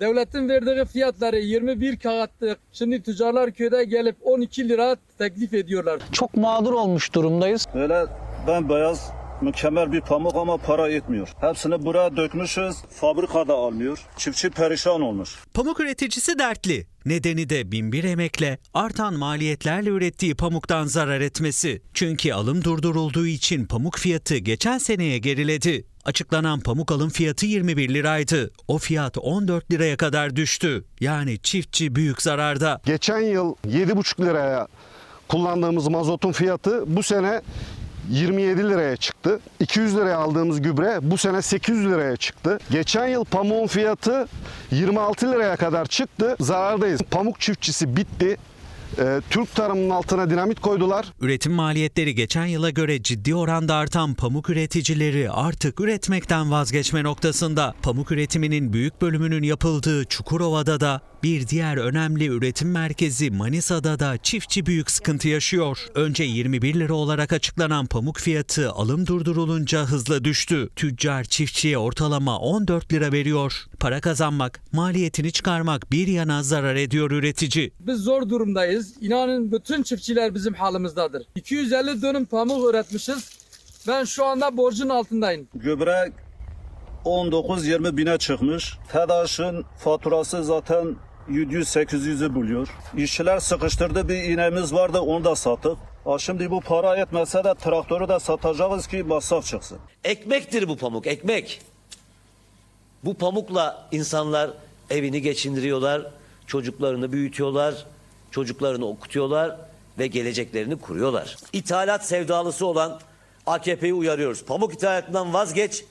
Devletin 0.00 0.48
verdiği 0.48 0.84
fiyatları 0.84 1.38
21 1.38 1.98
kağıtlık. 1.98 2.58
Şimdi 2.72 3.02
tüccarlar 3.02 3.50
köyde 3.50 3.84
gelip 3.84 4.16
12 4.22 4.68
lira 4.68 4.96
teklif 5.18 5.54
ediyorlar. 5.54 6.00
Çok 6.12 6.34
mağdur 6.34 6.72
olmuş 6.72 7.14
durumdayız. 7.14 7.66
Böyle 7.74 8.06
bembeyaz 8.46 9.10
mükemmel 9.42 9.92
bir 9.92 10.00
pamuk 10.00 10.36
ama 10.36 10.56
para 10.56 10.88
etmiyor. 10.88 11.28
Hepsini 11.40 11.84
buraya 11.84 12.16
dökmüşüz. 12.16 12.76
Fabrikada 12.90 13.54
almıyor. 13.54 13.98
Çiftçi 14.16 14.50
perişan 14.50 15.00
olmuş. 15.00 15.36
Pamuk 15.54 15.80
üreticisi 15.80 16.38
dertli. 16.38 16.86
Nedeni 17.06 17.50
de 17.50 17.72
binbir 17.72 18.04
emekle, 18.04 18.58
artan 18.74 19.14
maliyetlerle 19.14 19.90
ürettiği 19.90 20.34
pamuktan 20.34 20.84
zarar 20.84 21.20
etmesi. 21.20 21.82
Çünkü 21.94 22.32
alım 22.32 22.64
durdurulduğu 22.64 23.26
için 23.26 23.66
pamuk 23.66 23.98
fiyatı 23.98 24.36
geçen 24.36 24.78
seneye 24.78 25.18
geriledi. 25.18 25.86
Açıklanan 26.04 26.60
pamuk 26.60 26.92
alım 26.92 27.08
fiyatı 27.08 27.46
21 27.46 27.94
liraydı. 27.94 28.50
O 28.68 28.78
fiyat 28.78 29.18
14 29.18 29.70
liraya 29.72 29.96
kadar 29.96 30.36
düştü. 30.36 30.84
Yani 31.00 31.38
çiftçi 31.38 31.94
büyük 31.94 32.22
zararda. 32.22 32.80
Geçen 32.86 33.20
yıl 33.20 33.54
7,5 33.66 34.24
liraya 34.24 34.68
kullandığımız 35.28 35.88
mazotun 35.88 36.32
fiyatı 36.32 36.96
bu 36.96 37.02
sene 37.02 37.42
27 38.10 38.68
liraya 38.68 38.96
çıktı. 38.96 39.40
200 39.60 39.96
liraya 39.96 40.18
aldığımız 40.18 40.62
gübre 40.62 40.98
bu 41.02 41.18
sene 41.18 41.42
800 41.42 41.86
liraya 41.86 42.16
çıktı. 42.16 42.58
Geçen 42.70 43.06
yıl 43.06 43.24
pamuğun 43.24 43.66
fiyatı 43.66 44.28
26 44.70 45.32
liraya 45.32 45.56
kadar 45.56 45.86
çıktı. 45.86 46.36
Zarardayız. 46.40 47.00
Pamuk 47.10 47.40
çiftçisi 47.40 47.96
bitti. 47.96 48.36
Ee, 48.98 49.20
Türk 49.30 49.54
tarımının 49.54 49.90
altına 49.90 50.30
dinamit 50.30 50.60
koydular. 50.60 51.06
Üretim 51.20 51.52
maliyetleri 51.52 52.14
geçen 52.14 52.46
yıla 52.46 52.70
göre 52.70 53.02
ciddi 53.02 53.34
oranda 53.34 53.74
artan 53.74 54.14
pamuk 54.14 54.50
üreticileri 54.50 55.30
artık 55.30 55.80
üretmekten 55.80 56.50
vazgeçme 56.50 57.02
noktasında. 57.02 57.74
Pamuk 57.82 58.12
üretiminin 58.12 58.72
büyük 58.72 59.02
bölümünün 59.02 59.42
yapıldığı 59.42 60.04
Çukurova'da 60.04 60.80
da 60.80 61.00
bir 61.22 61.48
diğer 61.48 61.76
önemli 61.76 62.26
üretim 62.26 62.70
merkezi 62.70 63.30
Manisa'da 63.30 63.98
da 63.98 64.16
çiftçi 64.22 64.66
büyük 64.66 64.90
sıkıntı 64.90 65.28
yaşıyor. 65.28 65.86
Önce 65.94 66.24
21 66.24 66.74
lira 66.74 66.94
olarak 66.94 67.32
açıklanan 67.32 67.86
pamuk 67.86 68.18
fiyatı 68.18 68.70
alım 68.70 69.06
durdurulunca 69.06 69.84
hızla 69.84 70.24
düştü. 70.24 70.68
Tüccar 70.76 71.24
çiftçiye 71.24 71.78
ortalama 71.78 72.38
14 72.38 72.92
lira 72.92 73.12
veriyor. 73.12 73.64
Para 73.80 74.00
kazanmak, 74.00 74.60
maliyetini 74.72 75.32
çıkarmak 75.32 75.92
bir 75.92 76.06
yana 76.06 76.42
zarar 76.42 76.74
ediyor 76.76 77.10
üretici. 77.10 77.72
Biz 77.80 77.98
zor 77.98 78.28
durumdayız. 78.28 78.94
İnanın 79.00 79.52
bütün 79.52 79.82
çiftçiler 79.82 80.34
bizim 80.34 80.54
halimizdedir. 80.54 81.26
250 81.34 82.02
dönüm 82.02 82.24
pamuk 82.24 82.70
üretmişiz. 82.70 83.30
Ben 83.88 84.04
şu 84.04 84.24
anda 84.24 84.56
borcun 84.56 84.88
altındayım. 84.88 85.48
Gübre 85.54 86.12
19-20 87.04 87.96
bine 87.96 88.18
çıkmış. 88.18 88.78
TEDAŞ'ın 88.92 89.64
faturası 89.78 90.44
zaten 90.44 90.96
700-800'ü 91.30 92.34
buluyor. 92.34 92.68
İşçiler 92.96 93.38
sıkıştırdı 93.38 94.08
bir 94.08 94.22
iğnemiz 94.22 94.74
vardı 94.74 95.00
onu 95.00 95.24
da 95.24 95.36
sattık. 95.36 95.76
Ha 96.04 96.18
şimdi 96.18 96.50
bu 96.50 96.60
para 96.60 96.96
etmese 96.96 97.44
de 97.44 97.54
traktörü 97.54 98.08
de 98.08 98.18
satacağız 98.20 98.86
ki 98.86 99.02
masraf 99.02 99.46
çıksın. 99.46 99.78
Ekmektir 100.04 100.68
bu 100.68 100.76
pamuk, 100.76 101.06
ekmek. 101.06 101.60
Bu 103.04 103.14
pamukla 103.14 103.88
insanlar 103.92 104.50
evini 104.90 105.22
geçindiriyorlar, 105.22 106.02
çocuklarını 106.46 107.12
büyütüyorlar, 107.12 107.86
çocuklarını 108.30 108.86
okutuyorlar 108.86 109.56
ve 109.98 110.06
geleceklerini 110.06 110.76
kuruyorlar. 110.76 111.36
İthalat 111.52 112.06
sevdalısı 112.06 112.66
olan 112.66 113.00
AKP'yi 113.46 113.94
uyarıyoruz. 113.94 114.44
Pamuk 114.44 114.74
ithalatından 114.74 115.34
vazgeç, 115.34 115.84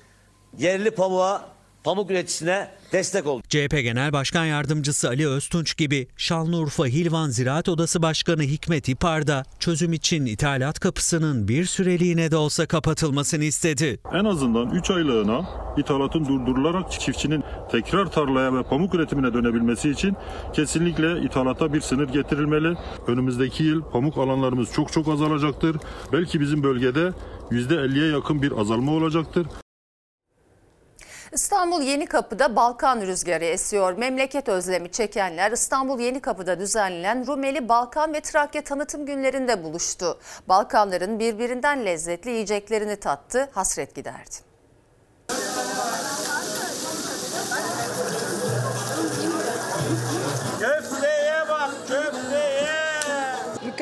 yerli 0.57 0.91
pamuğa, 0.91 1.54
pamuk 1.85 2.11
üreticisine 2.11 2.67
destek 2.91 3.27
ol. 3.27 3.41
CHP 3.41 3.71
Genel 3.71 4.13
Başkan 4.13 4.45
Yardımcısı 4.45 5.07
Ali 5.07 5.27
Öztunç 5.27 5.77
gibi 5.77 6.07
Şanlıurfa 6.17 6.85
Hilvan 6.85 7.29
Ziraat 7.29 7.69
Odası 7.69 8.01
Başkanı 8.01 8.41
Hikmet 8.41 8.89
İpar 8.89 9.27
da 9.27 9.43
çözüm 9.59 9.93
için 9.93 10.25
ithalat 10.25 10.79
kapısının 10.79 11.47
bir 11.47 11.65
süreliğine 11.65 12.31
de 12.31 12.37
olsa 12.37 12.65
kapatılmasını 12.65 13.43
istedi. 13.43 13.99
En 14.13 14.25
azından 14.25 14.69
3 14.69 14.91
aylığına 14.91 15.45
ithalatın 15.77 16.25
durdurularak 16.25 16.91
çiftçinin 16.91 17.43
tekrar 17.71 18.11
tarlaya 18.11 18.53
ve 18.53 18.63
pamuk 18.63 18.95
üretimine 18.95 19.33
dönebilmesi 19.33 19.89
için 19.89 20.15
kesinlikle 20.53 21.21
ithalata 21.21 21.73
bir 21.73 21.81
sınır 21.81 22.09
getirilmeli. 22.09 22.77
Önümüzdeki 23.07 23.63
yıl 23.63 23.81
pamuk 23.81 24.17
alanlarımız 24.17 24.71
çok 24.73 24.93
çok 24.93 25.07
azalacaktır. 25.07 25.77
Belki 26.13 26.39
bizim 26.39 26.63
bölgede 26.63 27.11
%50'ye 27.51 28.11
yakın 28.11 28.41
bir 28.41 28.51
azalma 28.59 28.91
olacaktır. 28.91 29.47
İstanbul 31.35 31.81
Yenikapı'da 31.81 32.55
Balkan 32.55 33.01
rüzgarı 33.01 33.45
esiyor. 33.45 33.97
Memleket 33.97 34.49
özlemi 34.49 34.91
çekenler 34.91 35.51
İstanbul 35.51 35.99
Yenikapı'da 35.99 36.59
düzenlenen 36.59 37.27
Rumeli, 37.27 37.69
Balkan 37.69 38.13
ve 38.13 38.21
Trakya 38.21 38.63
tanıtım 38.63 39.05
günlerinde 39.05 39.63
buluştu. 39.63 40.19
Balkanların 40.47 41.19
birbirinden 41.19 41.85
lezzetli 41.85 42.29
yiyeceklerini 42.29 42.95
tattı, 42.95 43.49
hasret 43.53 43.95
giderdi. 43.95 44.35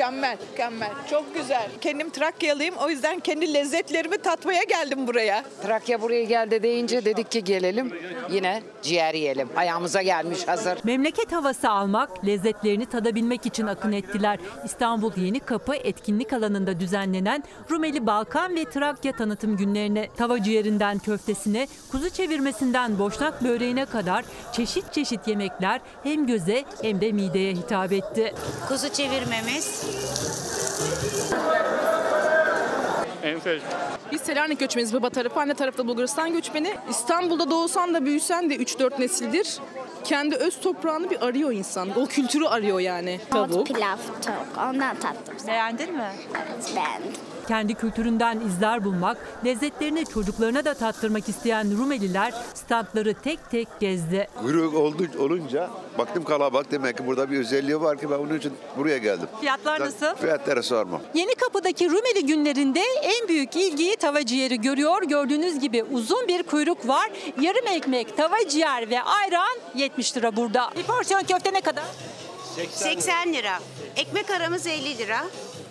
Mükemmel, 0.04 0.38
mükemmel. 0.50 0.90
Çok 1.10 1.34
güzel. 1.34 1.68
Kendim 1.80 2.10
Trakyalıyım. 2.10 2.74
O 2.76 2.90
yüzden 2.90 3.20
kendi 3.20 3.54
lezzetlerimi 3.54 4.18
tatmaya 4.18 4.62
geldim 4.62 5.06
buraya. 5.06 5.44
Trakya 5.62 6.02
buraya 6.02 6.24
geldi 6.24 6.62
deyince 6.62 7.04
dedik 7.04 7.30
ki 7.30 7.44
gelelim 7.44 7.92
yine 8.30 8.62
ciğer 8.82 9.14
yiyelim. 9.14 9.48
Ayağımıza 9.56 10.02
gelmiş 10.02 10.48
hazır. 10.48 10.78
Memleket 10.84 11.32
havası 11.32 11.70
almak, 11.70 12.26
lezzetlerini 12.26 12.86
tadabilmek 12.86 13.46
için 13.46 13.66
akın 13.66 13.92
ettiler. 13.92 14.38
İstanbul 14.64 15.12
Yeni 15.16 15.40
Kapı 15.40 15.74
etkinlik 15.74 16.32
alanında 16.32 16.80
düzenlenen 16.80 17.44
Rumeli 17.70 18.06
Balkan 18.06 18.56
ve 18.56 18.64
Trakya 18.64 19.12
tanıtım 19.12 19.56
günlerine 19.56 20.08
tava 20.16 20.42
ciğerinden 20.42 20.98
köftesine, 20.98 21.66
kuzu 21.90 22.10
çevirmesinden 22.10 22.98
boşnak 22.98 23.44
böreğine 23.44 23.86
kadar 23.86 24.24
çeşit 24.52 24.92
çeşit 24.92 25.28
yemekler 25.28 25.80
hem 26.02 26.26
göze 26.26 26.64
hem 26.82 27.00
de 27.00 27.12
mideye 27.12 27.52
hitap 27.52 27.92
etti. 27.92 28.34
Kuzu 28.68 28.88
çevirmemiz. 28.88 29.93
Enfes. 33.22 33.62
Biz 34.12 34.20
Selanik 34.20 34.58
göçmeniz 34.60 34.92
baba 34.94 35.10
tarafı, 35.10 35.40
anne 35.40 35.54
tarafı 35.54 35.78
da 35.78 35.88
Bulgaristan 35.88 36.32
göçmeni. 36.32 36.74
İstanbul'da 36.90 37.50
doğsan 37.50 37.94
da 37.94 38.04
büyüsen 38.04 38.50
de 38.50 38.56
3-4 38.56 39.00
nesildir. 39.00 39.58
Kendi 40.04 40.36
öz 40.36 40.60
toprağını 40.60 41.10
bir 41.10 41.22
arıyor 41.22 41.52
insan. 41.52 42.00
O 42.00 42.06
kültürü 42.06 42.44
arıyor 42.44 42.80
yani. 42.80 43.20
Tavuk. 43.30 43.66
Pilav, 43.66 43.96
tavuk. 44.22 44.70
Ondan 44.70 44.96
tattım. 44.96 45.36
Beğendin 45.46 45.92
mi? 45.94 46.08
Evet 46.34 46.72
beğendim. 46.76 47.12
Kendi 47.48 47.74
kültüründen 47.74 48.40
izler 48.40 48.84
bulmak, 48.84 49.16
lezzetlerini 49.44 50.06
çocuklarına 50.06 50.64
da 50.64 50.74
tattırmak 50.74 51.28
isteyen 51.28 51.78
Rumeliler 51.78 52.34
standları 52.54 53.14
tek 53.14 53.50
tek 53.50 53.68
gezdi. 53.80 54.28
Kuyruk 54.40 54.74
oldu, 54.74 55.06
olunca 55.18 55.70
baktım 55.98 56.24
kalabalık 56.24 56.70
demek 56.70 56.98
ki 56.98 57.06
burada 57.06 57.30
bir 57.30 57.38
özelliği 57.38 57.80
var 57.80 57.98
ki 57.98 58.10
ben 58.10 58.18
onun 58.18 58.38
için 58.38 58.52
buraya 58.78 58.98
geldim. 58.98 59.28
Fiyatlar 59.40 59.80
nasıl? 59.80 60.14
Fiyatları 60.14 60.62
sormam. 60.62 61.00
Yeni 61.14 61.34
Kapı'daki 61.34 61.90
Rumeli 61.90 62.26
günlerinde 62.26 62.80
en 63.02 63.28
büyük 63.28 63.56
ilgiyi 63.56 63.96
tava 63.96 64.26
ciğeri 64.26 64.60
görüyor. 64.60 65.02
Gördüğünüz 65.02 65.58
gibi 65.60 65.82
uzun 65.82 66.28
bir 66.28 66.42
kuyruk 66.42 66.88
var. 66.88 67.10
Yarım 67.40 67.66
ekmek, 67.66 68.16
tava 68.16 68.36
ciğer 68.48 68.90
ve 68.90 69.02
ayran 69.02 69.58
70 69.74 70.16
lira 70.16 70.36
burada. 70.36 70.70
Bir 70.76 70.82
porsiyon 70.82 71.22
köfte 71.22 71.52
ne 71.52 71.60
kadar? 71.60 71.84
80 72.72 73.32
lira. 73.32 73.58
Ekmek 73.96 74.30
aramız 74.30 74.66
50 74.66 74.98
lira. 74.98 75.18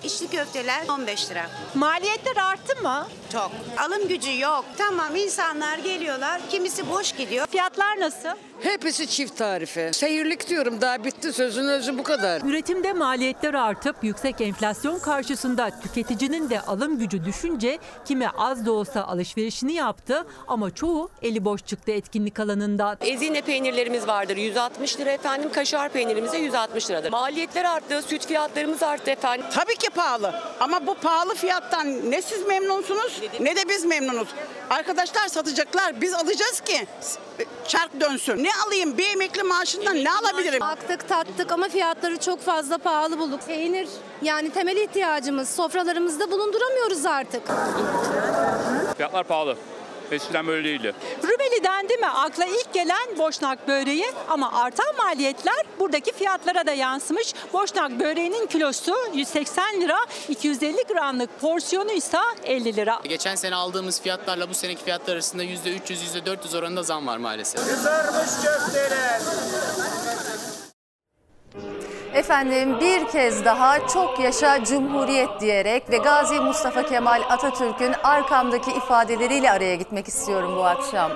İçli 0.04 0.28
köfteler 0.28 0.88
15 0.90 1.30
lira. 1.30 1.46
Maliyetler 1.76 2.36
arttı 2.38 2.82
mı? 2.84 3.08
Çok. 3.32 3.52
Alım 3.78 4.08
gücü 4.08 4.40
yok. 4.40 4.66
Tamam 4.78 5.16
insanlar 5.16 5.78
geliyorlar. 5.78 6.42
Kimisi 6.50 6.90
boş 6.90 7.12
gidiyor. 7.12 7.48
Fiyatlar 7.48 8.00
nasıl? 8.00 8.30
Hepsi 8.64 9.08
çift 9.08 9.38
tarife. 9.38 9.94
Seyirlik 9.94 10.50
diyorum 10.50 10.82
daha 10.82 11.04
bitti 11.04 11.34
sözün 11.34 11.68
özü 11.68 11.98
bu 11.98 12.04
kadar. 12.04 12.42
Üretimde 12.42 12.94
maliyetler 12.94 13.54
artıp 13.54 13.96
yüksek 14.02 14.42
enflasyon 14.42 15.00
karşısında 15.00 15.70
tüketicinin 15.84 16.50
de 16.50 16.62
alım 16.62 17.00
gücü 17.00 17.26
düşünce 17.26 17.80
kimi 18.06 18.30
az 18.30 18.66
da 18.66 18.72
olsa 18.72 19.04
alışverişini 19.04 19.74
yaptı 19.74 20.26
ama 20.48 20.72
çoğu 20.72 21.10
eli 21.22 21.46
boş 21.46 21.66
çıktı 21.66 21.92
etkinlik 21.92 22.40
alanından. 22.40 22.98
Ezine 23.02 23.42
peynirlerimiz 23.42 24.08
vardır 24.08 24.38
160 24.38 25.00
lira 25.00 25.12
efendim. 25.12 25.50
Kaşar 25.54 25.90
peynirimiz 25.90 26.32
de 26.34 26.38
160 26.38 26.90
liradır. 26.90 27.12
Maliyetler 27.12 27.66
arttı, 27.66 28.02
süt 28.02 28.28
fiyatlarımız 28.28 28.84
arttı 28.84 29.12
efendim. 29.12 29.46
Tabii 29.54 29.76
ki 29.76 29.90
pahalı 29.90 30.34
ama 30.60 30.88
bu 30.88 30.96
pahalı 30.96 31.36
fiyattan 31.36 32.12
ne 32.12 32.22
siz 32.22 32.48
memnunsunuz 32.48 33.22
ne 33.40 33.56
de 33.56 33.70
biz 33.70 33.86
memnunuz. 33.86 34.28
Arkadaşlar 34.70 35.28
satacaklar 35.28 36.02
biz 36.02 36.14
alacağız 36.14 36.60
ki 36.60 36.88
çark 37.68 38.00
dönsün. 38.00 38.44
Ne 38.44 38.53
alayım 38.68 38.98
bir 38.98 39.10
emekli 39.14 39.44
maaşından 39.44 40.04
ne 40.04 40.12
alabilirim? 40.12 40.60
Baktık 40.60 41.10
tattık 41.10 41.52
ama 41.52 41.70
fiyatları 41.70 42.18
çok 42.18 42.42
fazla 42.42 42.78
pahalı 42.78 43.20
bulduk. 43.20 43.40
Peynir 43.48 43.88
yani 44.22 44.50
temel 44.50 44.78
ihtiyacımız 44.78 45.50
sofralarımızda 45.50 46.32
bulunduramıyoruz 46.32 47.06
artık. 47.06 47.42
Fiyatlar 48.98 49.24
pahalı. 49.24 49.58
Eskiden 50.12 50.48
böyle 50.48 50.64
değildi. 50.64 50.94
Dendi 51.64 51.98
mi 51.98 52.08
akla 52.08 52.46
ilk 52.46 52.74
gelen 52.74 53.18
boşnak 53.18 53.68
böreği 53.68 54.06
ama 54.30 54.52
artan 54.54 54.96
maliyetler 54.98 55.56
buradaki 55.80 56.12
fiyatlara 56.14 56.66
da 56.68 56.72
yansımış. 56.72 57.34
Boşnak 57.54 58.00
böreğinin 58.00 58.48
kilosu 58.48 58.96
180 59.14 59.82
lira, 59.82 59.98
250 60.30 60.84
gramlık 60.94 61.42
porsiyonu 61.42 61.92
ise 61.92 62.18
50 62.44 62.76
lira. 62.76 63.00
Geçen 63.04 63.36
sene 63.36 63.56
aldığımız 63.56 64.02
fiyatlarla 64.02 64.50
bu 64.50 64.54
seneki 64.54 64.84
fiyatlar 64.84 65.14
arasında 65.14 65.44
%300, 65.44 66.24
%400 66.26 66.58
oranında 66.58 66.84
zam 66.84 67.08
var 67.08 67.18
maalesef. 67.18 67.68
Kızarmış 67.68 68.30
köfteler. 68.44 69.22
Efendim 72.14 72.80
bir 72.82 73.08
kez 73.08 73.46
daha 73.46 73.88
çok 73.88 74.20
yaşa 74.20 74.64
Cumhuriyet 74.64 75.30
diyerek 75.42 75.92
ve 75.92 75.98
Gazi 75.98 76.40
Mustafa 76.40 76.86
Kemal 76.86 77.22
Atatürk'ün 77.30 77.94
arkamdaki 78.04 78.72
ifadeleriyle 78.72 79.52
araya 79.52 79.76
gitmek 79.76 80.08
istiyorum 80.08 80.54
bu 80.58 80.66
akşam. 80.66 81.12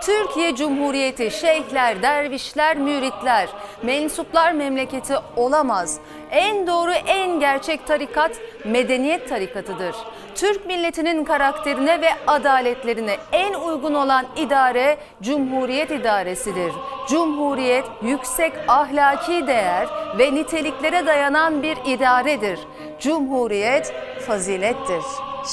Türkiye 0.00 0.56
Cumhuriyeti 0.56 1.30
şeyhler, 1.30 2.02
dervişler, 2.02 2.76
müritler, 2.76 3.48
mensuplar 3.82 4.52
memleketi 4.52 5.14
olamaz. 5.36 5.98
En 6.32 6.66
doğru, 6.66 6.92
en 6.92 7.40
gerçek 7.40 7.86
tarikat 7.86 8.30
medeniyet 8.64 9.28
tarikatıdır. 9.28 9.96
Türk 10.34 10.66
milletinin 10.66 11.24
karakterine 11.24 12.00
ve 12.00 12.08
adaletlerine 12.26 13.16
en 13.32 13.54
uygun 13.54 13.94
olan 13.94 14.26
idare 14.36 14.96
Cumhuriyet 15.22 15.90
idaresidir. 15.90 16.72
Cumhuriyet 17.08 17.84
yüksek 18.02 18.52
ahlaki 18.68 19.46
değer 19.46 19.88
ve 20.18 20.34
niteliklere 20.34 21.06
dayanan 21.06 21.62
bir 21.62 21.76
idaredir. 21.86 22.60
Cumhuriyet 23.00 23.94
fazilettir. 24.26 25.02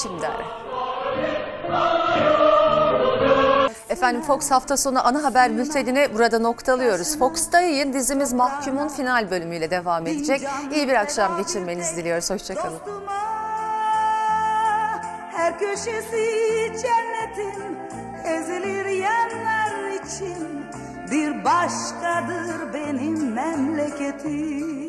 Şimdi 0.02 0.26
ara. 0.26 0.60
Efendim 3.90 4.22
Fox 4.22 4.50
hafta 4.50 4.76
sonu 4.76 5.06
ana 5.06 5.22
haber 5.24 5.56
bültenini 5.56 6.08
burada 6.14 6.38
noktalıyoruz. 6.38 7.18
Fox'ta 7.18 7.60
yayın 7.60 7.92
dizimiz 7.92 8.32
Mahkum'un 8.32 8.88
final 8.88 9.30
bölümüyle 9.30 9.70
devam 9.70 10.06
edecek. 10.06 10.42
İyi 10.74 10.88
bir 10.88 10.94
akşam 10.94 11.36
geçirmenizi 11.38 11.96
diliyoruz. 11.96 12.30
Hoşçakalın. 12.30 12.78
Her 15.32 15.58
köşesi 15.58 16.26
cennetin 16.82 17.78
ezilir 18.24 18.86
yerler 18.86 19.90
için 20.04 20.64
Bir 21.10 21.44
başkadır 21.44 22.74
benim 22.74 23.32
memleketim 23.32 24.80